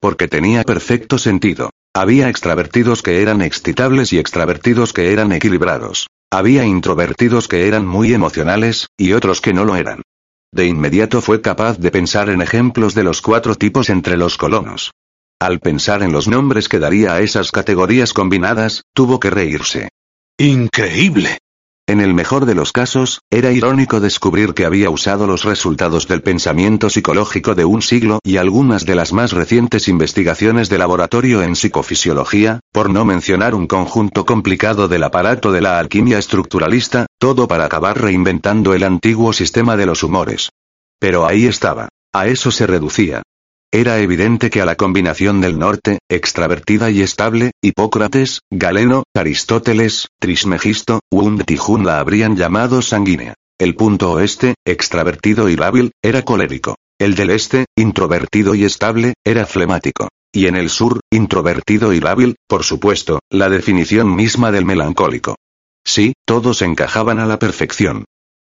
Porque 0.00 0.28
tenía 0.28 0.62
perfecto 0.62 1.18
sentido. 1.18 1.70
Había 1.94 2.28
extravertidos 2.28 3.02
que 3.02 3.20
eran 3.20 3.42
excitables 3.42 4.12
y 4.12 4.18
extravertidos 4.18 4.92
que 4.92 5.12
eran 5.12 5.32
equilibrados. 5.32 6.06
Había 6.30 6.64
introvertidos 6.64 7.48
que 7.48 7.66
eran 7.68 7.86
muy 7.86 8.14
emocionales, 8.14 8.86
y 8.96 9.12
otros 9.12 9.40
que 9.40 9.52
no 9.52 9.64
lo 9.64 9.76
eran. 9.76 10.02
De 10.52 10.66
inmediato 10.66 11.20
fue 11.20 11.40
capaz 11.40 11.78
de 11.78 11.90
pensar 11.90 12.30
en 12.30 12.42
ejemplos 12.42 12.94
de 12.94 13.04
los 13.04 13.20
cuatro 13.22 13.54
tipos 13.54 13.90
entre 13.90 14.16
los 14.16 14.36
colonos. 14.36 14.92
Al 15.38 15.60
pensar 15.60 16.02
en 16.02 16.12
los 16.12 16.28
nombres 16.28 16.68
que 16.68 16.78
daría 16.78 17.14
a 17.14 17.20
esas 17.20 17.50
categorías 17.50 18.12
combinadas, 18.12 18.84
tuvo 18.94 19.18
que 19.18 19.30
reírse. 19.30 19.88
Increíble. 20.38 21.38
En 21.88 22.00
el 22.00 22.14
mejor 22.14 22.46
de 22.46 22.54
los 22.54 22.70
casos, 22.70 23.22
era 23.28 23.50
irónico 23.50 23.98
descubrir 23.98 24.54
que 24.54 24.64
había 24.64 24.88
usado 24.88 25.26
los 25.26 25.42
resultados 25.42 26.06
del 26.06 26.22
pensamiento 26.22 26.88
psicológico 26.88 27.56
de 27.56 27.64
un 27.64 27.82
siglo 27.82 28.20
y 28.22 28.36
algunas 28.36 28.86
de 28.86 28.94
las 28.94 29.12
más 29.12 29.32
recientes 29.32 29.88
investigaciones 29.88 30.68
de 30.68 30.78
laboratorio 30.78 31.42
en 31.42 31.56
psicofisiología, 31.56 32.60
por 32.72 32.88
no 32.88 33.04
mencionar 33.04 33.56
un 33.56 33.66
conjunto 33.66 34.24
complicado 34.24 34.86
del 34.86 35.02
aparato 35.02 35.50
de 35.50 35.60
la 35.60 35.80
alquimia 35.80 36.18
estructuralista, 36.18 37.06
todo 37.18 37.48
para 37.48 37.64
acabar 37.64 38.00
reinventando 38.00 38.74
el 38.74 38.84
antiguo 38.84 39.32
sistema 39.32 39.76
de 39.76 39.86
los 39.86 40.04
humores. 40.04 40.50
Pero 41.00 41.26
ahí 41.26 41.46
estaba. 41.46 41.88
A 42.12 42.28
eso 42.28 42.52
se 42.52 42.68
reducía. 42.68 43.22
Era 43.74 43.98
evidente 44.00 44.50
que 44.50 44.60
a 44.60 44.66
la 44.66 44.76
combinación 44.76 45.40
del 45.40 45.58
norte, 45.58 46.00
extravertida 46.10 46.90
y 46.90 47.00
estable, 47.00 47.52
Hipócrates, 47.62 48.40
Galeno, 48.50 49.04
Aristóteles, 49.16 50.08
Trismegisto, 50.20 51.00
und 51.10 51.42
Tijun 51.46 51.86
la 51.86 51.98
habrían 51.98 52.36
llamado 52.36 52.82
sanguínea. 52.82 53.32
El 53.58 53.74
punto 53.74 54.12
oeste, 54.12 54.56
extravertido 54.66 55.48
y 55.48 55.56
lábil, 55.56 55.92
era 56.02 56.20
colérico. 56.20 56.74
El 57.00 57.14
del 57.14 57.30
este, 57.30 57.64
introvertido 57.74 58.54
y 58.54 58.64
estable, 58.64 59.14
era 59.24 59.46
flemático. 59.46 60.08
Y 60.34 60.48
en 60.48 60.56
el 60.56 60.68
sur, 60.68 61.00
introvertido 61.10 61.94
y 61.94 62.00
lábil, 62.00 62.36
por 62.46 62.64
supuesto, 62.64 63.20
la 63.30 63.48
definición 63.48 64.14
misma 64.14 64.52
del 64.52 64.66
melancólico. 64.66 65.36
Sí, 65.82 66.12
todos 66.26 66.60
encajaban 66.60 67.18
a 67.18 67.26
la 67.26 67.38
perfección. 67.38 68.04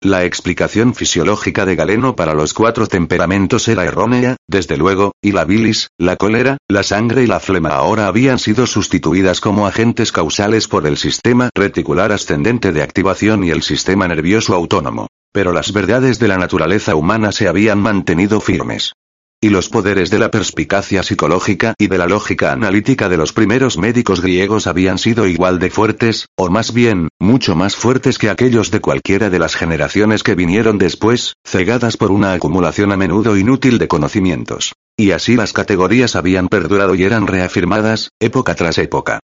La 0.01 0.23
explicación 0.23 0.95
fisiológica 0.95 1.65
de 1.65 1.75
Galeno 1.75 2.15
para 2.15 2.33
los 2.33 2.53
cuatro 2.53 2.87
temperamentos 2.87 3.67
era 3.67 3.83
errónea, 3.83 4.37
desde 4.47 4.77
luego, 4.77 5.11
y 5.21 5.33
la 5.33 5.43
bilis, 5.43 5.89
la 5.97 6.15
cólera, 6.15 6.57
la 6.69 6.83
sangre 6.83 7.23
y 7.23 7.27
la 7.27 7.41
flema 7.41 7.71
ahora 7.71 8.07
habían 8.07 8.39
sido 8.39 8.65
sustituidas 8.65 9.41
como 9.41 9.67
agentes 9.67 10.13
causales 10.13 10.69
por 10.69 10.87
el 10.87 10.95
sistema 10.95 11.49
reticular 11.53 12.13
ascendente 12.13 12.71
de 12.71 12.81
activación 12.81 13.43
y 13.43 13.49
el 13.49 13.61
sistema 13.61 14.07
nervioso 14.07 14.55
autónomo. 14.55 15.07
Pero 15.33 15.51
las 15.51 15.73
verdades 15.73 16.17
de 16.17 16.29
la 16.29 16.37
naturaleza 16.37 16.95
humana 16.95 17.33
se 17.33 17.49
habían 17.49 17.79
mantenido 17.79 18.39
firmes. 18.39 18.93
Y 19.41 19.51
los 19.51 19.69
poderes 19.69 20.09
de 20.09 20.19
la 20.19 20.31
perspicacia 20.31 21.01
psicológica 21.01 21.73
y 21.77 21.87
de 21.87 21.97
la 21.97 22.07
lógica 22.07 22.51
analítica 22.51 23.07
de 23.07 23.15
los 23.15 23.31
primeros 23.31 23.77
médicos 23.77 24.19
griegos 24.19 24.67
habían 24.67 24.97
sido 24.97 25.27
igual 25.27 25.59
de 25.59 25.69
fuertes, 25.69 26.25
o 26.35 26.49
más 26.49 26.73
bien, 26.73 27.07
mucho 27.19 27.55
más 27.55 27.77
fuertes 27.77 28.17
que 28.17 28.29
aquellos 28.29 28.69
de 28.69 28.81
cualquiera 28.81 29.29
de 29.29 29.39
las 29.39 29.55
generaciones 29.55 30.23
que 30.23 30.35
vinieron 30.35 30.77
después, 30.77 31.35
cegadas 31.45 31.95
por 31.95 32.11
una 32.11 32.33
acumulación 32.33 32.91
a 32.91 32.97
menudo 32.97 33.37
inútil 33.37 33.77
de 33.77 33.87
conocimientos. 33.87 34.73
Y 34.97 35.11
así 35.11 35.37
las 35.37 35.53
categorías 35.53 36.17
habían 36.17 36.49
perdurado 36.49 36.93
y 36.93 37.03
eran 37.03 37.25
reafirmadas, 37.25 38.09
época 38.19 38.55
tras 38.55 38.77
época. 38.77 39.21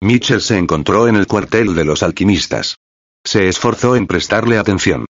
Mitchell 0.00 0.40
se 0.40 0.58
encontró 0.58 1.06
en 1.06 1.14
el 1.14 1.28
cuartel 1.28 1.76
de 1.76 1.84
los 1.84 2.02
alquimistas. 2.02 2.78
Se 3.24 3.46
esforzó 3.46 3.94
en 3.94 4.08
prestarle 4.08 4.58
atención. 4.58 5.06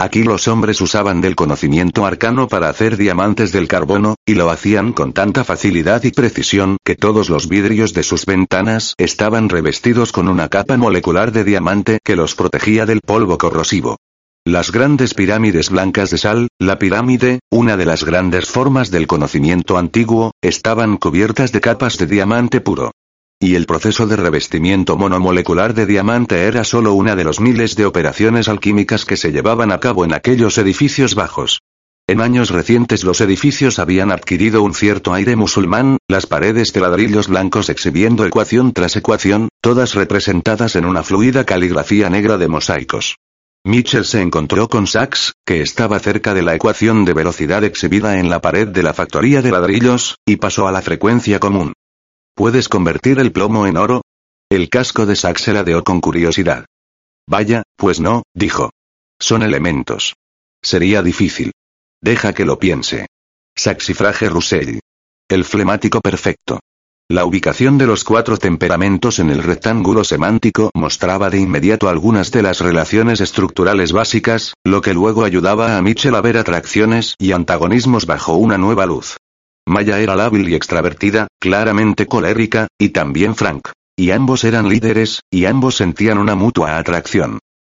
Aquí 0.00 0.22
los 0.22 0.48
hombres 0.48 0.80
usaban 0.80 1.20
del 1.20 1.36
conocimiento 1.36 2.06
arcano 2.06 2.48
para 2.48 2.70
hacer 2.70 2.96
diamantes 2.96 3.52
del 3.52 3.68
carbono, 3.68 4.14
y 4.24 4.32
lo 4.32 4.48
hacían 4.48 4.94
con 4.94 5.12
tanta 5.12 5.44
facilidad 5.44 6.02
y 6.04 6.10
precisión 6.10 6.78
que 6.82 6.94
todos 6.94 7.28
los 7.28 7.48
vidrios 7.50 7.92
de 7.92 8.02
sus 8.02 8.24
ventanas 8.24 8.94
estaban 8.96 9.50
revestidos 9.50 10.10
con 10.12 10.28
una 10.28 10.48
capa 10.48 10.78
molecular 10.78 11.32
de 11.32 11.44
diamante 11.44 11.98
que 12.02 12.16
los 12.16 12.34
protegía 12.34 12.86
del 12.86 13.02
polvo 13.02 13.36
corrosivo. 13.36 13.98
Las 14.46 14.72
grandes 14.72 15.12
pirámides 15.12 15.68
blancas 15.68 16.08
de 16.08 16.16
sal, 16.16 16.48
la 16.58 16.78
pirámide, 16.78 17.40
una 17.50 17.76
de 17.76 17.84
las 17.84 18.02
grandes 18.02 18.46
formas 18.46 18.90
del 18.90 19.06
conocimiento 19.06 19.76
antiguo, 19.76 20.32
estaban 20.40 20.96
cubiertas 20.96 21.52
de 21.52 21.60
capas 21.60 21.98
de 21.98 22.06
diamante 22.06 22.62
puro. 22.62 22.92
Y 23.42 23.54
el 23.54 23.64
proceso 23.64 24.06
de 24.06 24.16
revestimiento 24.16 24.98
monomolecular 24.98 25.72
de 25.72 25.86
diamante 25.86 26.42
era 26.42 26.62
solo 26.62 26.92
una 26.92 27.16
de 27.16 27.24
los 27.24 27.40
miles 27.40 27.74
de 27.74 27.86
operaciones 27.86 28.48
alquímicas 28.48 29.06
que 29.06 29.16
se 29.16 29.32
llevaban 29.32 29.72
a 29.72 29.80
cabo 29.80 30.04
en 30.04 30.12
aquellos 30.12 30.58
edificios 30.58 31.14
bajos. 31.14 31.62
En 32.06 32.20
años 32.20 32.50
recientes 32.50 33.02
los 33.02 33.22
edificios 33.22 33.78
habían 33.78 34.12
adquirido 34.12 34.62
un 34.62 34.74
cierto 34.74 35.14
aire 35.14 35.36
musulmán, 35.36 35.96
las 36.06 36.26
paredes 36.26 36.74
de 36.74 36.80
ladrillos 36.80 37.28
blancos 37.28 37.70
exhibiendo 37.70 38.26
ecuación 38.26 38.74
tras 38.74 38.96
ecuación, 38.96 39.48
todas 39.62 39.94
representadas 39.94 40.76
en 40.76 40.84
una 40.84 41.02
fluida 41.02 41.44
caligrafía 41.44 42.10
negra 42.10 42.36
de 42.36 42.48
mosaicos. 42.48 43.16
Mitchell 43.64 44.04
se 44.04 44.20
encontró 44.20 44.68
con 44.68 44.86
Sachs, 44.86 45.32
que 45.46 45.62
estaba 45.62 45.98
cerca 45.98 46.34
de 46.34 46.42
la 46.42 46.54
ecuación 46.54 47.06
de 47.06 47.14
velocidad 47.14 47.64
exhibida 47.64 48.18
en 48.18 48.28
la 48.28 48.42
pared 48.42 48.68
de 48.68 48.82
la 48.82 48.92
factoría 48.92 49.40
de 49.40 49.50
ladrillos, 49.50 50.16
y 50.26 50.36
pasó 50.36 50.68
a 50.68 50.72
la 50.72 50.82
frecuencia 50.82 51.38
común. 51.38 51.72
¿Puedes 52.34 52.68
convertir 52.68 53.18
el 53.18 53.32
plomo 53.32 53.66
en 53.66 53.76
oro? 53.76 54.02
El 54.50 54.68
casco 54.68 55.06
de 55.06 55.16
Sachs 55.16 55.42
se 55.42 55.52
ladeó 55.52 55.84
con 55.84 56.00
curiosidad. 56.00 56.66
Vaya, 57.28 57.62
pues 57.76 58.00
no, 58.00 58.24
dijo. 58.34 58.70
Son 59.20 59.42
elementos. 59.42 60.14
Sería 60.62 61.02
difícil. 61.02 61.52
Deja 62.02 62.32
que 62.32 62.44
lo 62.44 62.58
piense. 62.58 63.06
Saxifrage 63.56 64.28
Russell. 64.28 64.78
El 65.28 65.44
flemático 65.44 66.00
perfecto. 66.00 66.60
La 67.08 67.24
ubicación 67.24 67.76
de 67.76 67.86
los 67.86 68.04
cuatro 68.04 68.36
temperamentos 68.36 69.18
en 69.18 69.30
el 69.30 69.42
rectángulo 69.42 70.04
semántico 70.04 70.70
mostraba 70.74 71.28
de 71.28 71.40
inmediato 71.40 71.88
algunas 71.88 72.30
de 72.30 72.42
las 72.42 72.60
relaciones 72.60 73.20
estructurales 73.20 73.92
básicas, 73.92 74.54
lo 74.64 74.80
que 74.80 74.94
luego 74.94 75.24
ayudaba 75.24 75.76
a 75.76 75.82
Mitchell 75.82 76.14
a 76.14 76.20
ver 76.20 76.36
atracciones 76.36 77.16
y 77.18 77.32
antagonismos 77.32 78.06
bajo 78.06 78.34
una 78.34 78.58
nueva 78.58 78.86
luz. 78.86 79.19
Maya 79.70 80.00
era 80.00 80.16
lábil 80.16 80.48
y 80.48 80.54
extravertida, 80.54 81.28
claramente 81.40 82.06
colérica, 82.06 82.66
y 82.78 82.90
también 82.90 83.36
Frank. 83.36 83.68
Y 83.96 84.10
ambos 84.10 84.44
eran 84.44 84.68
líderes, 84.68 85.20
y 85.30 85.44
ambos 85.44 85.76
sentían 85.76 86.18
una 86.18 86.34
mutua 86.34 86.76
atracción. 86.76 87.38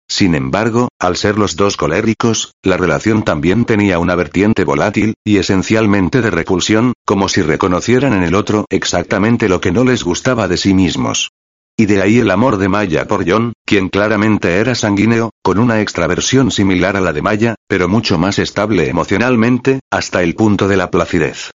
Sin 0.08 0.34
embargo, 0.34 0.88
al 0.98 1.16
ser 1.16 1.38
los 1.38 1.54
dos 1.54 1.76
coléricos, 1.76 2.52
la 2.64 2.76
relación 2.76 3.22
también 3.22 3.64
tenía 3.64 3.98
una 3.98 4.14
vertiente 4.14 4.64
volátil, 4.64 5.14
y 5.24 5.36
esencialmente 5.36 6.20
de 6.20 6.30
repulsión, 6.30 6.94
como 7.04 7.28
si 7.28 7.42
reconocieran 7.42 8.12
en 8.12 8.24
el 8.24 8.34
otro 8.34 8.66
exactamente 8.70 9.48
lo 9.48 9.60
que 9.60 9.72
no 9.72 9.84
les 9.84 10.02
gustaba 10.02 10.48
de 10.48 10.56
sí 10.56 10.74
mismos. 10.74 11.30
Y 11.76 11.86
de 11.86 12.02
ahí 12.02 12.18
el 12.18 12.30
amor 12.30 12.58
de 12.58 12.68
Maya 12.68 13.06
por 13.06 13.28
John, 13.28 13.52
quien 13.64 13.88
claramente 13.88 14.58
era 14.58 14.74
sanguíneo, 14.74 15.30
con 15.42 15.58
una 15.58 15.80
extraversión 15.80 16.50
similar 16.50 16.96
a 16.96 17.00
la 17.00 17.12
de 17.12 17.22
Maya, 17.22 17.54
pero 17.68 17.88
mucho 17.88 18.18
más 18.18 18.38
estable 18.38 18.88
emocionalmente, 18.88 19.80
hasta 19.90 20.22
el 20.22 20.34
punto 20.34 20.68
de 20.68 20.76
la 20.76 20.90
placidez. 20.90 21.50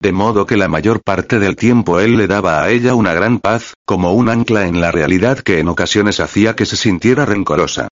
De 0.00 0.12
modo 0.12 0.46
que 0.46 0.56
la 0.56 0.68
mayor 0.68 1.02
parte 1.02 1.38
del 1.38 1.56
tiempo 1.56 2.00
él 2.00 2.16
le 2.16 2.26
daba 2.26 2.62
a 2.62 2.70
ella 2.70 2.94
una 2.94 3.12
gran 3.12 3.38
paz, 3.38 3.74
como 3.84 4.14
un 4.14 4.30
ancla 4.30 4.66
en 4.66 4.80
la 4.80 4.90
realidad 4.90 5.40
que 5.40 5.58
en 5.58 5.68
ocasiones 5.68 6.20
hacía 6.20 6.56
que 6.56 6.64
se 6.64 6.76
sintiera 6.76 7.26
rencorosa. 7.26 7.88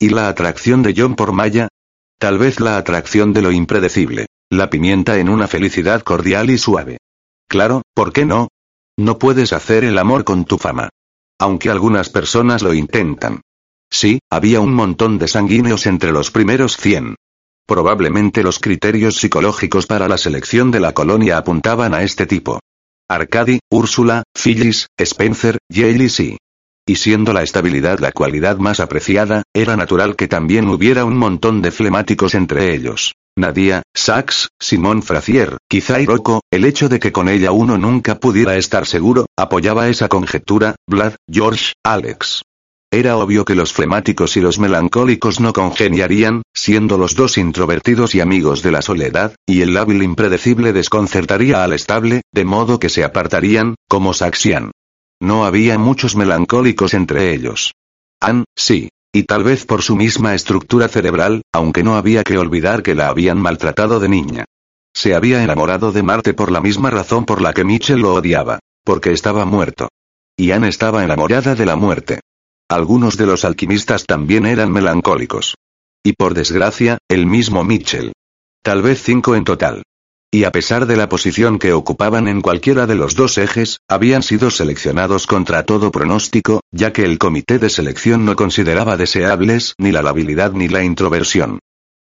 ¿Y 0.00 0.08
la 0.08 0.28
atracción 0.28 0.82
de 0.82 0.92
John 0.96 1.14
por 1.14 1.32
Maya? 1.32 1.68
Tal 2.18 2.38
vez 2.38 2.58
la 2.58 2.76
atracción 2.76 3.32
de 3.32 3.42
lo 3.42 3.52
impredecible. 3.52 4.26
La 4.50 4.70
pimienta 4.70 5.18
en 5.18 5.28
una 5.28 5.46
felicidad 5.46 6.02
cordial 6.02 6.50
y 6.50 6.58
suave. 6.58 6.98
Claro, 7.48 7.82
¿por 7.94 8.12
qué 8.12 8.26
no? 8.26 8.48
No 8.98 9.18
puedes 9.18 9.52
hacer 9.52 9.84
el 9.84 9.98
amor 9.98 10.24
con 10.24 10.44
tu 10.44 10.58
fama. 10.58 10.88
Aunque 11.38 11.70
algunas 11.70 12.10
personas 12.10 12.62
lo 12.62 12.74
intentan. 12.74 13.40
Sí, 13.88 14.18
había 14.30 14.60
un 14.60 14.74
montón 14.74 15.18
de 15.18 15.28
sanguíneos 15.28 15.86
entre 15.86 16.10
los 16.10 16.30
primeros 16.32 16.76
100. 16.76 17.14
Probablemente 17.72 18.42
los 18.42 18.58
criterios 18.58 19.16
psicológicos 19.16 19.86
para 19.86 20.06
la 20.06 20.18
selección 20.18 20.70
de 20.70 20.78
la 20.78 20.92
colonia 20.92 21.38
apuntaban 21.38 21.94
a 21.94 22.02
este 22.02 22.26
tipo. 22.26 22.60
Arcady, 23.08 23.60
Úrsula, 23.70 24.24
Phyllis, 24.34 24.88
Spencer, 24.98 25.56
Yale 25.70 26.04
y 26.04 26.36
y 26.86 26.96
siendo 26.96 27.32
la 27.32 27.42
estabilidad 27.42 27.98
la 27.98 28.12
cualidad 28.12 28.58
más 28.58 28.78
apreciada, 28.78 29.44
era 29.54 29.74
natural 29.78 30.16
que 30.16 30.28
también 30.28 30.68
hubiera 30.68 31.06
un 31.06 31.16
montón 31.16 31.62
de 31.62 31.70
flemáticos 31.70 32.34
entre 32.34 32.74
ellos. 32.74 33.14
Nadia, 33.38 33.80
Sachs, 33.96 34.50
Simón 34.60 35.02
Frazier, 35.02 35.56
quizá 35.66 35.98
Iroko, 35.98 36.42
el 36.52 36.66
hecho 36.66 36.90
de 36.90 37.00
que 37.00 37.10
con 37.10 37.30
ella 37.30 37.52
uno 37.52 37.78
nunca 37.78 38.20
pudiera 38.20 38.54
estar 38.56 38.84
seguro, 38.84 39.24
apoyaba 39.34 39.88
esa 39.88 40.10
conjetura, 40.10 40.76
Vlad, 40.86 41.14
George, 41.26 41.72
Alex. 41.82 42.42
Era 42.94 43.16
obvio 43.16 43.46
que 43.46 43.54
los 43.54 43.72
flemáticos 43.72 44.36
y 44.36 44.42
los 44.42 44.58
melancólicos 44.58 45.40
no 45.40 45.54
congeniarían, 45.54 46.42
siendo 46.52 46.98
los 46.98 47.14
dos 47.16 47.38
introvertidos 47.38 48.14
y 48.14 48.20
amigos 48.20 48.60
de 48.62 48.70
la 48.70 48.82
soledad, 48.82 49.34
y 49.46 49.62
el 49.62 49.72
lábil 49.72 50.02
impredecible 50.02 50.74
desconcertaría 50.74 51.64
al 51.64 51.72
estable, 51.72 52.20
de 52.32 52.44
modo 52.44 52.78
que 52.78 52.90
se 52.90 53.02
apartarían, 53.02 53.76
como 53.88 54.12
Saxian. 54.12 54.72
No 55.22 55.46
había 55.46 55.78
muchos 55.78 56.16
melancólicos 56.16 56.92
entre 56.92 57.32
ellos. 57.32 57.72
Ann, 58.20 58.44
sí. 58.54 58.90
Y 59.10 59.22
tal 59.22 59.42
vez 59.42 59.64
por 59.64 59.80
su 59.80 59.96
misma 59.96 60.34
estructura 60.34 60.88
cerebral, 60.88 61.40
aunque 61.50 61.82
no 61.82 61.96
había 61.96 62.24
que 62.24 62.36
olvidar 62.36 62.82
que 62.82 62.94
la 62.94 63.08
habían 63.08 63.38
maltratado 63.38 64.00
de 64.00 64.10
niña. 64.10 64.44
Se 64.94 65.14
había 65.14 65.42
enamorado 65.42 65.92
de 65.92 66.02
Marte 66.02 66.34
por 66.34 66.52
la 66.52 66.60
misma 66.60 66.90
razón 66.90 67.24
por 67.24 67.40
la 67.40 67.54
que 67.54 67.64
Mitchell 67.64 68.00
lo 68.00 68.12
odiaba. 68.12 68.58
Porque 68.84 69.12
estaba 69.12 69.46
muerto. 69.46 69.88
Y 70.36 70.50
Ann 70.50 70.64
estaba 70.64 71.04
enamorada 71.04 71.54
de 71.54 71.64
la 71.64 71.76
muerte. 71.76 72.20
Algunos 72.72 73.18
de 73.18 73.26
los 73.26 73.44
alquimistas 73.44 74.06
también 74.06 74.46
eran 74.46 74.72
melancólicos. 74.72 75.56
Y 76.02 76.14
por 76.14 76.32
desgracia, 76.32 76.96
el 77.06 77.26
mismo 77.26 77.64
Mitchell. 77.64 78.14
Tal 78.62 78.80
vez 78.80 79.02
cinco 79.02 79.36
en 79.36 79.44
total. 79.44 79.82
Y 80.32 80.44
a 80.44 80.52
pesar 80.52 80.86
de 80.86 80.96
la 80.96 81.06
posición 81.10 81.58
que 81.58 81.74
ocupaban 81.74 82.28
en 82.28 82.40
cualquiera 82.40 82.86
de 82.86 82.94
los 82.94 83.14
dos 83.14 83.36
ejes, 83.36 83.80
habían 83.90 84.22
sido 84.22 84.50
seleccionados 84.50 85.26
contra 85.26 85.66
todo 85.66 85.92
pronóstico, 85.92 86.62
ya 86.70 86.94
que 86.94 87.04
el 87.04 87.18
comité 87.18 87.58
de 87.58 87.68
selección 87.68 88.24
no 88.24 88.36
consideraba 88.36 88.96
deseables 88.96 89.74
ni 89.76 89.92
la 89.92 90.00
labilidad 90.00 90.52
ni 90.52 90.68
la 90.68 90.82
introversión. 90.82 91.58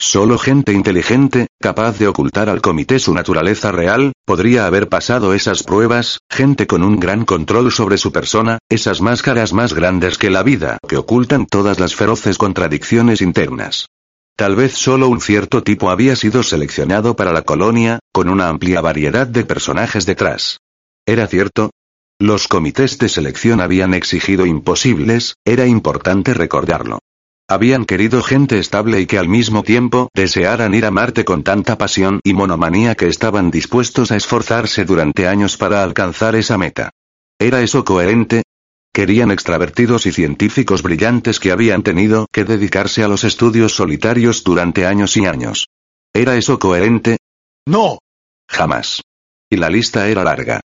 Solo 0.06 0.38
gente 0.38 0.74
inteligente, 0.74 1.48
capaz 1.62 1.98
de 1.98 2.10
ocultar 2.10 2.50
al 2.50 2.60
comité 2.60 3.00
su 3.00 3.14
naturaleza 3.14 3.72
real, 3.72 4.12
podría 4.26 4.66
haber 4.66 4.90
pasado 4.90 5.34
esas 5.34 5.64
pruebas, 5.64 6.20
gente 6.30 6.68
con 6.68 6.84
un 6.84 7.00
gran 7.00 7.24
control 7.24 7.72
sobre 7.72 7.98
su 7.98 8.12
persona, 8.12 8.60
esas 8.70 9.00
máscaras 9.00 9.54
más 9.54 9.74
grandes 9.74 10.18
que 10.18 10.30
la 10.30 10.44
vida, 10.44 10.78
que 10.90 10.98
ocultan 10.98 11.46
todas 11.46 11.80
las 11.80 11.96
feroces 11.96 12.38
contradicciones 12.38 13.22
internas. 13.22 13.88
Tal 14.36 14.58
vez 14.58 14.74
solo 14.74 15.08
un 15.08 15.22
cierto 15.22 15.64
tipo 15.64 15.90
había 15.90 16.18
sido 16.18 16.44
seleccionado 16.44 17.16
para 17.16 17.32
la 17.32 17.44
colonia, 17.44 18.00
con 18.12 18.28
una 18.28 18.50
amplia 18.50 18.82
variedad 18.82 19.26
de 19.26 19.46
personajes 19.46 20.06
detrás. 20.06 20.58
¿Era 21.06 21.28
cierto? 21.28 21.72
Los 22.20 22.50
comités 22.50 22.98
de 22.98 23.08
selección 23.08 23.62
habían 23.62 23.94
exigido 23.94 24.46
imposibles, 24.46 25.36
era 25.46 25.66
importante 25.66 26.34
recordarlo. 26.34 27.00
Habían 27.50 27.86
querido 27.86 28.24
gente 28.24 28.58
estable 28.58 29.02
y 29.02 29.06
que 29.06 29.18
al 29.18 29.28
mismo 29.28 29.64
tiempo 29.64 30.10
desearan 30.14 30.74
ir 30.74 30.86
a 30.86 30.92
Marte 30.92 31.26
con 31.26 31.44
tanta 31.44 31.78
pasión 31.78 32.22
y 32.24 32.34
monomanía 32.34 32.96
que 32.96 33.08
estaban 33.08 33.52
dispuestos 33.52 34.12
a 34.12 34.16
esforzarse 34.16 34.86
durante 34.86 35.28
años 35.28 35.58
para 35.58 35.84
alcanzar 35.84 36.36
esa 36.36 36.58
meta. 36.58 36.92
¿Era 37.38 37.62
eso 37.62 37.84
coherente? 37.84 38.44
Querían 38.94 39.32
extravertidos 39.32 40.06
y 40.06 40.14
científicos 40.14 40.84
brillantes 40.84 41.40
que 41.40 41.52
habían 41.52 41.84
tenido 41.84 42.28
que 42.32 42.46
dedicarse 42.46 43.04
a 43.04 43.08
los 43.08 43.24
estudios 43.24 43.76
solitarios 43.76 44.44
durante 44.44 44.86
años 44.86 45.18
y 45.18 45.26
años. 45.26 45.68
¿Era 46.14 46.38
eso 46.38 46.60
coherente? 46.60 47.18
No. 47.66 48.00
Jamás. 48.48 49.02
Y 49.50 49.58
la 49.58 49.70
lista 49.70 50.08
era 50.08 50.24
larga. 50.24 50.62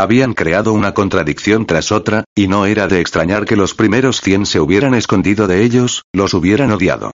Habían 0.00 0.32
creado 0.32 0.72
una 0.72 0.94
contradicción 0.94 1.66
tras 1.66 1.92
otra, 1.92 2.24
y 2.34 2.48
no 2.48 2.64
era 2.64 2.88
de 2.88 3.02
extrañar 3.02 3.44
que 3.44 3.54
los 3.54 3.74
primeros 3.74 4.22
cien 4.22 4.46
se 4.46 4.58
hubieran 4.58 4.94
escondido 4.94 5.46
de 5.46 5.62
ellos, 5.62 6.04
los 6.14 6.32
hubieran 6.32 6.72
odiado. 6.72 7.10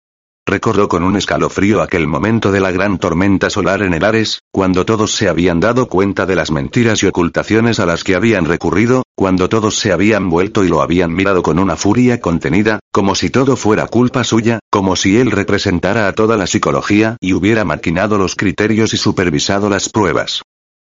Recordó 0.46 0.86
con 0.86 1.02
un 1.02 1.16
escalofrío 1.16 1.82
aquel 1.82 2.06
momento 2.06 2.52
de 2.52 2.60
la 2.60 2.70
gran 2.70 2.98
tormenta 2.98 3.50
solar 3.50 3.82
en 3.82 3.92
el 3.92 4.04
Ares, 4.04 4.38
cuando 4.52 4.84
todos 4.86 5.16
se 5.16 5.28
habían 5.28 5.58
dado 5.58 5.88
cuenta 5.88 6.26
de 6.26 6.36
las 6.36 6.52
mentiras 6.52 7.02
y 7.02 7.08
ocultaciones 7.08 7.80
a 7.80 7.86
las 7.86 8.04
que 8.04 8.14
habían 8.14 8.44
recurrido, 8.44 9.02
cuando 9.16 9.48
todos 9.48 9.74
se 9.80 9.90
habían 9.90 10.30
vuelto 10.30 10.62
y 10.62 10.68
lo 10.68 10.80
habían 10.80 11.12
mirado 11.12 11.42
con 11.42 11.58
una 11.58 11.74
furia 11.74 12.20
contenida, 12.20 12.78
como 12.92 13.16
si 13.16 13.30
todo 13.30 13.56
fuera 13.56 13.88
culpa 13.88 14.22
suya, 14.22 14.60
como 14.70 14.94
si 14.94 15.16
él 15.18 15.32
representara 15.32 16.06
a 16.06 16.12
toda 16.12 16.36
la 16.36 16.46
psicología 16.46 17.16
y 17.18 17.32
hubiera 17.32 17.64
maquinado 17.64 18.16
los 18.16 18.36
criterios 18.36 18.94
y 18.94 18.96
supervisado 18.96 19.68
las 19.68 19.88
pruebas. 19.88 20.42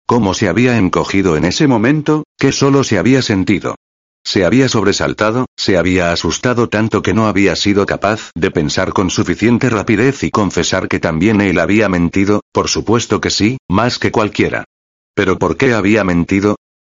¿Cómo 0.09 0.33
se 0.33 0.49
había 0.49 0.75
encogido 0.79 1.37
en 1.37 1.45
ese 1.45 1.67
momento? 1.67 2.23
que 2.35 2.51
solo 2.51 2.83
se 2.83 2.97
había 2.97 3.21
sentido? 3.21 3.75
Se 4.25 4.43
había 4.43 4.67
sobresaltado, 4.67 5.45
se 5.55 5.77
había 5.77 6.11
asustado 6.11 6.67
tanto 6.67 7.03
que 7.03 7.13
no 7.13 7.27
había 7.27 7.55
sido 7.55 7.85
capaz 7.85 8.31
de 8.33 8.49
pensar 8.49 8.91
con 8.91 9.11
suficiente 9.11 9.69
rapidez 9.69 10.23
y 10.23 10.31
confesar 10.31 10.87
que 10.87 10.99
también 10.99 11.41
él 11.41 11.59
había 11.59 11.89
mentido, 11.89 12.41
por 12.51 12.69
supuesto 12.69 13.21
que 13.21 13.29
sí, 13.29 13.59
más 13.69 13.99
que 13.99 14.11
cualquiera. 14.11 14.63
Pero 15.13 15.37
¿por 15.37 15.57
qué 15.57 15.75
había 15.75 16.03
mentido? 16.03 16.55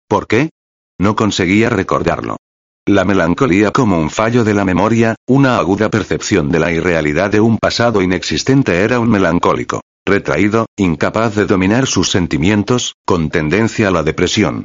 ¿Por 0.08 0.26
qué? 0.26 0.52
No 0.98 1.18
conseguía 1.18 1.70
recordarlo. 1.70 2.38
La 2.86 3.04
melancolía 3.04 3.72
como 3.72 4.00
un 4.00 4.10
fallo 4.10 4.46
de 4.46 4.54
la 4.54 4.64
memoria, 4.64 5.16
una 5.28 5.58
aguda 5.58 5.90
percepción 5.90 6.50
de 6.50 6.60
la 6.60 6.72
irrealidad 6.72 7.30
de 7.30 7.42
un 7.42 7.58
pasado 7.58 8.02
inexistente 8.02 8.80
era 8.80 9.02
un 9.02 9.10
melancólico. 9.10 9.82
Retraído, 10.06 10.66
incapaz 10.78 11.36
de 11.36 11.46
dominar 11.46 11.86
sus 11.86 12.10
sentimientos, 12.10 12.96
con 13.06 13.30
tendencia 13.30 13.90
a 13.90 13.92
la 13.92 14.04
depresión. 14.04 14.64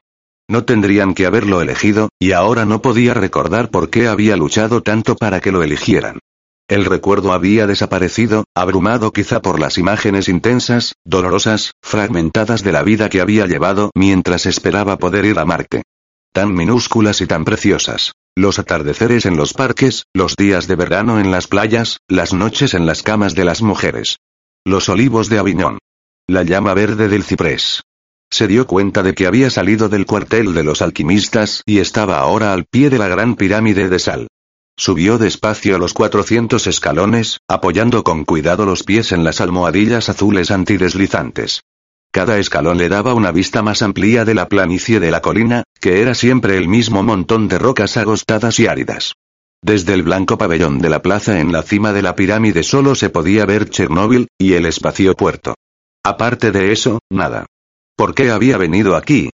No 0.48 0.64
tendrían 0.64 1.14
que 1.14 1.26
haberlo 1.26 1.60
elegido, 1.60 2.08
y 2.18 2.32
ahora 2.32 2.64
no 2.64 2.80
podía 2.80 3.14
recordar 3.14 3.70
por 3.70 3.90
qué 3.90 4.08
había 4.08 4.36
luchado 4.36 4.82
tanto 4.82 5.16
para 5.16 5.40
que 5.40 5.52
lo 5.52 5.62
eligieran. 5.62 6.20
El 6.68 6.84
recuerdo 6.84 7.32
había 7.32 7.66
desaparecido, 7.66 8.44
abrumado 8.54 9.12
quizá 9.12 9.40
por 9.40 9.60
las 9.60 9.78
imágenes 9.78 10.28
intensas, 10.28 10.94
dolorosas, 11.04 11.72
fragmentadas 11.80 12.64
de 12.64 12.72
la 12.72 12.82
vida 12.82 13.08
que 13.08 13.20
había 13.20 13.46
llevado 13.46 13.90
mientras 13.94 14.46
esperaba 14.46 14.98
poder 14.98 15.26
ir 15.26 15.38
a 15.38 15.44
Marte. 15.44 15.82
Tan 16.32 16.54
minúsculas 16.54 17.20
y 17.20 17.26
tan 17.26 17.44
preciosas. 17.44 18.12
Los 18.34 18.58
atardeceres 18.58 19.26
en 19.26 19.36
los 19.36 19.54
parques, 19.54 20.04
los 20.12 20.34
días 20.36 20.66
de 20.66 20.76
verano 20.76 21.20
en 21.20 21.30
las 21.30 21.46
playas, 21.46 21.98
las 22.08 22.34
noches 22.34 22.74
en 22.74 22.84
las 22.84 23.02
camas 23.02 23.34
de 23.34 23.44
las 23.44 23.62
mujeres. 23.62 24.18
Los 24.66 24.88
olivos 24.88 25.28
de 25.28 25.38
Aviñón. 25.38 25.78
La 26.26 26.42
llama 26.42 26.74
verde 26.74 27.06
del 27.06 27.22
ciprés. 27.22 27.84
Se 28.32 28.48
dio 28.48 28.66
cuenta 28.66 29.04
de 29.04 29.14
que 29.14 29.28
había 29.28 29.48
salido 29.48 29.88
del 29.88 30.06
cuartel 30.06 30.54
de 30.54 30.64
los 30.64 30.82
alquimistas 30.82 31.62
y 31.66 31.78
estaba 31.78 32.18
ahora 32.18 32.52
al 32.52 32.64
pie 32.64 32.90
de 32.90 32.98
la 32.98 33.06
gran 33.06 33.36
pirámide 33.36 33.88
de 33.88 34.00
sal. 34.00 34.26
Subió 34.76 35.18
despacio 35.18 35.78
los 35.78 35.94
400 35.94 36.66
escalones, 36.66 37.38
apoyando 37.46 38.02
con 38.02 38.24
cuidado 38.24 38.66
los 38.66 38.82
pies 38.82 39.12
en 39.12 39.22
las 39.22 39.40
almohadillas 39.40 40.08
azules 40.08 40.50
antideslizantes. 40.50 41.60
Cada 42.10 42.36
escalón 42.38 42.76
le 42.76 42.88
daba 42.88 43.14
una 43.14 43.30
vista 43.30 43.62
más 43.62 43.82
amplia 43.82 44.24
de 44.24 44.34
la 44.34 44.48
planicie 44.48 44.98
de 44.98 45.12
la 45.12 45.22
colina, 45.22 45.62
que 45.80 46.02
era 46.02 46.16
siempre 46.16 46.56
el 46.56 46.66
mismo 46.66 47.04
montón 47.04 47.46
de 47.46 47.60
rocas 47.60 47.96
agostadas 47.96 48.58
y 48.58 48.66
áridas. 48.66 49.14
Desde 49.62 49.94
el 49.94 50.02
blanco 50.02 50.38
pabellón 50.38 50.78
de 50.78 50.90
la 50.90 51.02
plaza 51.02 51.40
en 51.40 51.52
la 51.52 51.62
cima 51.62 51.92
de 51.92 52.02
la 52.02 52.14
pirámide 52.14 52.62
solo 52.62 52.94
se 52.94 53.10
podía 53.10 53.46
ver 53.46 53.68
Chernóbil, 53.68 54.28
y 54.38 54.52
el 54.52 54.66
espacio 54.66 55.14
puerto. 55.14 55.54
Aparte 56.04 56.52
de 56.52 56.72
eso, 56.72 57.00
nada. 57.10 57.46
¿Por 57.96 58.14
qué 58.14 58.30
había 58.30 58.58
venido 58.58 58.94
aquí? 58.94 59.30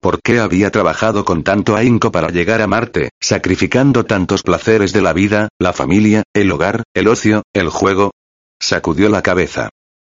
¿Por 0.00 0.20
qué 0.22 0.40
había 0.40 0.70
trabajado 0.70 1.24
con 1.24 1.42
tanto 1.42 1.76
ahínco 1.76 2.12
para 2.12 2.30
llegar 2.30 2.62
a 2.62 2.66
Marte, 2.66 3.10
sacrificando 3.20 4.04
tantos 4.04 4.42
placeres 4.42 4.92
de 4.92 5.02
la 5.02 5.12
vida, 5.12 5.48
la 5.58 5.72
familia, 5.72 6.22
el 6.34 6.50
hogar, 6.50 6.82
el 6.94 7.08
ocio, 7.08 7.42
el 7.52 7.68
juego? 7.70 8.12
Sacudió 8.60 9.08
la 9.08 9.22
cabeza. 9.22 9.68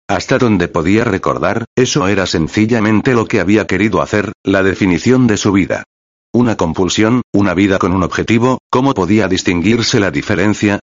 Hasta 0.08 0.38
donde 0.38 0.68
podía 0.68 1.04
recordar, 1.04 1.64
eso 1.74 2.06
era 2.06 2.26
sencillamente 2.26 3.14
lo 3.14 3.26
que 3.26 3.40
había 3.40 3.66
querido 3.66 4.02
hacer, 4.02 4.32
la 4.44 4.62
definición 4.62 5.26
de 5.26 5.36
su 5.36 5.52
vida. 5.52 5.84
Una 6.36 6.54
compulsión, 6.54 7.22
una 7.32 7.54
vida 7.54 7.78
con 7.78 7.94
un 7.94 8.02
objetivo, 8.02 8.58
¿cómo 8.68 8.92
podía 8.92 9.26
distinguirse 9.26 10.00
la 10.00 10.10
diferencia? 10.10 10.80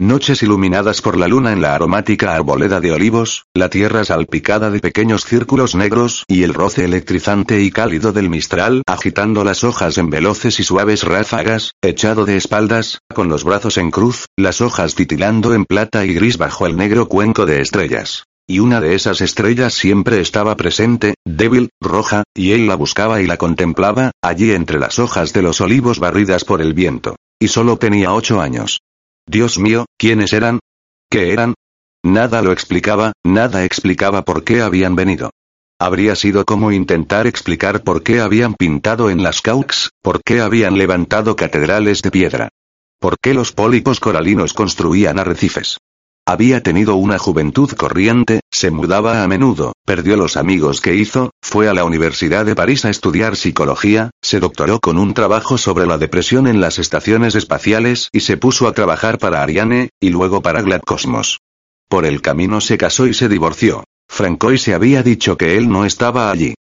Noches 0.00 0.42
iluminadas 0.42 1.00
por 1.00 1.16
la 1.16 1.28
luna 1.28 1.52
en 1.52 1.62
la 1.62 1.76
aromática 1.76 2.34
arboleda 2.34 2.80
de 2.80 2.90
olivos, 2.90 3.44
la 3.54 3.70
tierra 3.70 4.04
salpicada 4.04 4.68
de 4.68 4.80
pequeños 4.80 5.24
círculos 5.24 5.76
negros 5.76 6.24
y 6.26 6.42
el 6.42 6.54
roce 6.54 6.84
electrizante 6.84 7.62
y 7.62 7.70
cálido 7.70 8.12
del 8.12 8.28
mistral 8.28 8.82
agitando 8.84 9.44
las 9.44 9.62
hojas 9.62 9.96
en 9.96 10.10
veloces 10.10 10.58
y 10.58 10.64
suaves 10.64 11.04
ráfagas, 11.04 11.70
echado 11.82 12.24
de 12.24 12.36
espaldas, 12.36 12.98
con 13.14 13.28
los 13.28 13.44
brazos 13.44 13.78
en 13.78 13.92
cruz, 13.92 14.26
las 14.36 14.60
hojas 14.60 14.96
titilando 14.96 15.54
en 15.54 15.66
plata 15.66 16.04
y 16.04 16.14
gris 16.14 16.36
bajo 16.36 16.66
el 16.66 16.76
negro 16.76 17.06
cuenco 17.06 17.46
de 17.46 17.60
estrellas. 17.60 18.24
Y 18.48 18.60
una 18.60 18.80
de 18.80 18.94
esas 18.94 19.20
estrellas 19.20 19.74
siempre 19.74 20.20
estaba 20.20 20.56
presente, 20.56 21.14
débil, 21.24 21.70
roja, 21.80 22.22
y 22.32 22.52
él 22.52 22.68
la 22.68 22.76
buscaba 22.76 23.20
y 23.20 23.26
la 23.26 23.38
contemplaba, 23.38 24.12
allí 24.22 24.52
entre 24.52 24.78
las 24.78 25.00
hojas 25.00 25.32
de 25.32 25.42
los 25.42 25.60
olivos 25.60 25.98
barridas 25.98 26.44
por 26.44 26.62
el 26.62 26.72
viento. 26.72 27.16
Y 27.40 27.48
solo 27.48 27.76
tenía 27.76 28.12
ocho 28.14 28.40
años. 28.40 28.78
Dios 29.26 29.58
mío, 29.58 29.86
¿quiénes 29.98 30.32
eran? 30.32 30.60
¿Qué 31.10 31.32
eran? 31.32 31.54
Nada 32.04 32.40
lo 32.40 32.52
explicaba, 32.52 33.12
nada 33.24 33.64
explicaba 33.64 34.22
por 34.22 34.44
qué 34.44 34.62
habían 34.62 34.94
venido. 34.94 35.30
Habría 35.80 36.14
sido 36.14 36.44
como 36.44 36.70
intentar 36.70 37.26
explicar 37.26 37.82
por 37.82 38.04
qué 38.04 38.20
habían 38.20 38.54
pintado 38.54 39.10
en 39.10 39.24
las 39.24 39.42
caux, 39.42 39.90
por 40.02 40.22
qué 40.22 40.40
habían 40.40 40.78
levantado 40.78 41.34
catedrales 41.34 42.00
de 42.00 42.12
piedra. 42.12 42.48
Por 43.00 43.16
qué 43.20 43.34
los 43.34 43.50
pólipos 43.52 43.98
coralinos 43.98 44.54
construían 44.54 45.18
arrecifes. 45.18 45.78
Había 46.28 46.60
tenido 46.60 46.96
una 46.96 47.20
juventud 47.20 47.70
corriente, 47.70 48.40
se 48.50 48.72
mudaba 48.72 49.22
a 49.22 49.28
menudo, 49.28 49.74
perdió 49.84 50.16
los 50.16 50.36
amigos 50.36 50.80
que 50.80 50.96
hizo, 50.96 51.30
fue 51.40 51.68
a 51.68 51.72
la 51.72 51.84
Universidad 51.84 52.44
de 52.44 52.56
París 52.56 52.84
a 52.84 52.90
estudiar 52.90 53.36
psicología, 53.36 54.10
se 54.20 54.40
doctoró 54.40 54.80
con 54.80 54.98
un 54.98 55.14
trabajo 55.14 55.56
sobre 55.56 55.86
la 55.86 55.98
depresión 55.98 56.48
en 56.48 56.60
las 56.60 56.80
estaciones 56.80 57.36
espaciales 57.36 58.08
y 58.10 58.20
se 58.20 58.36
puso 58.36 58.66
a 58.66 58.72
trabajar 58.72 59.18
para 59.18 59.40
Ariane, 59.40 59.90
y 60.00 60.10
luego 60.10 60.42
para 60.42 60.62
Gladcosmos. 60.62 61.38
Por 61.88 62.04
el 62.04 62.20
camino 62.22 62.60
se 62.60 62.76
casó 62.76 63.06
y 63.06 63.14
se 63.14 63.28
divorció. 63.28 63.84
Francois 64.08 64.60
se 64.60 64.74
había 64.74 65.04
dicho 65.04 65.36
que 65.36 65.56
él 65.56 65.68
no 65.68 65.84
estaba 65.84 66.32
allí. 66.32 66.54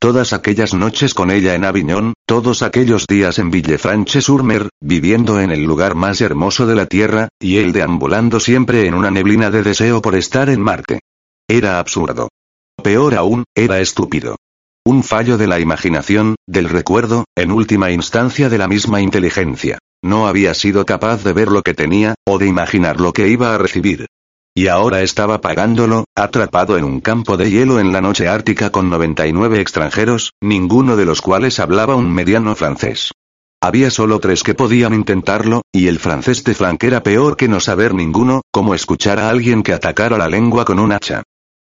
Todas 0.00 0.32
aquellas 0.32 0.72
noches 0.72 1.12
con 1.12 1.30
ella 1.30 1.54
en 1.54 1.66
Aviñón, 1.66 2.14
todos 2.24 2.62
aquellos 2.62 3.06
días 3.06 3.38
en 3.38 3.50
Villefranche-sur-Mer, 3.50 4.70
viviendo 4.80 5.38
en 5.40 5.50
el 5.50 5.62
lugar 5.64 5.94
más 5.94 6.22
hermoso 6.22 6.66
de 6.66 6.74
la 6.74 6.86
Tierra, 6.86 7.28
y 7.38 7.58
él 7.58 7.72
deambulando 7.72 8.40
siempre 8.40 8.86
en 8.86 8.94
una 8.94 9.10
neblina 9.10 9.50
de 9.50 9.62
deseo 9.62 10.00
por 10.00 10.14
estar 10.14 10.48
en 10.48 10.62
Marte. 10.62 11.00
Era 11.46 11.78
absurdo. 11.78 12.30
Peor 12.82 13.14
aún, 13.14 13.44
era 13.54 13.78
estúpido. 13.80 14.36
Un 14.86 15.02
fallo 15.02 15.36
de 15.36 15.46
la 15.46 15.60
imaginación, 15.60 16.36
del 16.46 16.70
recuerdo, 16.70 17.26
en 17.36 17.52
última 17.52 17.90
instancia 17.90 18.48
de 18.48 18.56
la 18.56 18.68
misma 18.68 19.02
inteligencia. 19.02 19.76
No 20.02 20.26
había 20.26 20.54
sido 20.54 20.86
capaz 20.86 21.22
de 21.24 21.34
ver 21.34 21.48
lo 21.48 21.60
que 21.60 21.74
tenía, 21.74 22.14
o 22.26 22.38
de 22.38 22.46
imaginar 22.46 22.98
lo 22.98 23.12
que 23.12 23.28
iba 23.28 23.54
a 23.54 23.58
recibir. 23.58 24.06
Y 24.54 24.66
ahora 24.66 25.02
estaba 25.02 25.40
pagándolo, 25.40 26.04
atrapado 26.16 26.76
en 26.76 26.84
un 26.84 27.00
campo 27.00 27.36
de 27.36 27.50
hielo 27.50 27.78
en 27.78 27.92
la 27.92 28.00
noche 28.00 28.28
ártica 28.28 28.70
con 28.70 28.90
99 28.90 29.60
extranjeros, 29.60 30.32
ninguno 30.40 30.96
de 30.96 31.04
los 31.04 31.22
cuales 31.22 31.60
hablaba 31.60 31.94
un 31.94 32.12
mediano 32.12 32.56
francés. 32.56 33.12
Había 33.62 33.90
solo 33.90 34.18
tres 34.18 34.42
que 34.42 34.54
podían 34.54 34.92
intentarlo, 34.94 35.62
y 35.70 35.86
el 35.86 35.98
francés 35.98 36.42
de 36.44 36.54
Frank 36.54 36.82
era 36.82 37.02
peor 37.02 37.36
que 37.36 37.46
no 37.46 37.60
saber 37.60 37.94
ninguno, 37.94 38.42
como 38.50 38.74
escuchar 38.74 39.20
a 39.20 39.30
alguien 39.30 39.62
que 39.62 39.72
atacara 39.72 40.18
la 40.18 40.28
lengua 40.28 40.64
con 40.64 40.80
un 40.80 40.92
hacha. 40.92 41.22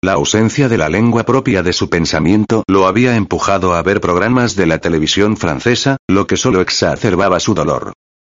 La 0.03 0.13
ausencia 0.13 0.69
de 0.71 0.79
la 0.79 0.89
lengua 0.89 1.25
propia 1.25 1.63
de 1.63 1.75
su 1.75 1.91
pensamiento 1.91 2.63
lo 2.67 2.87
había 2.87 3.17
empujado 3.17 3.75
a 3.75 3.83
ver 3.83 4.01
programas 4.01 4.57
de 4.57 4.67
la 4.67 4.79
televisión 4.79 5.37
francesa, 5.37 5.99
lo 6.09 6.27
que 6.27 6.39
solo 6.39 6.63
exacerbaba 6.63 7.41
su 7.41 7.53
dolor. 7.53 7.93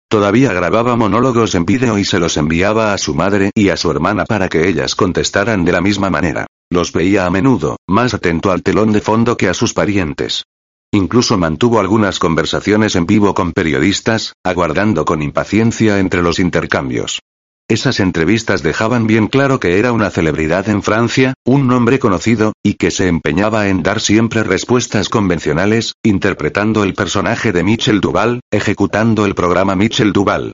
Todavía 0.09 0.53
grababa 0.53 0.95
monólogos 0.95 1.57
en 1.57 1.65
vídeo 1.65 1.99
y 1.99 2.05
se 2.05 2.21
los 2.21 2.37
enviaba 2.37 2.93
a 2.93 2.99
su 2.99 3.15
madre 3.15 3.51
y 3.55 3.71
a 3.71 3.77
su 3.77 3.91
hermana 3.91 4.25
para 4.25 4.49
que 4.49 4.69
ellas 4.69 4.95
contestaran 4.95 5.65
de 5.65 5.73
la 5.73 5.81
misma 5.81 6.11
manera. 6.11 6.47
Los 6.71 6.93
veía 6.93 7.27
a 7.27 7.31
menudo, 7.31 7.77
más 7.89 8.15
atento 8.15 8.53
al 8.53 8.63
telón 8.63 8.93
de 8.93 9.01
fondo 9.01 9.37
que 9.37 9.49
a 9.49 9.55
sus 9.55 9.75
parientes. 9.75 10.45
Incluso 10.93 11.37
mantuvo 11.37 11.81
algunas 11.81 12.21
conversaciones 12.21 12.95
en 12.95 13.07
vivo 13.07 13.35
con 13.35 13.53
periodistas, 13.53 14.35
aguardando 14.45 15.05
con 15.05 15.23
impaciencia 15.23 15.99
entre 15.99 16.23
los 16.23 16.39
intercambios. 16.39 17.21
Esas 17.69 17.99
entrevistas 17.99 18.63
dejaban 18.63 19.09
bien 19.09 19.27
claro 19.27 19.59
que 19.59 19.81
era 19.81 19.91
una 19.91 20.11
celebridad 20.11 20.69
en 20.69 20.85
Francia, 20.85 21.35
un 21.45 21.67
nombre 21.67 21.99
conocido, 21.99 22.53
y 22.63 22.75
que 22.75 22.93
se 22.93 23.09
empeñaba 23.09 23.69
en 23.69 23.83
dar 23.83 24.01
siempre 24.01 24.45
respuestas 24.45 25.09
convencionales, 25.09 25.95
interpretando 26.05 26.85
el 26.85 26.95
personaje 26.95 27.51
de 27.51 27.65
Michel 27.65 28.01
Duval, 28.01 28.39
ejecutando 28.53 29.27
el 29.27 29.35
programa 29.35 29.75
Michel 29.75 30.13
Duval. 30.13 30.53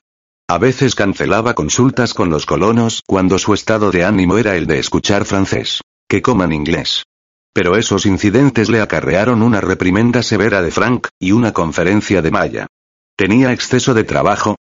A 0.49 0.57
veces 0.57 0.95
cancelaba 0.95 1.53
consultas 1.53 2.15
con 2.15 2.31
los 2.31 2.47
colonos 2.47 3.03
cuando 3.05 3.37
su 3.37 3.53
estado 3.53 3.91
de 3.91 4.03
ánimo 4.05 4.39
era 4.39 4.55
el 4.55 4.65
de 4.65 4.79
escuchar 4.79 5.25
francés. 5.25 5.81
Que 6.09 6.23
coman 6.23 6.51
inglés. 6.51 7.03
Pero 7.53 7.77
esos 7.77 8.07
incidentes 8.07 8.69
le 8.69 8.81
acarrearon 8.81 9.43
una 9.43 9.61
reprimenda 9.61 10.23
severa 10.23 10.63
de 10.63 10.71
Frank, 10.71 11.09
y 11.19 11.31
una 11.31 11.53
conferencia 11.53 12.23
de 12.23 12.31
Maya. 12.31 12.67
¿Tenía 13.15 13.53
exceso 13.53 13.93
de 13.93 14.03
trabajo? 14.03 14.55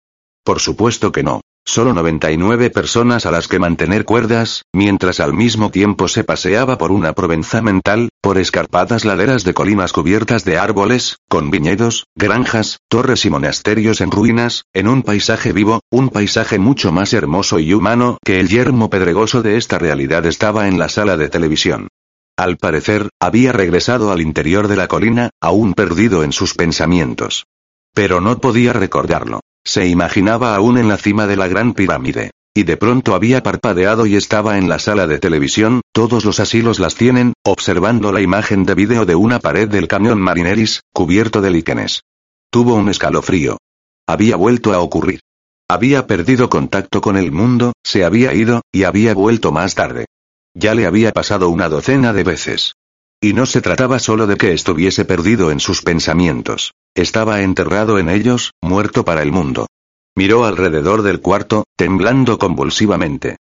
Por 0.44 0.60
supuesto 0.60 1.14
que 1.14 1.24
no. 1.24 1.40
Solo 1.64 1.94
99 1.94 2.72
personas 2.72 3.26
a 3.26 3.32
las 3.32 3.48
que 3.48 3.60
mantener 3.60 4.04
cuerdas, 4.04 4.64
mientras 4.74 5.20
al 5.20 5.34
mismo 5.34 5.70
tiempo 5.70 6.08
se 6.08 6.24
paseaba 6.24 6.78
por 6.78 6.92
una 6.92 7.14
Provenza 7.14 7.62
mental, 7.62 8.10
por 8.20 8.40
escarpadas 8.40 9.06
laderas 9.06 9.44
de 9.44 9.54
colinas 9.54 9.94
cubiertas 9.94 10.44
de 10.44 10.58
árboles, 10.58 11.18
con 11.30 11.52
viñedos, 11.52 12.08
granjas, 12.16 12.80
torres 12.90 13.26
y 13.26 13.30
monasterios 13.30 14.02
en 14.02 14.12
ruinas, 14.12 14.66
en 14.74 14.88
un 14.88 15.04
paisaje 15.04 15.54
vivo, 15.54 15.82
un 15.92 16.10
paisaje 16.10 16.58
mucho 16.58 16.92
más 16.92 17.14
hermoso 17.14 17.60
y 17.60 17.74
humano 17.74 18.18
que 18.26 18.40
el 18.40 18.50
yermo 18.50 18.90
pedregoso 18.90 19.44
de 19.44 19.58
esta 19.58 19.78
realidad 19.78 20.26
estaba 20.26 20.68
en 20.68 20.80
la 20.80 20.90
sala 20.90 21.16
de 21.16 21.30
televisión. 21.30 21.90
Al 22.38 22.58
parecer, 22.58 23.10
había 23.20 23.52
regresado 23.52 24.12
al 24.12 24.20
interior 24.20 24.68
de 24.68 24.78
la 24.78 24.88
colina, 24.88 25.30
aún 25.40 25.76
perdido 25.76 26.24
en 26.24 26.32
sus 26.32 26.56
pensamientos. 26.56 27.46
Pero 27.94 28.20
no 28.20 28.40
podía 28.40 28.74
recordarlo. 28.74 29.42
Se 29.64 29.88
imaginaba 29.88 30.56
aún 30.56 30.78
en 30.78 30.88
la 30.88 30.98
cima 30.98 31.28
de 31.28 31.36
la 31.36 31.48
gran 31.48 31.74
pirámide. 31.74 32.32
Y 32.54 32.64
de 32.64 32.76
pronto 32.76 33.16
había 33.16 33.44
parpadeado 33.44 34.06
y 34.06 34.18
estaba 34.18 34.58
en 34.58 34.68
la 34.68 34.78
sala 34.78 35.08
de 35.08 35.20
televisión, 35.20 35.82
todos 35.94 36.26
los 36.26 36.42
asilos 36.42 36.80
las 36.80 36.96
tienen, 36.96 37.34
observando 37.46 38.12
la 38.12 38.20
imagen 38.22 38.66
de 38.66 38.76
vídeo 38.76 39.06
de 39.06 39.16
una 39.16 39.40
pared 39.40 39.70
del 39.70 39.88
camión 39.88 40.20
Marineris, 40.20 40.82
cubierto 40.92 41.42
de 41.42 41.52
líquenes. 41.52 42.02
Tuvo 42.50 42.76
un 42.76 42.90
escalofrío. 42.90 43.58
Había 44.06 44.36
vuelto 44.36 44.74
a 44.74 44.80
ocurrir. 44.80 45.22
Había 45.70 46.06
perdido 46.08 46.50
contacto 46.50 47.00
con 47.00 47.16
el 47.16 47.32
mundo, 47.32 47.72
se 47.82 48.04
había 48.04 48.34
ido, 48.34 48.62
y 48.74 48.84
había 48.84 49.14
vuelto 49.14 49.54
más 49.54 49.74
tarde. 49.74 50.06
Ya 50.54 50.76
le 50.76 50.86
había 50.86 51.14
pasado 51.14 51.48
una 51.48 51.70
docena 51.70 52.12
de 52.12 52.24
veces. 52.26 52.74
Y 53.22 53.32
no 53.32 53.46
se 53.46 53.62
trataba 53.62 54.00
solo 54.00 54.28
de 54.28 54.36
que 54.36 54.52
estuviese 54.52 55.06
perdido 55.06 55.52
en 55.52 55.62
sus 55.62 55.82
pensamientos. 55.82 56.74
Estaba 56.96 57.42
enterrado 57.42 58.00
en 58.00 58.10
ellos, 58.10 58.52
muerto 58.62 59.06
para 59.06 59.22
el 59.22 59.32
mundo. 59.32 59.68
Miró 60.16 60.44
alrededor 60.44 61.04
del 61.04 61.22
cuarto, 61.22 61.64
temblando 61.78 62.38
convulsivamente. 62.38 63.38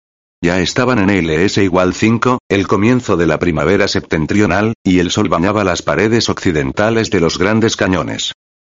Ya 0.43 0.59
estaban 0.59 0.99
en 0.99 1.09
LS 1.09 1.63
igual 1.63 1.93
5, 1.93 2.39
el 2.49 2.67
comienzo 2.67 3.15
de 3.15 3.25
la 3.25 3.39
primavera 3.39 3.87
septentrional, 3.87 4.73
y 4.83 4.99
el 4.99 5.11
sol 5.11 5.29
bañaba 5.29 5.63
las 5.63 5.81
paredes 5.81 6.29
occidentales 6.29 7.09
de 7.09 7.21
los 7.21 7.37
grandes 7.37 7.77
cañones. 7.77 8.33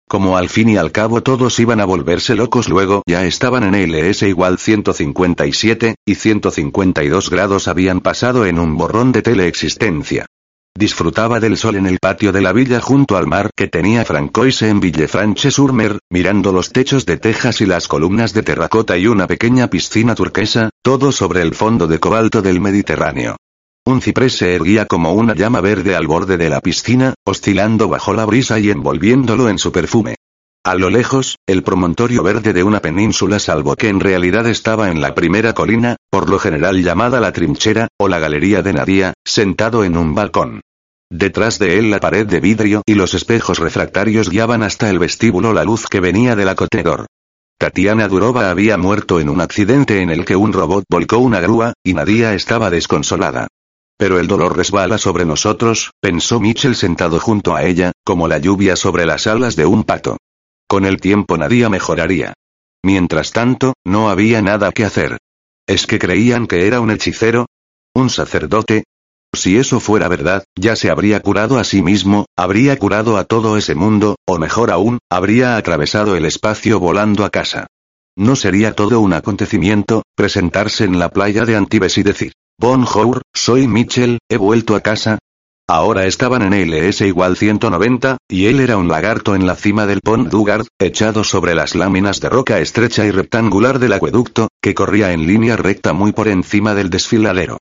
Como 0.09 0.39
al 0.39 0.49
fin 0.49 0.71
y 0.71 0.79
al 0.79 0.91
cabo 0.91 1.23
todos 1.23 1.61
iban 1.61 1.81
a 1.81 1.85
volverse 1.85 2.35
locos 2.35 2.69
luego, 2.71 3.03
ya 3.07 3.27
estaban 3.27 3.63
en 3.63 3.75
LS 3.75 4.23
igual 4.23 4.59
157, 4.59 5.97
y 6.07 6.15
152 6.15 7.29
grados 7.29 7.69
habían 7.69 8.01
pasado 8.01 8.47
en 8.47 8.59
un 8.59 8.79
borrón 8.79 9.13
de 9.13 9.21
teleexistencia. 9.21 10.27
Disfrutaba 10.75 11.39
del 11.39 11.59
sol 11.59 11.77
en 11.77 11.87
el 11.87 11.99
patio 11.99 12.33
de 12.33 12.41
la 12.41 12.53
villa 12.53 12.81
junto 12.81 13.17
al 13.17 13.27
mar 13.27 13.51
que 13.55 13.69
tenía 13.69 14.05
Francoise 14.05 14.69
en 14.69 14.81
Villefranche-sur-Mer, 14.81 15.99
mirando 16.11 16.51
los 16.51 16.73
techos 16.73 17.05
de 17.05 17.19
tejas 17.19 17.61
y 17.61 17.67
las 17.67 17.89
columnas 17.89 18.33
de 18.33 18.43
terracota 18.43 18.97
y 18.97 19.07
una 19.07 19.27
pequeña 19.27 19.69
piscina 19.69 20.15
turquesa, 20.15 20.71
todo 20.83 21.13
sobre 21.13 21.43
el 21.43 21.55
fondo 21.55 21.87
de 21.87 22.01
cobalto 22.01 22.41
del 22.41 22.61
Mediterráneo. 22.61 23.37
Un 23.85 24.01
ciprés 24.01 24.37
se 24.39 24.55
erguía 24.55 24.87
como 24.87 25.13
una 25.13 25.35
llama 25.35 25.61
verde 25.61 25.95
al 25.95 26.07
borde 26.07 26.37
de 26.39 26.49
la 26.49 26.61
piscina, 26.61 27.15
oscilando 27.25 27.89
bajo 27.89 28.15
la 28.15 28.25
brisa 28.25 28.59
y 28.59 28.71
envolviéndolo 28.71 29.51
en 29.51 29.59
su 29.59 29.73
perfume. 29.73 30.17
A 30.65 30.77
lo 30.77 30.91
lejos, 30.91 31.39
el 31.49 31.65
promontorio 31.65 32.23
verde 32.23 32.53
de 32.53 32.63
una 32.63 32.79
península 32.79 33.41
salvo 33.41 33.75
que 33.75 33.89
en 33.89 33.99
realidad 33.99 34.47
estaba 34.47 34.91
en 34.91 35.01
la 35.01 35.13
primera 35.13 35.55
colina, 35.55 35.97
por 36.09 36.31
lo 36.31 36.39
general 36.39 36.81
llamada 36.85 37.19
la 37.19 37.33
trinchera, 37.33 37.89
o 37.99 38.07
la 38.07 38.21
galería 38.21 38.63
de 38.63 38.73
Nadia, 38.73 39.13
sentado 39.25 39.83
en 39.83 39.97
un 39.97 40.15
balcón. 40.15 40.61
Detrás 41.11 41.59
de 41.59 41.81
él 41.81 41.91
la 41.91 41.99
pared 41.99 42.29
de 42.29 42.39
vidrio 42.39 42.83
y 42.87 42.95
los 42.95 43.15
espejos 43.15 43.59
refractarios 43.59 44.31
guiaban 44.31 44.63
hasta 44.63 44.89
el 44.89 45.01
vestíbulo 45.01 45.53
la 45.53 45.65
luz 45.65 45.89
que 45.89 45.99
venía 45.99 46.37
del 46.37 46.51
acotedor. 46.51 47.07
Tatiana 47.59 48.07
Durova 48.07 48.49
había 48.49 48.79
muerto 48.79 49.19
en 49.19 49.31
un 49.31 49.41
accidente 49.41 50.01
en 50.01 50.11
el 50.11 50.25
que 50.25 50.37
un 50.37 50.53
robot 50.53 50.85
volcó 50.89 51.19
una 51.19 51.41
grúa, 51.41 51.73
y 51.83 51.95
Nadia 51.95 52.35
estaba 52.35 52.71
desconsolada. 52.71 53.49
Pero 53.99 54.21
el 54.21 54.29
dolor 54.29 54.57
resbala 54.57 54.99
sobre 54.99 55.25
nosotros, 55.25 55.91
pensó 56.01 56.39
Mitchell 56.39 56.77
sentado 56.77 57.19
junto 57.19 57.57
a 57.57 57.65
ella, 57.65 57.91
como 58.05 58.29
la 58.29 58.39
lluvia 58.39 58.77
sobre 58.77 59.07
las 59.07 59.27
alas 59.27 59.57
de 59.57 59.67
un 59.67 59.83
pato. 59.83 60.19
Con 60.73 60.87
el 60.87 61.03
tiempo 61.03 61.37
Nadia 61.37 61.69
mejoraría. 61.69 62.33
Mientras 62.83 63.33
tanto, 63.33 63.75
no 63.85 64.09
había 64.09 64.41
nada 64.41 64.73
que 64.73 64.87
hacer. 64.87 65.19
¿Es 65.67 65.87
que 65.87 65.99
creían 65.99 66.47
que 66.47 66.67
era 66.67 66.81
un 66.81 66.91
hechicero? 66.91 67.45
¿Un 67.95 68.09
sacerdote? 68.09 68.85
Si 69.35 69.59
eso 69.59 69.81
fuera 69.81 70.09
verdad, 70.09 70.45
ya 70.59 70.75
se 70.75 70.89
habría 70.89 71.21
curado 71.21 71.59
a 71.59 71.65
sí 71.65 71.83
mismo, 71.83 72.25
habría 72.39 72.79
curado 72.79 73.19
a 73.19 73.25
todo 73.25 73.59
ese 73.59 73.75
mundo, 73.75 74.17
o 74.25 74.39
mejor 74.39 74.71
aún, 74.71 74.99
habría 75.11 75.59
atravesado 75.59 76.17
el 76.17 76.25
espacio 76.25 76.81
volando 76.81 77.27
a 77.27 77.29
casa. 77.29 77.67
¿No 78.17 78.35
sería 78.35 78.75
todo 78.75 79.01
un 79.01 79.13
acontecimiento, 79.13 80.05
presentarse 80.17 80.85
en 80.85 80.99
la 80.99 81.11
playa 81.11 81.45
de 81.45 81.55
Antibes 81.55 81.99
y 81.99 82.03
decir, 82.03 82.33
Bonjour, 82.59 83.21
soy 83.35 83.69
Mitchell, 83.69 84.21
he 84.27 84.39
vuelto 84.39 84.75
a 84.75 84.81
casa, 84.81 85.19
Ahora 85.75 86.05
estaban 86.05 86.43
en 86.43 86.53
LS 86.53 87.01
igual 87.07 87.35
190, 87.35 88.19
y 88.29 88.45
él 88.45 88.61
era 88.61 88.77
un 88.77 88.89
lagarto 88.89 89.35
en 89.35 89.47
la 89.47 89.57
cima 89.57 89.87
del 89.87 90.03
Pont 90.03 90.29
Dugard, 90.29 90.67
echado 90.79 91.25
sobre 91.25 91.55
las 91.55 91.75
láminas 91.75 92.21
de 92.21 92.29
roca 92.29 92.59
estrecha 92.59 93.07
y 93.07 93.11
rectangular 93.11 93.79
del 93.79 93.95
acueducto, 93.95 94.49
que 94.61 94.75
corría 94.75 95.15
en 95.15 95.27
línea 95.27 95.57
recta 95.57 95.95
muy 95.95 96.13
por 96.13 96.29
encima 96.29 96.75
del 96.75 96.91
desfiladero. 96.91 97.57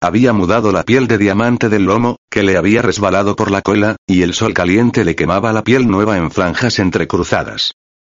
Había 0.00 0.32
mudado 0.32 0.70
la 0.70 0.84
piel 0.84 1.08
de 1.08 1.18
diamante 1.18 1.68
del 1.68 1.86
lomo, 1.86 2.18
que 2.30 2.44
le 2.44 2.56
había 2.56 2.82
resbalado 2.82 3.34
por 3.34 3.50
la 3.50 3.62
cola, 3.62 3.96
y 4.06 4.22
el 4.22 4.34
sol 4.34 4.54
caliente 4.54 5.04
le 5.04 5.16
quemaba 5.16 5.52
la 5.52 5.64
piel 5.64 5.88
nueva 5.88 6.18
en 6.18 6.30
franjas 6.30 6.78
entrecruzadas. 6.78 7.72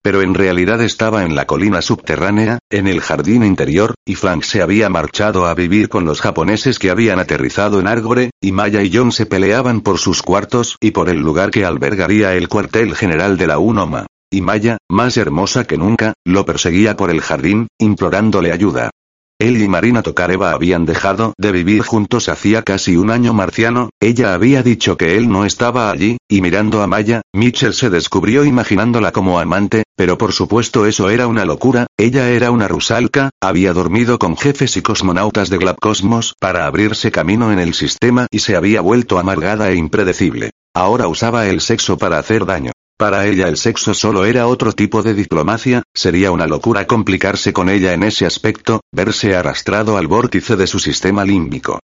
Pero 0.06 0.22
en 0.22 0.34
realidad 0.34 0.80
estaba 0.82 1.24
en 1.24 1.34
la 1.34 1.46
colina 1.46 1.82
subterránea, 1.82 2.60
en 2.70 2.86
el 2.86 3.00
jardín 3.00 3.42
interior, 3.42 3.96
y 4.06 4.14
Frank 4.14 4.44
se 4.44 4.62
había 4.62 4.88
marchado 4.88 5.46
a 5.46 5.54
vivir 5.54 5.88
con 5.88 6.04
los 6.04 6.20
japoneses 6.20 6.78
que 6.78 6.90
habían 6.90 7.18
aterrizado 7.18 7.80
en 7.80 7.88
Argore, 7.88 8.30
y 8.40 8.52
Maya 8.52 8.84
y 8.84 8.92
John 8.94 9.10
se 9.10 9.26
peleaban 9.26 9.80
por 9.80 9.98
sus 9.98 10.22
cuartos 10.22 10.76
y 10.80 10.92
por 10.92 11.08
el 11.08 11.18
lugar 11.18 11.50
que 11.50 11.64
albergaría 11.64 12.36
el 12.36 12.48
cuartel 12.48 12.94
general 12.94 13.36
de 13.36 13.48
la 13.48 13.58
UNOMA. 13.58 14.06
Y 14.30 14.42
Maya, 14.42 14.78
más 14.88 15.16
hermosa 15.16 15.64
que 15.64 15.76
nunca, 15.76 16.12
lo 16.24 16.46
perseguía 16.46 16.96
por 16.96 17.10
el 17.10 17.20
jardín, 17.20 17.66
implorándole 17.80 18.52
ayuda. 18.52 18.90
Él 19.38 19.60
y 19.60 19.68
Marina 19.68 20.02
Tokareva 20.02 20.52
habían 20.52 20.86
dejado 20.86 21.34
de 21.36 21.52
vivir 21.52 21.82
juntos 21.82 22.30
hacía 22.30 22.62
casi 22.62 22.96
un 22.96 23.10
año 23.10 23.34
marciano, 23.34 23.90
ella 24.00 24.32
había 24.32 24.62
dicho 24.62 24.96
que 24.96 25.18
él 25.18 25.28
no 25.28 25.44
estaba 25.44 25.90
allí, 25.90 26.16
y 26.26 26.40
mirando 26.40 26.80
a 26.80 26.86
Maya, 26.86 27.20
Mitchell 27.34 27.74
se 27.74 27.90
descubrió 27.90 28.46
imaginándola 28.46 29.12
como 29.12 29.38
amante, 29.38 29.82
pero 29.96 30.18
por 30.18 30.32
supuesto 30.32 30.86
eso 30.86 31.08
era 31.08 31.26
una 31.26 31.44
locura, 31.44 31.86
ella 31.96 32.28
era 32.30 32.50
una 32.50 32.68
rusalka, 32.68 33.30
había 33.40 33.72
dormido 33.72 34.18
con 34.18 34.36
jefes 34.36 34.76
y 34.76 34.82
cosmonautas 34.82 35.48
de 35.48 35.56
Glabcosmos 35.56 36.34
para 36.38 36.66
abrirse 36.66 37.10
camino 37.10 37.50
en 37.50 37.58
el 37.58 37.72
sistema 37.72 38.26
y 38.30 38.40
se 38.40 38.54
había 38.54 38.82
vuelto 38.82 39.18
amargada 39.18 39.70
e 39.70 39.76
impredecible. 39.76 40.50
Ahora 40.74 41.08
usaba 41.08 41.46
el 41.46 41.62
sexo 41.62 41.96
para 41.96 42.18
hacer 42.18 42.44
daño. 42.44 42.72
Para 42.98 43.26
ella 43.26 43.48
el 43.48 43.56
sexo 43.56 43.94
solo 43.94 44.24
era 44.24 44.46
otro 44.46 44.72
tipo 44.72 45.02
de 45.02 45.14
diplomacia, 45.14 45.82
sería 45.94 46.30
una 46.30 46.46
locura 46.46 46.86
complicarse 46.86 47.52
con 47.52 47.68
ella 47.68 47.92
en 47.92 48.02
ese 48.02 48.24
aspecto, 48.24 48.80
verse 48.92 49.34
arrastrado 49.34 49.96
al 49.96 50.06
vórtice 50.06 50.56
de 50.56 50.66
su 50.66 50.78
sistema 50.78 51.24
límbico. 51.24 51.78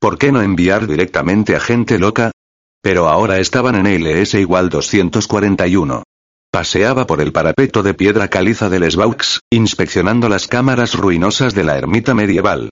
¿Por 0.00 0.18
qué 0.18 0.30
no 0.30 0.42
enviar 0.42 0.86
directamente 0.86 1.56
a 1.56 1.60
gente 1.60 1.98
loca? 1.98 2.30
Pero 2.82 3.08
ahora 3.08 3.38
estaban 3.38 3.74
en 3.74 3.86
LS 3.86 4.34
igual 4.34 4.68
241. 4.68 6.02
Paseaba 6.50 7.06
por 7.06 7.20
el 7.20 7.32
parapeto 7.32 7.82
de 7.82 7.94
piedra 7.94 8.28
caliza 8.28 8.68
del 8.68 8.90
Sbaux, 8.90 9.40
inspeccionando 9.50 10.28
las 10.28 10.46
cámaras 10.46 10.94
ruinosas 10.94 11.54
de 11.54 11.64
la 11.64 11.76
ermita 11.76 12.14
medieval. 12.14 12.70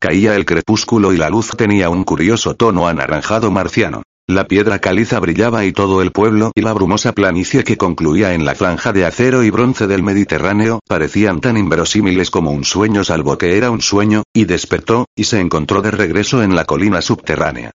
Caía 0.00 0.36
el 0.36 0.44
crepúsculo 0.44 1.12
y 1.12 1.16
la 1.16 1.30
luz 1.30 1.50
tenía 1.56 1.90
un 1.90 2.04
curioso 2.04 2.54
tono 2.54 2.88
anaranjado 2.88 3.50
marciano. 3.50 4.02
La 4.28 4.48
piedra 4.48 4.80
caliza 4.80 5.20
brillaba 5.20 5.64
y 5.64 5.72
todo 5.72 6.02
el 6.02 6.10
pueblo 6.10 6.50
y 6.54 6.60
la 6.60 6.72
brumosa 6.72 7.12
planicie 7.12 7.62
que 7.62 7.76
concluía 7.76 8.34
en 8.34 8.44
la 8.44 8.56
franja 8.56 8.92
de 8.92 9.06
acero 9.06 9.44
y 9.44 9.50
bronce 9.50 9.86
del 9.86 10.02
Mediterráneo 10.02 10.80
parecían 10.88 11.40
tan 11.40 11.56
inverosímiles 11.56 12.30
como 12.30 12.50
un 12.50 12.64
sueño 12.64 13.04
salvo 13.04 13.38
que 13.38 13.56
era 13.56 13.70
un 13.70 13.80
sueño, 13.80 14.24
y 14.34 14.44
despertó, 14.44 15.06
y 15.14 15.24
se 15.24 15.40
encontró 15.40 15.80
de 15.80 15.92
regreso 15.92 16.42
en 16.42 16.56
la 16.56 16.64
colina 16.64 17.02
subterránea. 17.02 17.70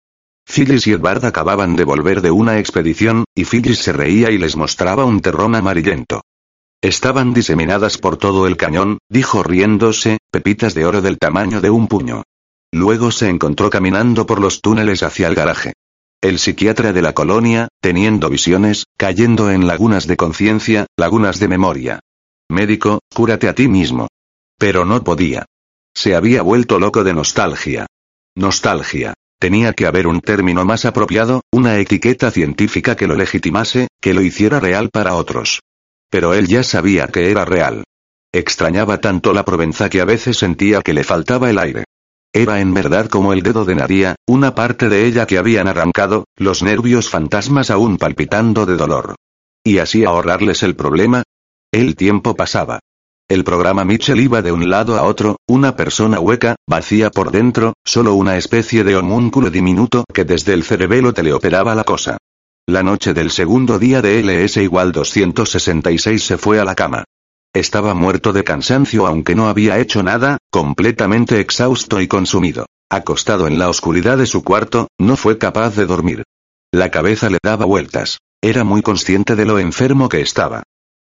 Phyllis 0.46 0.88
y 0.88 0.92
Edward 0.92 1.26
acababan 1.26 1.76
de 1.76 1.84
volver 1.84 2.22
de 2.22 2.32
una 2.32 2.60
expedición, 2.60 3.26
y 3.36 3.46
Phyllis 3.46 3.80
se 3.80 3.94
reía 3.94 4.32
y 4.32 4.38
les 4.38 4.56
mostraba 4.56 5.06
un 5.06 5.22
terrón 5.22 5.56
amarillento. 5.56 6.22
Estaban 6.82 7.34
diseminadas 7.34 7.98
por 7.98 8.18
todo 8.18 8.48
el 8.48 8.58
cañón, 8.58 8.98
dijo 9.08 9.44
riéndose, 9.44 10.18
pepitas 10.32 10.74
de 10.74 10.86
oro 10.86 11.02
del 11.02 11.20
tamaño 11.20 11.62
de 11.62 11.70
un 11.70 11.88
puño. 11.88 12.24
Luego 12.72 13.12
se 13.12 13.30
encontró 13.30 13.70
caminando 13.70 14.26
por 14.26 14.42
los 14.42 14.62
túneles 14.62 15.04
hacia 15.04 15.28
el 15.28 15.36
garaje. 15.36 15.74
El 16.22 16.40
psiquiatra 16.40 16.94
de 16.94 17.02
la 17.02 17.14
colonia, 17.14 17.68
teniendo 17.82 18.30
visiones, 18.30 18.86
cayendo 18.98 19.52
en 19.52 19.68
lagunas 19.68 20.08
de 20.08 20.18
conciencia, 20.18 20.88
lagunas 20.98 21.40
de 21.40 21.48
memoria. 21.48 22.00
Médico, 22.50 23.00
cúrate 23.14 23.48
a 23.48 23.56
ti 23.56 23.68
mismo. 23.68 24.08
Pero 24.58 24.86
no 24.86 25.04
podía. 25.04 25.46
Se 25.94 26.16
había 26.16 26.42
vuelto 26.42 26.80
loco 26.80 27.04
de 27.04 27.14
nostalgia. 27.14 27.88
Nostalgia. 28.36 29.14
Tenía 29.42 29.74
que 29.74 29.88
haber 29.88 30.06
un 30.06 30.22
término 30.22 30.66
más 30.66 30.86
apropiado, 30.86 31.42
una 31.52 31.80
etiqueta 31.80 32.30
científica 32.30 32.96
que 32.96 33.08
lo 33.08 33.16
legitimase, 33.16 33.88
que 34.00 34.14
lo 34.14 34.22
hiciera 34.22 34.60
real 34.60 34.92
para 34.92 35.16
otros. 35.16 35.62
Pero 36.12 36.36
él 36.36 36.46
ya 36.46 36.62
sabía 36.62 37.08
que 37.08 37.32
era 37.32 37.44
real. 37.44 37.84
Extrañaba 38.32 39.02
tanto 39.02 39.34
la 39.34 39.44
Provenza 39.44 39.90
que 39.90 40.00
a 40.00 40.06
veces 40.06 40.38
sentía 40.38 40.84
que 40.84 40.94
le 40.94 41.04
faltaba 41.04 41.50
el 41.50 41.58
aire. 41.58 41.86
Era 42.32 42.62
en 42.62 42.76
verdad 42.76 43.10
como 43.10 43.34
el 43.34 43.42
dedo 43.42 43.66
de 43.66 43.74
Nadia, 43.74 44.16
una 44.28 44.54
parte 44.54 44.90
de 44.90 45.08
ella 45.08 45.26
que 45.26 45.40
habían 45.40 45.68
arrancado, 45.68 46.26
los 46.38 46.62
nervios 46.62 47.10
fantasmas 47.10 47.72
aún 47.72 47.98
palpitando 47.98 48.68
de 48.68 48.76
dolor. 48.78 49.16
¿Y 49.64 49.80
así 49.80 50.06
ahorrarles 50.06 50.62
el 50.62 50.76
problema? 50.76 51.24
El 51.72 51.96
tiempo 51.96 52.36
pasaba. 52.36 52.80
El 53.32 53.46
programa 53.46 53.86
Mitchell 53.86 54.20
iba 54.20 54.42
de 54.42 54.52
un 54.52 54.70
lado 54.70 54.98
a 54.98 55.04
otro, 55.04 55.38
una 55.48 55.78
persona 55.78 56.20
hueca, 56.20 56.58
vacía 56.68 57.10
por 57.12 57.32
dentro, 57.32 57.76
solo 57.86 58.14
una 58.16 58.36
especie 58.36 58.84
de 58.84 58.98
homúnculo 58.98 59.50
diminuto 59.50 60.04
que 60.14 60.26
desde 60.26 60.52
el 60.54 60.66
cerebelo 60.66 61.14
teleoperaba 61.14 61.74
la 61.74 61.86
cosa. 61.86 62.18
La 62.68 62.84
noche 62.84 63.14
del 63.14 63.32
segundo 63.32 63.80
día 63.80 64.02
de 64.02 64.20
LS 64.22 64.58
igual 64.58 64.92
266 64.92 66.22
se 66.22 66.38
fue 66.38 66.60
a 66.60 66.66
la 66.66 66.76
cama. 66.76 67.06
Estaba 67.54 67.94
muerto 67.94 68.34
de 68.34 68.44
cansancio 68.44 69.08
aunque 69.08 69.34
no 69.34 69.48
había 69.48 69.80
hecho 69.80 70.04
nada, 70.04 70.38
completamente 70.50 71.40
exhausto 71.40 72.02
y 72.02 72.10
consumido. 72.10 72.66
Acostado 72.90 73.48
en 73.48 73.58
la 73.58 73.70
oscuridad 73.70 74.18
de 74.18 74.26
su 74.26 74.44
cuarto, 74.44 74.90
no 75.00 75.16
fue 75.16 75.38
capaz 75.38 75.78
de 75.78 75.86
dormir. 75.86 76.24
La 76.74 76.92
cabeza 76.92 77.30
le 77.30 77.38
daba 77.42 77.64
vueltas. 77.64 78.18
Era 78.42 78.66
muy 78.66 78.82
consciente 78.82 79.38
de 79.38 79.46
lo 79.46 79.58
enfermo 79.58 80.10
que 80.10 80.20
estaba. 80.20 80.64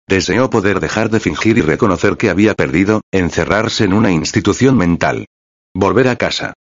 Deseó 0.08 0.49
poder 0.49 0.80
dejar 0.80 1.10
de 1.10 1.20
fingir 1.20 1.58
y 1.58 1.62
reconocer 1.62 2.16
que 2.18 2.30
había 2.30 2.53
perdido, 2.53 3.01
encerrarse 3.12 3.86
en 3.86 3.93
una 3.93 4.12
institución 4.12 4.78
mental. 4.78 5.26
Volver 5.74 6.08
a 6.08 6.16
casa. 6.16 6.53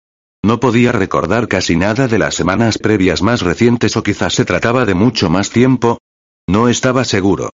No 0.43 0.59
podía 0.59 0.91
recordar 0.91 1.47
casi 1.47 1.75
nada 1.75 2.07
de 2.07 2.19
las 2.19 2.35
semanas 2.35 2.77
previas 2.77 3.21
más 3.21 3.41
recientes 3.41 3.97
o 3.97 4.03
quizás 4.03 4.33
se 4.33 4.45
trataba 4.45 4.85
de 4.85 4.93
mucho 4.93 5.29
más 5.29 5.49
tiempo. 5.49 5.99
No 6.47 6.69
estaba 6.69 7.03
seguro. 7.03 7.49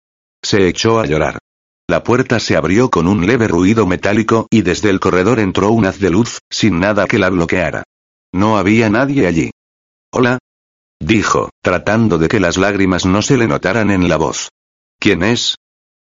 Se 0.43 0.69
echó 0.69 1.01
a 1.01 1.07
llorar. 1.07 1.39
La 1.87 2.05
puerta 2.05 2.39
se 2.39 2.57
abrió 2.57 2.91
con 2.91 3.07
un 3.07 3.27
leve 3.27 3.49
ruido 3.49 3.87
metálico 3.87 4.47
y 4.51 4.61
desde 4.63 4.91
el 4.91 5.01
corredor 5.01 5.39
entró 5.39 5.71
un 5.71 5.87
haz 5.87 5.99
de 5.99 6.11
luz, 6.11 6.39
sin 6.51 6.81
nada 6.81 7.07
que 7.07 7.19
la 7.19 7.31
bloqueara. 7.31 7.85
No 8.33 8.59
había 8.59 8.91
nadie 8.91 9.27
allí. 9.27 9.51
Hola. 10.13 10.39
Dijo, 11.01 11.51
tratando 11.63 12.19
de 12.19 12.29
que 12.29 12.41
las 12.41 12.59
lágrimas 12.59 13.07
no 13.07 13.23
se 13.23 13.39
le 13.39 13.49
notaran 13.49 13.91
en 13.91 14.09
la 14.09 14.17
voz. 14.17 14.51
¿Quién 14.99 15.23
es? 15.23 15.57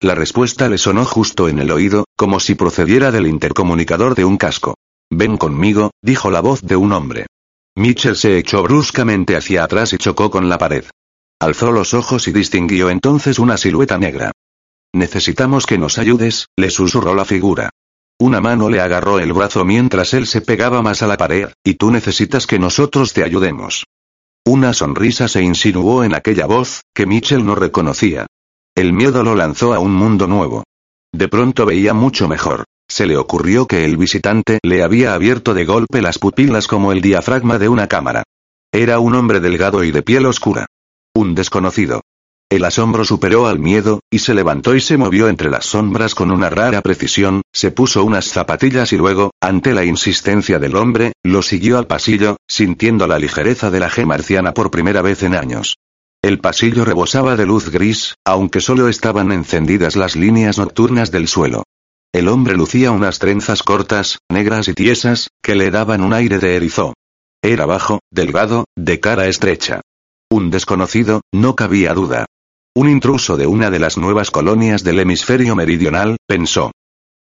La 0.05 0.15
respuesta 0.15 0.69
le 0.69 0.77
sonó 0.77 1.07
justo 1.07 1.49
en 1.49 1.59
el 1.59 1.71
oído, 1.71 2.05
como 2.15 2.39
si 2.39 2.55
procediera 2.57 3.11
del 3.11 3.27
intercomunicador 3.27 4.15
de 4.15 4.27
un 4.27 4.37
casco. 4.37 4.75
Ven 5.11 5.39
conmigo, 5.39 5.93
dijo 6.03 6.31
la 6.31 6.43
voz 6.43 6.61
de 6.61 6.77
un 6.77 6.93
hombre. 6.93 7.25
Mitchell 7.75 8.15
se 8.15 8.37
echó 8.37 8.63
bruscamente 8.63 9.35
hacia 9.35 9.65
atrás 9.65 9.95
y 9.95 9.97
chocó 9.97 10.31
con 10.31 10.51
la 10.51 10.59
pared. 10.59 10.85
Alzó 11.41 11.73
los 11.73 11.95
ojos 11.95 12.29
y 12.29 12.33
distinguió 12.33 12.91
entonces 12.91 13.39
una 13.39 13.57
silueta 13.57 13.97
negra. 13.97 14.33
Necesitamos 14.93 15.65
que 15.65 15.79
nos 15.79 15.97
ayudes, 15.97 16.49
le 16.55 16.69
susurró 16.69 17.15
la 17.15 17.25
figura. 17.25 17.71
Una 18.21 18.43
mano 18.43 18.69
le 18.69 18.83
agarró 18.83 19.21
el 19.21 19.33
brazo 19.33 19.65
mientras 19.65 20.13
él 20.13 20.27
se 20.27 20.43
pegaba 20.43 20.83
más 20.83 21.03
a 21.03 21.07
la 21.07 21.17
pared, 21.17 21.49
y 21.65 21.77
tú 21.77 21.91
necesitas 21.91 22.47
que 22.47 22.59
nosotros 22.59 23.15
te 23.15 23.25
ayudemos. 23.25 23.87
Una 24.45 24.75
sonrisa 24.75 25.29
se 25.29 25.41
insinuó 25.41 26.05
en 26.05 26.15
aquella 26.15 26.45
voz, 26.45 26.83
que 26.95 27.07
Mitchell 27.07 27.47
no 27.47 27.55
reconocía. 27.55 28.27
El 28.77 28.93
miedo 28.93 29.23
lo 29.23 29.37
lanzó 29.37 29.73
a 29.73 29.79
un 29.79 29.95
mundo 29.95 30.27
nuevo. 30.27 30.65
De 31.13 31.29
pronto 31.29 31.65
veía 31.65 31.95
mucho 31.95 32.27
mejor. 32.27 32.65
Se 32.89 33.07
le 33.07 33.17
ocurrió 33.17 33.69
que 33.69 33.85
el 33.85 33.97
visitante 33.97 34.59
le 34.65 34.83
había 34.83 35.15
abierto 35.15 35.55
de 35.55 35.65
golpe 35.65 36.03
las 36.03 36.19
pupilas 36.19 36.67
como 36.67 36.91
el 36.91 37.01
diafragma 37.01 37.59
de 37.59 37.69
una 37.69 37.87
cámara. 37.87 38.25
Era 38.73 38.99
un 38.99 39.15
hombre 39.15 39.39
delgado 39.39 39.85
y 39.85 39.93
de 39.93 40.03
piel 40.03 40.27
oscura. 40.27 40.67
Un 41.15 41.37
desconocido. 41.37 42.01
El 42.51 42.65
asombro 42.65 43.05
superó 43.05 43.47
al 43.47 43.61
miedo, 43.61 44.01
y 44.11 44.19
se 44.19 44.35
levantó 44.35 44.75
y 44.75 44.81
se 44.81 44.97
movió 44.97 45.29
entre 45.29 45.51
las 45.51 45.67
sombras 45.67 46.17
con 46.17 46.33
una 46.33 46.51
rara 46.51 46.83
precisión, 46.83 47.43
se 47.53 47.71
puso 47.71 48.05
unas 48.05 48.27
zapatillas 48.27 48.93
y 48.93 48.97
luego, 48.97 49.31
ante 49.41 49.73
la 49.73 49.85
insistencia 49.85 50.59
del 50.59 50.75
hombre, 50.75 51.13
lo 51.23 51.43
siguió 51.43 51.79
al 51.79 51.87
pasillo, 51.87 52.39
sintiendo 52.49 53.07
la 53.07 53.21
ligereza 53.21 53.71
de 53.71 53.81
la 53.81 53.89
G 53.89 54.05
marciana 54.05 54.53
por 54.53 54.73
primera 54.73 55.01
vez 55.01 55.23
en 55.23 55.37
años. 55.37 55.77
El 56.25 56.39
pasillo 56.39 56.87
rebosaba 56.87 57.37
de 57.37 57.45
luz 57.45 57.69
gris, 57.69 58.15
aunque 58.25 58.63
solo 58.63 58.89
estaban 58.89 59.31
encendidas 59.31 59.95
las 59.95 60.17
líneas 60.17 60.57
nocturnas 60.57 61.11
del 61.11 61.29
suelo. 61.29 61.65
El 62.15 62.29
hombre 62.29 62.57
lucía 62.57 62.93
unas 62.93 63.19
trenzas 63.19 63.63
cortas, 63.63 64.21
negras 64.33 64.69
y 64.69 64.73
tiesas, 64.73 65.29
que 65.43 65.55
le 65.55 65.71
daban 65.71 66.01
un 66.01 66.15
aire 66.15 66.39
de 66.39 66.57
erizó. 66.57 66.95
Era 67.43 67.67
bajo, 67.67 68.01
delgado, 68.11 68.65
de 68.75 69.01
cara 69.01 69.27
estrecha. 69.27 69.83
Un 70.31 70.51
desconocido, 70.51 71.21
no 71.31 71.57
cabía 71.57 71.93
duda. 71.93 72.25
Un 72.75 72.89
intruso 72.89 73.37
de 73.37 73.47
una 73.47 73.71
de 73.71 73.81
las 73.81 73.99
nuevas 73.99 74.31
colonias 74.31 74.83
del 74.83 75.01
hemisferio 75.01 75.55
meridional, 75.55 76.17
pensó. 76.27 76.71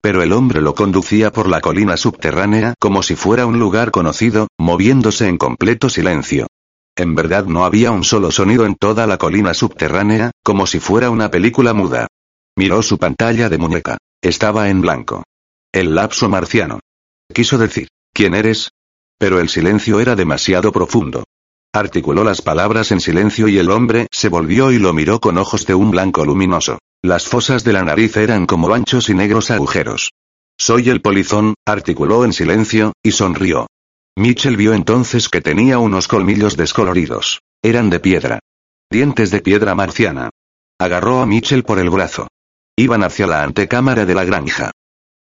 Pero 0.01 0.23
el 0.23 0.31
hombre 0.31 0.61
lo 0.61 0.75
conducía 0.75 1.33
por 1.33 1.49
la 1.49 1.59
colina 1.59 1.97
subterránea 1.97 2.75
como 2.79 3.03
si 3.03 3.17
fuera 3.17 3.47
un 3.47 3.59
lugar 3.59 3.91
conocido, 3.91 4.47
moviéndose 4.57 5.27
en 5.27 5.37
completo 5.37 5.89
silencio. 5.89 6.47
En 6.95 7.15
verdad 7.15 7.45
no 7.45 7.65
había 7.65 7.91
un 7.91 8.03
solo 8.03 8.31
sonido 8.31 8.65
en 8.65 8.75
toda 8.75 9.07
la 9.07 9.17
colina 9.17 9.53
subterránea, 9.53 10.31
como 10.43 10.67
si 10.67 10.79
fuera 10.79 11.09
una 11.09 11.31
película 11.31 11.73
muda. 11.73 12.07
Miró 12.55 12.83
su 12.83 12.99
pantalla 12.99 13.49
de 13.49 13.57
muñeca. 13.57 13.97
Estaba 14.21 14.69
en 14.69 14.81
blanco. 14.81 15.23
El 15.71 15.95
lapso 15.95 16.29
marciano. 16.29 16.79
Quiso 17.33 17.57
decir, 17.57 17.87
¿quién 18.13 18.35
eres? 18.35 18.69
Pero 19.17 19.39
el 19.39 19.49
silencio 19.49 19.99
era 19.99 20.15
demasiado 20.15 20.71
profundo. 20.71 21.23
Articuló 21.73 22.23
las 22.23 22.43
palabras 22.43 22.91
en 22.91 22.99
silencio 22.99 23.47
y 23.47 23.57
el 23.57 23.71
hombre 23.71 24.07
se 24.11 24.29
volvió 24.29 24.71
y 24.71 24.77
lo 24.77 24.93
miró 24.93 25.19
con 25.19 25.39
ojos 25.39 25.65
de 25.65 25.73
un 25.73 25.89
blanco 25.89 26.23
luminoso. 26.23 26.77
Las 27.01 27.27
fosas 27.27 27.63
de 27.63 27.73
la 27.73 27.83
nariz 27.83 28.15
eran 28.17 28.45
como 28.45 28.71
anchos 28.71 29.09
y 29.09 29.15
negros 29.15 29.49
agujeros. 29.49 30.11
Soy 30.59 30.89
el 30.89 31.01
polizón, 31.01 31.55
articuló 31.65 32.23
en 32.23 32.33
silencio, 32.33 32.93
y 33.01 33.11
sonrió. 33.11 33.65
Mitchell 34.15 34.57
vio 34.57 34.73
entonces 34.73 35.27
que 35.27 35.41
tenía 35.41 35.79
unos 35.79 36.07
colmillos 36.07 36.55
descoloridos. 36.55 37.41
Eran 37.63 37.89
de 37.89 37.99
piedra. 37.99 38.39
Dientes 38.91 39.31
de 39.31 39.41
piedra 39.41 39.73
marciana. 39.73 40.29
Agarró 40.79 41.21
a 41.21 41.25
Mitchell 41.25 41.63
por 41.63 41.79
el 41.79 41.89
brazo. 41.89 42.27
Iban 42.77 43.03
hacia 43.03 43.25
la 43.25 43.43
antecámara 43.43 44.05
de 44.05 44.13
la 44.13 44.23
granja. 44.23 44.71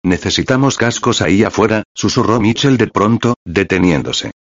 Necesitamos 0.04 0.76
cascos 0.76 1.22
ahí 1.22 1.44
afuera, 1.44 1.84
susurró 1.94 2.40
Mitchell 2.40 2.76
de 2.76 2.88
pronto, 2.88 3.34
deteniéndose. 3.46 4.32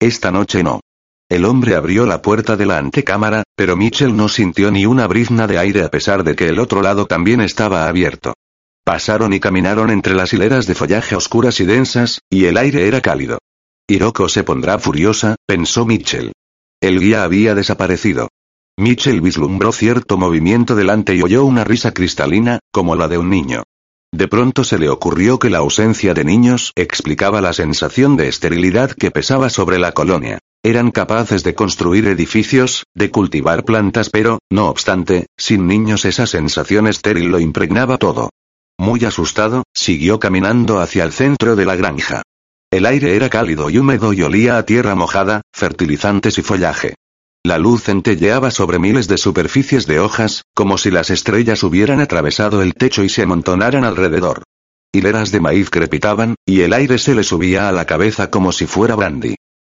Esta 0.00 0.30
noche 0.30 0.62
no. 0.62 0.80
El 1.28 1.44
hombre 1.44 1.74
abrió 1.74 2.06
la 2.06 2.22
puerta 2.22 2.56
de 2.56 2.64
la 2.64 2.78
antecámara, 2.78 3.42
pero 3.54 3.76
Mitchell 3.76 4.16
no 4.16 4.28
sintió 4.28 4.70
ni 4.70 4.86
una 4.86 5.06
brizna 5.06 5.46
de 5.46 5.58
aire 5.58 5.82
a 5.82 5.90
pesar 5.90 6.24
de 6.24 6.34
que 6.34 6.48
el 6.48 6.58
otro 6.60 6.80
lado 6.80 7.04
también 7.06 7.42
estaba 7.42 7.88
abierto. 7.88 8.32
Pasaron 8.84 9.34
y 9.34 9.40
caminaron 9.40 9.90
entre 9.90 10.14
las 10.14 10.32
hileras 10.32 10.66
de 10.66 10.74
follaje 10.74 11.14
oscuras 11.14 11.60
y 11.60 11.66
densas, 11.66 12.20
y 12.30 12.46
el 12.46 12.56
aire 12.56 12.88
era 12.88 13.02
cálido. 13.02 13.38
Hiroko 13.88 14.28
se 14.28 14.44
pondrá 14.44 14.78
furiosa, 14.78 15.36
pensó 15.46 15.84
Mitchell. 15.84 16.32
El 16.80 17.00
guía 17.00 17.24
había 17.24 17.54
desaparecido. 17.54 18.28
Mitchell 18.78 19.20
vislumbró 19.20 19.72
cierto 19.72 20.16
movimiento 20.16 20.74
delante 20.74 21.14
y 21.14 21.22
oyó 21.22 21.44
una 21.44 21.64
risa 21.64 21.92
cristalina, 21.92 22.58
como 22.72 22.96
la 22.96 23.08
de 23.08 23.18
un 23.18 23.28
niño. 23.28 23.64
De 24.14 24.28
pronto 24.28 24.64
se 24.64 24.78
le 24.78 24.88
ocurrió 24.88 25.38
que 25.38 25.50
la 25.50 25.58
ausencia 25.58 26.14
de 26.14 26.24
niños 26.24 26.72
explicaba 26.76 27.40
la 27.40 27.52
sensación 27.52 28.16
de 28.16 28.28
esterilidad 28.28 28.92
que 28.92 29.10
pesaba 29.10 29.48
sobre 29.48 29.78
la 29.78 29.92
colonia. 29.92 30.38
Eran 30.62 30.90
capaces 30.90 31.42
de 31.42 31.54
construir 31.54 32.06
edificios, 32.06 32.84
de 32.94 33.10
cultivar 33.10 33.64
plantas, 33.64 34.10
pero, 34.10 34.38
no 34.50 34.68
obstante, 34.68 35.26
sin 35.36 35.66
niños 35.66 36.04
esa 36.04 36.26
sensación 36.26 36.86
estéril 36.86 37.30
lo 37.30 37.40
impregnaba 37.40 37.98
todo. 37.98 38.30
Muy 38.78 39.04
asustado, 39.04 39.64
siguió 39.74 40.20
caminando 40.20 40.80
hacia 40.80 41.04
el 41.04 41.12
centro 41.12 41.56
de 41.56 41.66
la 41.66 41.76
granja. 41.76 42.22
El 42.72 42.86
aire 42.86 43.14
era 43.14 43.28
cálido 43.28 43.68
y 43.68 43.76
húmedo 43.76 44.14
y 44.14 44.22
olía 44.22 44.56
a 44.56 44.64
tierra 44.64 44.94
mojada, 44.94 45.42
fertilizantes 45.52 46.38
y 46.38 46.42
follaje. 46.42 46.94
La 47.44 47.58
luz 47.58 47.82
centelleaba 47.82 48.50
sobre 48.50 48.78
miles 48.78 49.08
de 49.08 49.18
superficies 49.18 49.86
de 49.86 50.00
hojas, 50.00 50.44
como 50.54 50.78
si 50.78 50.90
las 50.90 51.10
estrellas 51.10 51.64
hubieran 51.64 52.00
atravesado 52.00 52.62
el 52.62 52.72
techo 52.72 53.04
y 53.04 53.10
se 53.10 53.24
amontonaran 53.24 53.84
alrededor. 53.84 54.44
Hileras 54.90 55.30
de 55.32 55.40
maíz 55.40 55.68
crepitaban, 55.68 56.34
y 56.46 56.62
el 56.62 56.72
aire 56.72 56.96
se 56.96 57.14
le 57.14 57.24
subía 57.24 57.68
a 57.68 57.72
la 57.72 57.84
cabeza 57.84 58.30
como 58.30 58.52
si 58.52 58.64
fuera 58.64 58.94
brandy. 58.94 59.34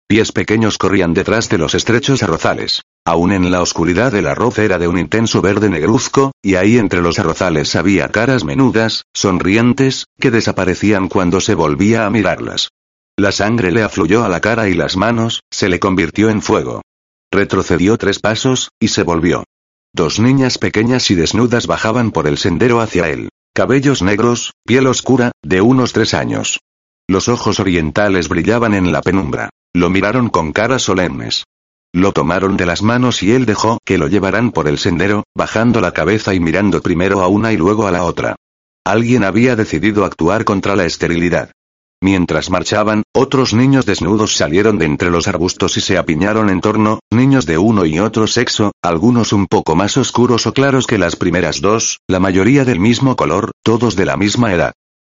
Pies 0.07 0.31
pequeños 0.31 0.77
corrían 0.77 1.15
detrás 1.15 1.49
de 1.49 1.57
los 1.57 1.73
estrechos 1.73 2.21
arrozales. 2.21 2.83
Aún 3.05 3.31
en 3.31 3.49
la 3.49 3.63
oscuridad 3.63 4.13
el 4.13 4.27
arroz 4.27 4.59
era 4.59 4.77
de 4.77 4.87
un 4.87 4.99
intenso 4.99 5.41
verde 5.41 5.67
negruzco, 5.67 6.31
y 6.43 6.55
ahí 6.55 6.77
entre 6.77 7.01
los 7.01 7.17
arrozales 7.17 7.75
había 7.75 8.09
caras 8.09 8.43
menudas, 8.43 9.05
sonrientes, 9.15 10.05
que 10.19 10.29
desaparecían 10.29 11.09
cuando 11.09 11.41
se 11.41 11.55
volvía 11.55 12.05
a 12.05 12.11
mirarlas. 12.11 12.69
La 13.17 13.31
sangre 13.31 13.71
le 13.71 13.83
afluyó 13.83 14.23
a 14.23 14.29
la 14.29 14.41
cara 14.41 14.69
y 14.69 14.73
las 14.73 14.97
manos, 14.97 15.41
se 15.51 15.69
le 15.69 15.79
convirtió 15.79 16.29
en 16.29 16.41
fuego. 16.41 16.81
Retrocedió 17.31 17.97
tres 17.97 18.19
pasos, 18.19 18.69
y 18.79 18.87
se 18.87 19.03
volvió. 19.03 19.43
Dos 19.93 20.19
niñas 20.19 20.57
pequeñas 20.57 21.11
y 21.11 21.15
desnudas 21.15 21.67
bajaban 21.67 22.11
por 22.11 22.27
el 22.27 22.39
sendero 22.39 22.81
hacia 22.81 23.09
él. 23.09 23.29
Cabellos 23.53 24.01
negros, 24.01 24.53
piel 24.65 24.87
oscura, 24.87 25.31
de 25.43 25.61
unos 25.61 25.93
tres 25.93 26.15
años. 26.15 26.59
Los 27.07 27.27
ojos 27.27 27.59
orientales 27.59 28.29
brillaban 28.29 28.73
en 28.73 28.91
la 28.91 29.01
penumbra. 29.01 29.49
Lo 29.73 29.91
miraron 29.91 30.29
con 30.29 30.51
caras 30.51 30.81
solemnes. 30.81 31.43
Lo 31.93 32.13
tomaron 32.13 32.57
de 32.57 32.65
las 32.65 32.81
manos 32.81 33.21
y 33.21 33.33
él 33.33 33.45
dejó 33.45 33.77
que 33.85 33.99
lo 33.99 34.07
llevaran 34.07 34.51
por 34.51 34.67
el 34.67 34.79
sendero, 34.79 35.23
bajando 35.35 35.81
la 35.81 35.91
cabeza 35.91 36.33
y 36.33 36.39
mirando 36.39 36.81
primero 36.81 37.21
a 37.21 37.27
una 37.27 37.53
y 37.53 37.57
luego 37.57 37.85
a 37.85 37.91
la 37.91 38.03
otra. 38.03 38.35
Alguien 38.83 39.23
había 39.23 39.55
decidido 39.55 40.03
actuar 40.03 40.45
contra 40.45 40.75
la 40.75 40.85
esterilidad. 40.85 41.51
Mientras 42.03 42.49
marchaban, 42.49 43.03
otros 43.13 43.53
niños 43.53 43.85
desnudos 43.85 44.35
salieron 44.35 44.77
de 44.77 44.83
entre 44.83 45.09
los 45.09 45.29
arbustos 45.29 45.77
y 45.77 45.79
se 45.79 45.97
apiñaron 45.97 46.49
en 46.49 46.59
torno, 46.59 46.99
niños 47.09 47.45
de 47.45 47.57
uno 47.57 47.85
y 47.85 47.97
otro 47.97 48.27
sexo, 48.27 48.73
algunos 48.81 49.31
un 49.31 49.47
poco 49.47 49.77
más 49.77 49.95
oscuros 49.95 50.45
o 50.45 50.51
claros 50.53 50.85
que 50.85 50.97
las 50.97 51.15
primeras 51.15 51.61
dos, 51.61 52.01
la 52.09 52.19
mayoría 52.19 52.65
del 52.65 52.81
mismo 52.81 53.15
color, 53.15 53.51
todos 53.63 53.95
de 53.95 54.05
la 54.05 54.17
misma 54.17 54.53
edad. 54.53 54.73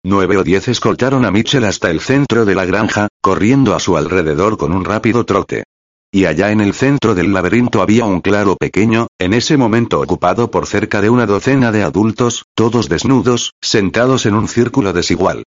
Nueve 0.04 0.36
o 0.36 0.44
diez 0.44 0.68
escoltaron 0.68 1.24
a 1.24 1.30
Mitchell 1.30 1.64
hasta 1.64 1.90
el 1.90 2.00
centro 2.00 2.44
de 2.44 2.54
la 2.54 2.66
granja, 2.66 3.08
corriendo 3.22 3.74
a 3.74 3.80
su 3.80 3.96
alrededor 3.96 4.58
con 4.58 4.70
un 4.72 4.84
rápido 4.84 5.24
trote. 5.24 5.64
Y 6.12 6.26
allá 6.26 6.52
en 6.52 6.60
el 6.60 6.74
centro 6.74 7.14
del 7.14 7.32
laberinto 7.32 7.80
había 7.80 8.04
un 8.04 8.20
claro 8.20 8.56
pequeño, 8.60 9.06
en 9.18 9.32
ese 9.32 9.56
momento 9.56 10.02
ocupado 10.02 10.50
por 10.50 10.66
cerca 10.66 11.00
de 11.00 11.08
una 11.08 11.24
docena 11.24 11.72
de 11.72 11.82
adultos, 11.82 12.44
todos 12.54 12.90
desnudos, 12.90 13.54
sentados 13.62 14.26
en 14.26 14.34
un 14.34 14.48
círculo 14.48 14.92
desigual. 14.92 15.44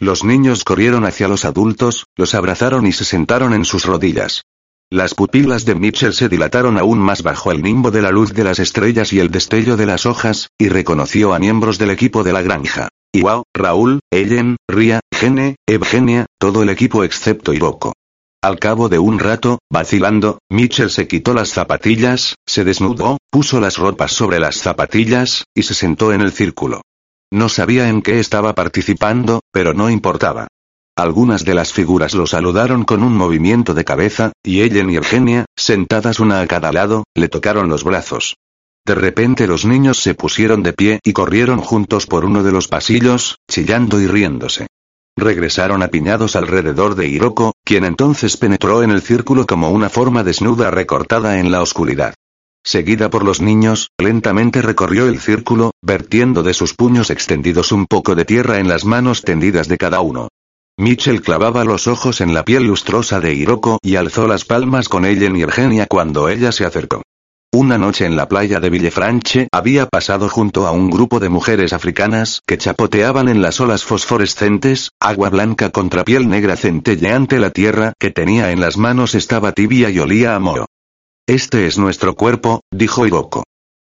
Los 0.00 0.22
niños 0.22 0.62
corrieron 0.62 1.04
hacia 1.04 1.26
los 1.26 1.44
adultos, 1.44 2.06
los 2.16 2.36
abrazaron 2.36 2.86
y 2.86 2.92
se 2.92 3.04
sentaron 3.04 3.52
en 3.52 3.64
sus 3.64 3.84
rodillas. 3.84 4.44
Las 4.90 5.14
pupilas 5.14 5.64
de 5.64 5.74
Mitchell 5.74 6.14
se 6.14 6.28
dilataron 6.28 6.78
aún 6.78 7.00
más 7.00 7.24
bajo 7.24 7.50
el 7.50 7.62
nimbo 7.62 7.90
de 7.90 8.00
la 8.00 8.12
luz 8.12 8.32
de 8.32 8.44
las 8.44 8.60
estrellas 8.60 9.12
y 9.12 9.18
el 9.18 9.30
destello 9.30 9.76
de 9.76 9.86
las 9.86 10.06
hojas, 10.06 10.50
y 10.56 10.68
reconoció 10.68 11.34
a 11.34 11.40
miembros 11.40 11.78
del 11.78 11.90
equipo 11.90 12.22
de 12.22 12.32
la 12.32 12.42
granja. 12.42 12.88
Iwao, 13.12 13.42
Raúl, 13.52 13.98
Ellen, 14.10 14.56
Ria, 14.68 15.00
Gene, 15.12 15.56
Evgenia, 15.66 16.26
todo 16.38 16.62
el 16.62 16.70
equipo 16.70 17.02
excepto 17.02 17.52
Iroko. 17.52 17.92
Al 18.40 18.60
cabo 18.60 18.88
de 18.88 19.00
un 19.00 19.18
rato, 19.18 19.58
vacilando, 19.68 20.38
Mitchell 20.48 20.90
se 20.90 21.08
quitó 21.08 21.34
las 21.34 21.48
zapatillas, 21.48 22.36
se 22.46 22.62
desnudó, 22.62 23.18
puso 23.30 23.60
las 23.60 23.78
ropas 23.78 24.12
sobre 24.12 24.38
las 24.38 24.58
zapatillas, 24.58 25.44
y 25.54 25.64
se 25.64 25.74
sentó 25.74 26.12
en 26.12 26.20
el 26.20 26.30
círculo. 26.30 26.82
No 27.30 27.48
sabía 27.48 27.88
en 27.88 28.02
qué 28.02 28.20
estaba 28.20 28.54
participando, 28.54 29.40
pero 29.52 29.74
no 29.74 29.90
importaba. 29.90 30.48
Algunas 30.96 31.44
de 31.44 31.54
las 31.54 31.72
figuras 31.72 32.14
lo 32.14 32.26
saludaron 32.26 32.84
con 32.84 33.02
un 33.02 33.16
movimiento 33.16 33.74
de 33.74 33.84
cabeza, 33.84 34.32
y 34.42 34.62
Ellen 34.62 34.90
y 34.90 34.96
Eugenia, 34.96 35.44
sentadas 35.56 36.18
una 36.18 36.40
a 36.40 36.46
cada 36.46 36.72
lado, 36.72 37.04
le 37.14 37.28
tocaron 37.28 37.68
los 37.68 37.84
brazos. 37.84 38.36
De 38.84 38.94
repente 38.94 39.46
los 39.46 39.64
niños 39.64 39.98
se 39.98 40.14
pusieron 40.14 40.62
de 40.62 40.72
pie 40.72 41.00
y 41.04 41.12
corrieron 41.12 41.60
juntos 41.60 42.06
por 42.06 42.24
uno 42.24 42.42
de 42.42 42.52
los 42.52 42.66
pasillos, 42.68 43.36
chillando 43.46 44.00
y 44.00 44.06
riéndose. 44.06 44.66
Regresaron 45.16 45.82
apiñados 45.82 46.34
alrededor 46.34 46.94
de 46.94 47.08
Hiroko, 47.08 47.52
quien 47.64 47.84
entonces 47.84 48.36
penetró 48.36 48.82
en 48.82 48.90
el 48.90 49.02
círculo 49.02 49.46
como 49.46 49.70
una 49.70 49.90
forma 49.90 50.24
desnuda 50.24 50.70
recortada 50.70 51.38
en 51.38 51.50
la 51.50 51.60
oscuridad. 51.60 52.14
Seguida 52.68 53.08
por 53.08 53.24
los 53.24 53.40
niños, 53.40 53.92
lentamente 53.96 54.60
recorrió 54.60 55.08
el 55.08 55.20
círculo, 55.20 55.70
vertiendo 55.80 56.42
de 56.42 56.52
sus 56.52 56.74
puños 56.74 57.08
extendidos 57.08 57.72
un 57.72 57.86
poco 57.86 58.14
de 58.14 58.26
tierra 58.26 58.58
en 58.58 58.68
las 58.68 58.84
manos 58.84 59.22
tendidas 59.22 59.68
de 59.68 59.78
cada 59.78 60.02
uno. 60.02 60.28
Mitchell 60.76 61.22
clavaba 61.22 61.64
los 61.64 61.86
ojos 61.86 62.20
en 62.20 62.34
la 62.34 62.44
piel 62.44 62.64
lustrosa 62.64 63.20
de 63.20 63.32
Hiroko 63.32 63.78
y 63.80 63.96
alzó 63.96 64.26
las 64.26 64.44
palmas 64.44 64.90
con 64.90 65.06
Ellen 65.06 65.34
y 65.36 65.44
Eugenia 65.44 65.86
cuando 65.86 66.28
ella 66.28 66.52
se 66.52 66.66
acercó. 66.66 67.00
Una 67.54 67.78
noche 67.78 68.04
en 68.04 68.16
la 68.16 68.28
playa 68.28 68.60
de 68.60 68.68
Villefranche 68.68 69.48
había 69.50 69.86
pasado 69.86 70.28
junto 70.28 70.66
a 70.66 70.70
un 70.70 70.90
grupo 70.90 71.20
de 71.20 71.30
mujeres 71.30 71.72
africanas 71.72 72.42
que 72.46 72.58
chapoteaban 72.58 73.30
en 73.30 73.40
las 73.40 73.60
olas 73.60 73.82
fosforescentes, 73.84 74.90
agua 75.00 75.30
blanca 75.30 75.70
contra 75.70 76.04
piel 76.04 76.28
negra 76.28 76.54
centelleante 76.54 77.38
la 77.38 77.48
tierra 77.48 77.94
que 77.98 78.10
tenía 78.10 78.52
en 78.52 78.60
las 78.60 78.76
manos 78.76 79.14
estaba 79.14 79.52
tibia 79.52 79.88
y 79.88 79.98
olía 80.00 80.34
a 80.34 80.38
moho. 80.38 80.66
Este 81.28 81.66
es 81.66 81.76
nuestro 81.76 82.14
cuerpo, 82.14 82.62
dijo 82.70 83.06
Hiroko. 83.06 83.44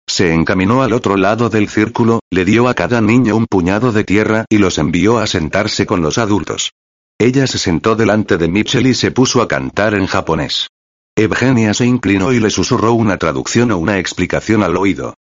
Se 0.08 0.32
encaminó 0.32 0.84
al 0.84 0.92
otro 0.92 1.16
lado 1.16 1.50
del 1.50 1.68
círculo, 1.68 2.20
le 2.30 2.44
dio 2.44 2.68
a 2.68 2.74
cada 2.74 3.00
niño 3.00 3.34
un 3.34 3.46
puñado 3.46 3.90
de 3.90 4.04
tierra 4.04 4.44
y 4.48 4.58
los 4.58 4.78
envió 4.78 5.18
a 5.18 5.26
sentarse 5.26 5.84
con 5.84 6.02
los 6.02 6.18
adultos. 6.18 6.70
Ella 7.18 7.48
se 7.48 7.58
sentó 7.58 7.96
delante 7.96 8.38
de 8.38 8.46
Mitchell 8.46 8.86
y 8.86 8.94
se 8.94 9.10
puso 9.10 9.42
a 9.42 9.48
cantar 9.48 9.94
en 9.94 10.06
japonés. 10.06 10.68
Eugenia 11.16 11.74
se 11.74 11.84
inclinó 11.84 12.32
y 12.32 12.38
le 12.38 12.48
susurró 12.48 12.92
una 12.92 13.16
traducción 13.18 13.72
o 13.72 13.78
una 13.78 13.98
explicación 13.98 14.62
al 14.62 14.76
oído. 14.76 15.14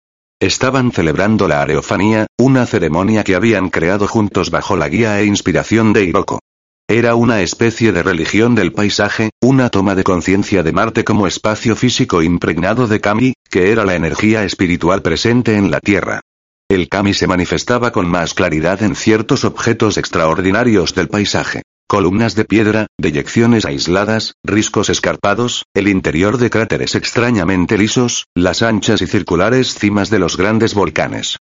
Estaban 0.41 0.91
celebrando 0.91 1.47
la 1.47 1.61
areofanía, 1.61 2.27
una 2.37 2.65
ceremonia 2.65 3.23
que 3.23 3.35
habían 3.35 3.69
creado 3.69 4.09
juntos 4.09 4.51
bajo 4.51 4.75
la 4.75 4.89
guía 4.89 5.21
e 5.21 5.25
inspiración 5.25 5.93
de 5.93 6.03
Hiroko. 6.03 6.39
Era 6.91 7.13
una 7.13 7.41
especie 7.41 7.91
de 7.91 8.01
religión 8.01 8.55
del 8.55 8.73
paisaje, 8.73 9.29
una 9.41 9.69
toma 9.69 9.93
de 9.93 10.03
conciencia 10.03 10.63
de 10.63 10.71
Marte 10.71 11.03
como 11.03 11.27
espacio 11.27 11.75
físico 11.75 12.23
impregnado 12.23 12.87
de 12.87 12.99
Kami, 12.99 13.35
que 13.47 13.71
era 13.71 13.85
la 13.85 13.93
energía 13.93 14.43
espiritual 14.43 15.03
presente 15.03 15.55
en 15.55 15.69
la 15.69 15.81
Tierra. 15.81 16.21
El 16.67 16.89
Kami 16.89 17.13
se 17.13 17.27
manifestaba 17.27 17.91
con 17.91 18.09
más 18.09 18.33
claridad 18.33 18.81
en 18.81 18.95
ciertos 18.95 19.45
objetos 19.45 19.97
extraordinarios 19.97 20.95
del 20.95 21.09
paisaje 21.09 21.61
columnas 21.87 22.35
de 22.35 22.45
piedra, 22.45 22.85
deyecciones 22.99 23.65
aisladas, 23.65 24.35
riscos 24.43 24.91
escarpados, 24.91 25.65
el 25.73 25.87
interior 25.87 26.37
de 26.37 26.51
cráteres 26.51 26.93
extrañamente 26.93 27.79
lisos, 27.79 28.25
las 28.35 28.61
anchas 28.61 29.01
y 29.01 29.07
circulares 29.07 29.73
cimas 29.73 30.11
de 30.11 30.19
los 30.19 30.37
grandes 30.37 30.75
volcanes. 30.75 31.37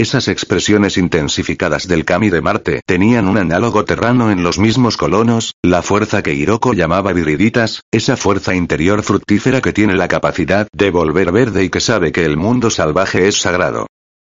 Esas 0.00 0.28
expresiones 0.28 0.96
intensificadas 0.96 1.86
del 1.86 2.06
Kami 2.06 2.30
de 2.30 2.40
Marte 2.40 2.80
tenían 2.86 3.28
un 3.28 3.36
análogo 3.36 3.84
terrano 3.84 4.30
en 4.30 4.42
los 4.42 4.58
mismos 4.58 4.96
colonos, 4.96 5.56
la 5.62 5.82
fuerza 5.82 6.22
que 6.22 6.32
Hiroko 6.32 6.72
llamaba 6.72 7.12
viriditas, 7.12 7.82
esa 7.92 8.16
fuerza 8.16 8.54
interior 8.54 9.02
fructífera 9.02 9.60
que 9.60 9.74
tiene 9.74 9.96
la 9.96 10.08
capacidad 10.08 10.68
de 10.72 10.90
volver 10.90 11.32
verde 11.32 11.64
y 11.64 11.68
que 11.68 11.82
sabe 11.82 12.12
que 12.12 12.24
el 12.24 12.38
mundo 12.38 12.70
salvaje 12.70 13.28
es 13.28 13.42
sagrado. 13.42 13.88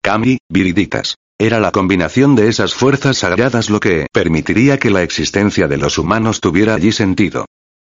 Kami, 0.03 0.38
viriditas. 0.49 1.16
Era 1.39 1.59
la 1.59 1.72
combinación 1.72 2.36
de 2.36 2.47
esas 2.47 2.76
fuerzas 2.76 3.18
sagradas 3.18 3.72
lo 3.72 3.80
que 3.80 4.05
permitiría 4.13 4.78
que 4.78 4.91
la 4.91 5.01
existencia 5.01 5.68
de 5.68 5.78
los 5.78 5.97
humanos 5.97 6.41
tuviera 6.41 6.76
allí 6.76 6.91
sentido. 6.91 7.47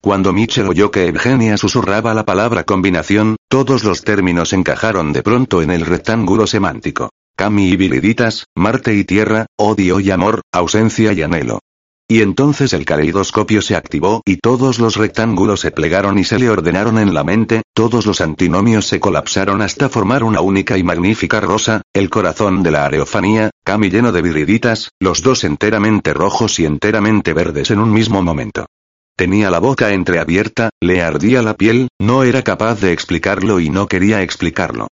Cuando 0.02 0.32
Mitchell 0.32 0.66
oyó 0.66 0.90
que 0.90 1.06
Eugenia 1.06 1.56
susurraba 1.56 2.14
la 2.14 2.24
palabra 2.24 2.64
combinación, 2.64 3.36
todos 3.48 3.84
los 3.84 4.02
términos 4.02 4.52
encajaron 4.54 5.12
de 5.12 5.22
pronto 5.22 5.62
en 5.62 5.70
el 5.70 5.86
rectángulo 5.86 6.48
semántico. 6.48 7.10
Kami 7.41 7.70
y 7.70 7.76
Viriditas, 7.78 8.45
Marte 8.55 8.95
y 8.95 9.05
Tierra, 9.05 9.47
odio 9.57 9.99
y 9.99 10.11
amor, 10.11 10.43
ausencia 10.53 11.14
y 11.14 11.22
anhelo. 11.22 11.61
Y 12.07 12.20
entonces 12.20 12.74
el 12.74 12.84
caleidoscopio 12.84 13.62
se 13.62 13.76
activó 13.76 14.20
y 14.26 14.36
todos 14.36 14.78
los 14.78 14.97
rectángulos 14.97 15.61
se 15.61 15.70
plegaron 15.70 16.18
y 16.18 16.24
se 16.24 16.38
le 16.38 16.51
ordenaron 16.51 16.99
en 16.99 17.14
la 17.14 17.24
mente, 17.24 17.62
todos 17.72 18.05
los 18.05 18.20
antinomios 18.20 18.88
se 18.88 19.01
colapsaron 19.01 19.62
hasta 19.62 19.88
formar 19.88 20.22
una 20.22 20.43
única 20.43 20.76
y 20.76 20.82
magnífica 20.82 21.41
rosa, 21.41 21.80
el 21.95 22.11
corazón 22.11 22.62
de 22.62 22.72
la 22.72 22.84
areofanía, 22.84 23.49
Cami 23.64 23.88
lleno 23.88 24.12
de 24.12 24.20
viriditas, 24.20 24.91
los 25.01 25.22
dos 25.22 25.43
enteramente 25.45 26.12
rojos 26.12 26.61
y 26.61 26.66
enteramente 26.66 27.32
verdes 27.32 27.70
en 27.70 27.78
un 27.78 27.91
mismo 27.91 28.22
momento. 28.22 28.66
Tenía 29.16 29.49
la 29.49 29.61
boca 29.61 29.95
entreabierta, 29.95 30.68
le 30.82 31.01
ardía 31.01 31.41
la 31.41 31.55
piel, 31.55 31.88
no 31.99 32.22
era 32.22 32.43
capaz 32.43 32.82
de 32.82 32.93
explicarlo 32.93 33.61
y 33.61 33.70
no 33.70 33.86
quería 33.86 34.20
explicarlo. 34.20 34.88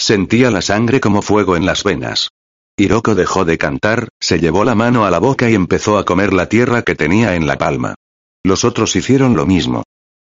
Sentía 0.00 0.50
la 0.50 0.62
sangre 0.62 0.98
como 0.98 1.20
fuego 1.20 1.56
en 1.56 1.66
las 1.66 1.84
venas. 1.84 2.30
Hiroko 2.74 3.14
dejó 3.14 3.44
de 3.44 3.58
cantar, 3.58 4.08
se 4.18 4.40
llevó 4.40 4.64
la 4.64 4.74
mano 4.74 5.04
a 5.04 5.10
la 5.10 5.18
boca 5.18 5.50
y 5.50 5.54
empezó 5.54 5.98
a 5.98 6.06
comer 6.06 6.32
la 6.32 6.48
tierra 6.48 6.80
que 6.80 6.94
tenía 6.94 7.34
en 7.34 7.46
la 7.46 7.58
palma. 7.58 7.96
Los 8.42 8.64
otros 8.64 8.96
hicieron 8.96 9.36
lo 9.36 9.44
mismo. 9.44 9.82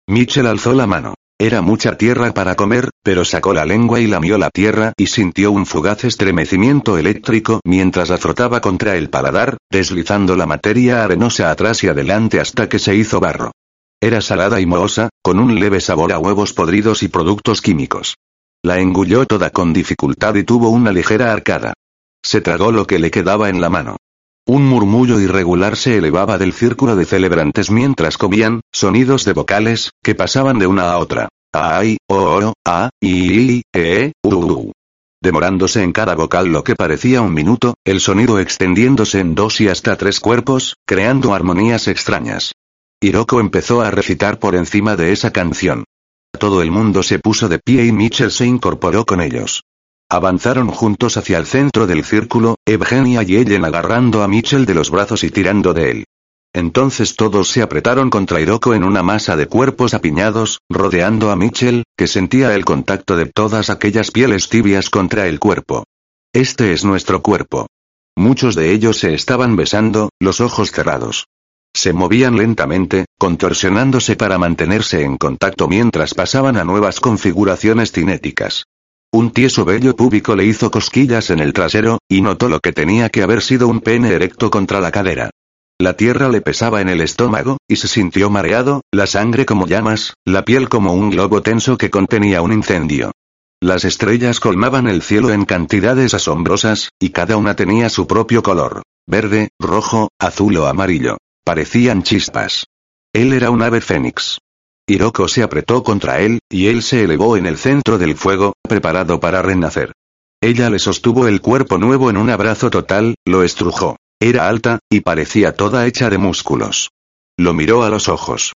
Mitchell 0.07 0.47
alzó 0.47 0.71
la 0.71 0.87
mano. 0.87 1.15
Era 1.37 1.61
mucha 1.61 1.97
tierra 1.97 2.33
para 2.33 2.55
comer, 2.55 2.89
pero 3.03 3.25
sacó 3.25 3.53
la 3.53 3.65
lengua 3.65 3.99
y 3.99 4.07
lamió 4.07 4.37
la 4.37 4.49
tierra 4.49 4.93
y 4.95 5.07
sintió 5.07 5.51
un 5.51 5.65
fugaz 5.65 6.05
estremecimiento 6.05 6.97
eléctrico 6.97 7.59
mientras 7.65 8.07
la 8.07 8.17
frotaba 8.17 8.61
contra 8.61 8.95
el 8.95 9.09
paladar, 9.09 9.57
deslizando 9.69 10.37
la 10.37 10.45
materia 10.45 11.03
arenosa 11.03 11.51
atrás 11.51 11.83
y 11.83 11.89
adelante 11.89 12.39
hasta 12.39 12.69
que 12.69 12.79
se 12.79 12.95
hizo 12.95 13.19
barro. 13.19 13.51
Era 13.99 14.21
salada 14.21 14.61
y 14.61 14.65
mohosa, 14.65 15.09
con 15.21 15.37
un 15.37 15.59
leve 15.59 15.81
sabor 15.81 16.13
a 16.13 16.19
huevos 16.19 16.53
podridos 16.53 17.03
y 17.03 17.09
productos 17.09 17.61
químicos. 17.61 18.15
La 18.65 18.79
engulló 18.79 19.27
toda 19.27 19.51
con 19.51 19.73
dificultad 19.73 20.33
y 20.33 20.43
tuvo 20.43 20.69
una 20.69 20.91
ligera 20.91 21.31
arcada. 21.31 21.75
Se 22.23 22.41
tragó 22.41 22.71
lo 22.71 22.87
que 22.87 22.97
le 22.97 23.11
quedaba 23.11 23.49
en 23.49 23.61
la 23.61 23.69
mano. 23.69 23.97
Un 24.47 24.65
murmullo 24.65 25.19
irregular 25.19 25.77
se 25.77 25.97
elevaba 25.97 26.39
del 26.39 26.51
círculo 26.51 26.95
de 26.95 27.05
celebrantes 27.05 27.69
mientras 27.69 28.17
comían, 28.17 28.61
sonidos 28.73 29.23
de 29.23 29.33
vocales, 29.33 29.91
que 30.03 30.15
pasaban 30.15 30.57
de 30.57 30.65
una 30.65 30.91
a 30.91 30.97
otra. 30.97 31.29
Ay, 31.53 31.97
o, 32.07 32.15
o, 32.15 32.53
a, 32.65 32.89
i, 32.99 33.59
i, 33.59 33.61
e, 33.71 34.13
u, 34.23 34.33
u. 34.33 34.71
Demorándose 35.21 35.83
en 35.83 35.91
cada 35.91 36.15
vocal 36.15 36.47
lo 36.47 36.63
que 36.63 36.73
parecía 36.73 37.21
un 37.21 37.35
minuto, 37.35 37.75
el 37.85 37.99
sonido 37.99 38.39
extendiéndose 38.39 39.19
en 39.19 39.35
dos 39.35 39.61
y 39.61 39.67
hasta 39.67 39.95
tres 39.95 40.19
cuerpos, 40.19 40.73
creando 40.87 41.35
armonías 41.35 41.87
extrañas. 41.87 42.53
Hiroko 42.99 43.39
empezó 43.39 43.81
a 43.81 43.91
recitar 43.91 44.39
por 44.39 44.55
encima 44.55 44.95
de 44.95 45.11
esa 45.11 45.31
canción. 45.31 45.83
Todo 46.37 46.61
el 46.61 46.71
mundo 46.71 47.03
se 47.03 47.19
puso 47.19 47.49
de 47.49 47.59
pie 47.59 47.85
y 47.85 47.91
Mitchell 47.91 48.31
se 48.31 48.45
incorporó 48.45 49.05
con 49.05 49.21
ellos. 49.21 49.63
Avanzaron 50.09 50.69
juntos 50.69 51.17
hacia 51.17 51.37
el 51.37 51.45
centro 51.45 51.87
del 51.87 52.03
círculo, 52.03 52.55
Eugenia 52.65 53.23
y 53.23 53.37
Ellen 53.37 53.65
agarrando 53.65 54.23
a 54.23 54.27
Mitchell 54.27 54.65
de 54.65 54.75
los 54.75 54.91
brazos 54.91 55.23
y 55.23 55.31
tirando 55.31 55.73
de 55.73 55.91
él. 55.91 56.05
Entonces 56.53 57.15
todos 57.15 57.49
se 57.49 57.61
apretaron 57.61 58.09
contra 58.09 58.39
Hiroko 58.39 58.73
en 58.73 58.83
una 58.83 59.03
masa 59.03 59.35
de 59.35 59.47
cuerpos 59.47 59.93
apiñados, 59.93 60.61
rodeando 60.69 61.31
a 61.31 61.35
Mitchell, 61.35 61.83
que 61.97 62.07
sentía 62.07 62.55
el 62.55 62.63
contacto 62.63 63.17
de 63.17 63.25
todas 63.25 63.69
aquellas 63.69 64.11
pieles 64.11 64.47
tibias 64.47 64.89
contra 64.89 65.27
el 65.27 65.39
cuerpo. 65.39 65.83
Este 66.33 66.71
es 66.71 66.85
nuestro 66.85 67.21
cuerpo. 67.21 67.67
Muchos 68.15 68.55
de 68.55 68.71
ellos 68.71 68.99
se 68.99 69.13
estaban 69.13 69.57
besando, 69.57 70.09
los 70.19 70.39
ojos 70.39 70.71
cerrados. 70.71 71.25
Se 71.75 71.91
movían 71.91 72.37
lentamente, 72.37 73.03
contorsionándose 73.19 74.15
para 74.15 74.37
mantenerse 74.37 75.03
en 75.03 75.17
contacto 75.17 75.67
mientras 75.67 76.13
pasaban 76.13 76.55
a 76.55 76.63
nuevas 76.63 77.01
configuraciones 77.01 77.91
cinéticas. 77.91 78.63
Un 79.11 79.31
tieso 79.31 79.65
vello 79.65 79.93
púbico 79.93 80.37
le 80.37 80.45
hizo 80.45 80.71
cosquillas 80.71 81.29
en 81.31 81.39
el 81.41 81.51
trasero, 81.51 81.99
y 82.07 82.21
notó 82.21 82.47
lo 82.47 82.61
que 82.61 82.71
tenía 82.71 83.09
que 83.09 83.23
haber 83.23 83.41
sido 83.41 83.67
un 83.67 83.81
pene 83.81 84.13
erecto 84.13 84.49
contra 84.49 84.79
la 84.79 84.89
cadera. 84.89 85.31
La 85.77 85.97
tierra 85.97 86.29
le 86.29 86.39
pesaba 86.39 86.79
en 86.79 86.87
el 86.87 87.01
estómago, 87.01 87.57
y 87.67 87.75
se 87.75 87.89
sintió 87.89 88.29
mareado, 88.29 88.79
la 88.93 89.05
sangre 89.05 89.45
como 89.45 89.67
llamas, 89.67 90.13
la 90.23 90.45
piel 90.45 90.69
como 90.69 90.93
un 90.93 91.09
globo 91.09 91.41
tenso 91.41 91.77
que 91.77 91.89
contenía 91.89 92.41
un 92.41 92.53
incendio. 92.53 93.11
Las 93.61 93.83
estrellas 93.83 94.39
colmaban 94.39 94.87
el 94.87 95.01
cielo 95.01 95.31
en 95.31 95.43
cantidades 95.43 96.13
asombrosas, 96.13 96.89
y 97.01 97.09
cada 97.09 97.35
una 97.35 97.57
tenía 97.57 97.89
su 97.89 98.07
propio 98.07 98.43
color. 98.43 98.81
Verde, 99.07 99.49
rojo, 99.59 100.07
azul 100.19 100.55
o 100.55 100.67
amarillo. 100.67 101.17
Parecían 101.45 102.01
chispas. 102.01 102.65
Él 103.13 103.31
era 103.31 103.51
un 103.51 103.61
ave 103.61 103.79
fénix. 103.79 104.39
Hiroko 104.87 105.27
se 105.27 105.43
apretó 105.43 105.83
contra 105.83 106.19
él, 106.19 106.39
y 106.49 106.67
él 106.67 106.81
se 106.81 107.03
elevó 107.03 107.37
en 107.37 107.45
el 107.45 107.57
centro 107.57 107.99
del 107.99 108.15
fuego, 108.15 108.53
preparado 108.67 109.19
para 109.19 109.43
renacer. 109.43 109.91
Ella 110.41 110.71
le 110.71 110.79
sostuvo 110.79 111.27
el 111.27 111.41
cuerpo 111.41 111.77
nuevo 111.77 112.09
en 112.09 112.17
un 112.17 112.31
abrazo 112.31 112.71
total, 112.71 113.13
lo 113.25 113.43
estrujó. 113.43 113.95
Era 114.19 114.49
alta, 114.49 114.79
y 114.89 115.01
parecía 115.01 115.55
toda 115.55 115.85
hecha 115.85 116.09
de 116.09 116.17
músculos. 116.17 116.89
Lo 117.37 117.53
miró 117.53 117.83
a 117.83 117.89
los 117.91 118.09
ojos. 118.09 118.53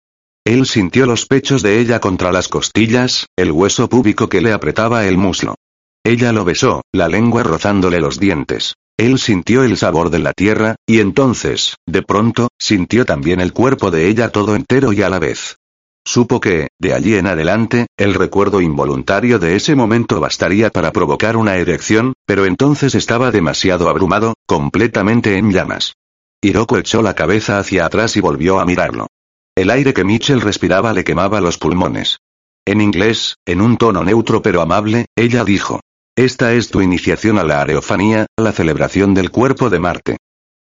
Él 0.47 0.64
sintió 0.64 1.05
los 1.05 1.26
pechos 1.26 1.62
de 1.62 1.80
ella 1.80 2.01
contra 2.01 2.32
las 2.32 2.49
costillas, 2.49 3.26
el 3.36 3.53
hueso 3.53 3.91
púbico 3.91 4.30
que 4.30 4.41
le 4.41 4.55
apretaba 4.55 5.07
el 5.07 5.18
muslo. 5.18 5.57
Ella 6.05 6.32
lo 6.32 6.47
besó, 6.47 6.80
la 6.93 7.09
lengua 7.09 7.43
rozándole 7.43 8.01
los 8.01 8.18
dientes. 8.18 8.76
Él 8.99 9.20
sintió 9.20 9.62
el 9.62 9.76
sabor 9.76 10.11
de 10.11 10.18
la 10.18 10.32
tierra, 10.32 10.74
y 10.84 10.99
entonces, 10.99 11.76
de 11.86 12.03
pronto, 12.03 12.49
sintió 12.59 13.07
también 13.07 13.40
el 13.40 13.53
cuerpo 13.53 13.92
de 13.92 14.09
ella 14.09 14.30
todo 14.30 14.57
entero 14.57 14.92
y 14.92 15.03
a 15.03 15.09
la 15.09 15.20
vez. 15.20 15.59
Supo 16.05 16.40
que, 16.40 16.68
de 16.80 16.94
allí 16.94 17.14
en 17.14 17.28
adelante, 17.28 17.86
el 17.96 18.14
recuerdo 18.14 18.61
involuntario 18.61 19.38
de 19.38 19.55
ese 19.55 19.76
momento 19.76 20.18
bastaría 20.18 20.70
para 20.70 20.90
provocar 20.90 21.36
una 21.36 21.57
erección, 21.57 22.14
pero 22.26 22.44
entonces 22.44 22.96
estaba 22.96 23.30
demasiado 23.30 23.88
abrumado, 23.88 24.34
completamente 24.46 25.38
en 25.38 25.53
llamas. 25.53 25.94
Hiroko 26.42 26.76
echó 26.78 27.01
la 27.01 27.14
cabeza 27.14 27.59
hacia 27.59 27.86
atrás 27.86 28.16
y 28.16 28.20
volvió 28.20 28.59
a 28.59 28.64
mirarlo. 28.64 29.07
El 29.55 29.70
aire 29.70 29.94
que 29.94 30.03
Mitchell 30.03 30.40
respiraba 30.40 30.92
le 30.92 31.05
quemaba 31.05 31.40
los 31.40 31.57
pulmones. 31.57 32.18
En 32.64 32.80
inglés, 32.80 33.36
en 33.46 33.61
un 33.61 33.76
tono 33.76 34.03
neutro 34.03 34.42
pero 34.42 34.61
amable, 34.61 35.07
ella 35.14 35.44
dijo. 35.44 35.80
Esta 36.19 36.53
es 36.53 36.69
tu 36.69 36.81
iniciación 36.81 37.39
a 37.39 37.45
la 37.45 37.61
areofanía, 37.61 38.27
la 38.37 38.51
celebración 38.51 39.14
del 39.14 39.31
cuerpo 39.31 39.71
de 39.71 39.79
Marte. 39.79 40.16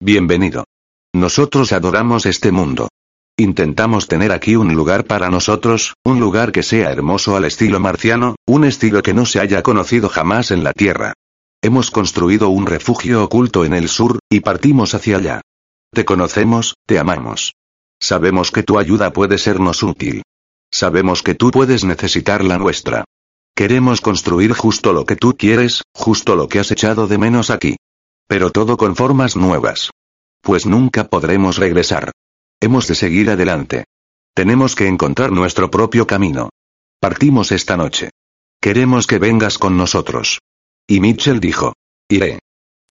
Bienvenido. 0.01 0.65
Nosotros 1.13 1.73
adoramos 1.73 2.25
este 2.25 2.51
mundo. 2.51 2.89
Intentamos 3.37 4.09
tener 4.09 4.33
aquí 4.33 4.57
un 4.57 4.75
lugar 4.75 5.05
para 5.05 5.29
nosotros, 5.29 5.93
un 6.07 6.21
lugar 6.21 6.53
que 6.53 6.63
sea 6.63 6.91
hermoso 6.91 7.37
al 7.37 7.45
estilo 7.45 7.81
marciano, 7.81 8.37
un 8.47 8.65
estilo 8.65 9.03
que 9.03 9.13
no 9.13 9.27
se 9.27 9.41
haya 9.41 9.63
conocido 9.63 10.09
jamás 10.09 10.53
en 10.53 10.65
la 10.65 10.73
Tierra. 10.73 11.13
Hemos 11.61 11.91
construido 11.91 12.49
un 12.49 12.65
refugio 12.65 13.23
oculto 13.23 13.67
en 13.67 13.75
el 13.75 13.91
sur, 13.91 14.21
y 14.31 14.41
partimos 14.41 14.95
hacia 14.95 15.19
allá. 15.19 15.43
Te 15.93 16.07
conocemos, 16.07 16.77
te 16.87 16.99
amamos. 16.99 17.53
Sabemos 18.01 18.53
que 18.53 18.63
tu 18.63 18.79
ayuda 18.79 19.13
puede 19.13 19.37
sernos 19.37 19.83
útil. 19.83 20.23
Sabemos 20.73 21.23
que 21.23 21.35
tú 21.35 21.51
puedes 21.51 21.85
necesitar 21.85 22.43
la 22.43 22.57
nuestra. 22.57 23.05
Queremos 23.55 24.01
construir 24.01 24.53
justo 24.53 24.93
lo 24.93 25.05
que 25.05 25.17
tú 25.17 25.37
quieres, 25.37 25.83
justo 25.95 26.37
lo 26.37 26.49
que 26.49 26.59
has 26.59 26.71
echado 26.71 27.07
de 27.07 27.19
menos 27.19 27.51
aquí. 27.51 27.77
Pero 28.27 28.51
todo 28.51 28.77
con 28.77 28.97
formas 28.97 29.37
nuevas. 29.37 29.91
Pues 30.41 30.67
nunca 30.67 31.09
podremos 31.09 31.59
regresar. 31.59 32.13
Hemos 32.61 32.89
de 32.89 32.95
seguir 32.95 33.31
adelante. 33.31 33.85
Tenemos 34.35 34.75
que 34.75 34.87
encontrar 34.87 35.33
nuestro 35.33 35.71
propio 35.71 36.07
camino. 36.07 36.49
Partimos 36.99 37.53
esta 37.53 37.77
noche. 37.77 38.11
Queremos 38.61 39.07
que 39.07 39.19
vengas 39.19 39.59
con 39.59 39.77
nosotros. 39.77 40.39
Y 40.87 41.01
Mitchell 41.01 41.41
dijo. 41.41 41.75
Iré. 42.09 42.39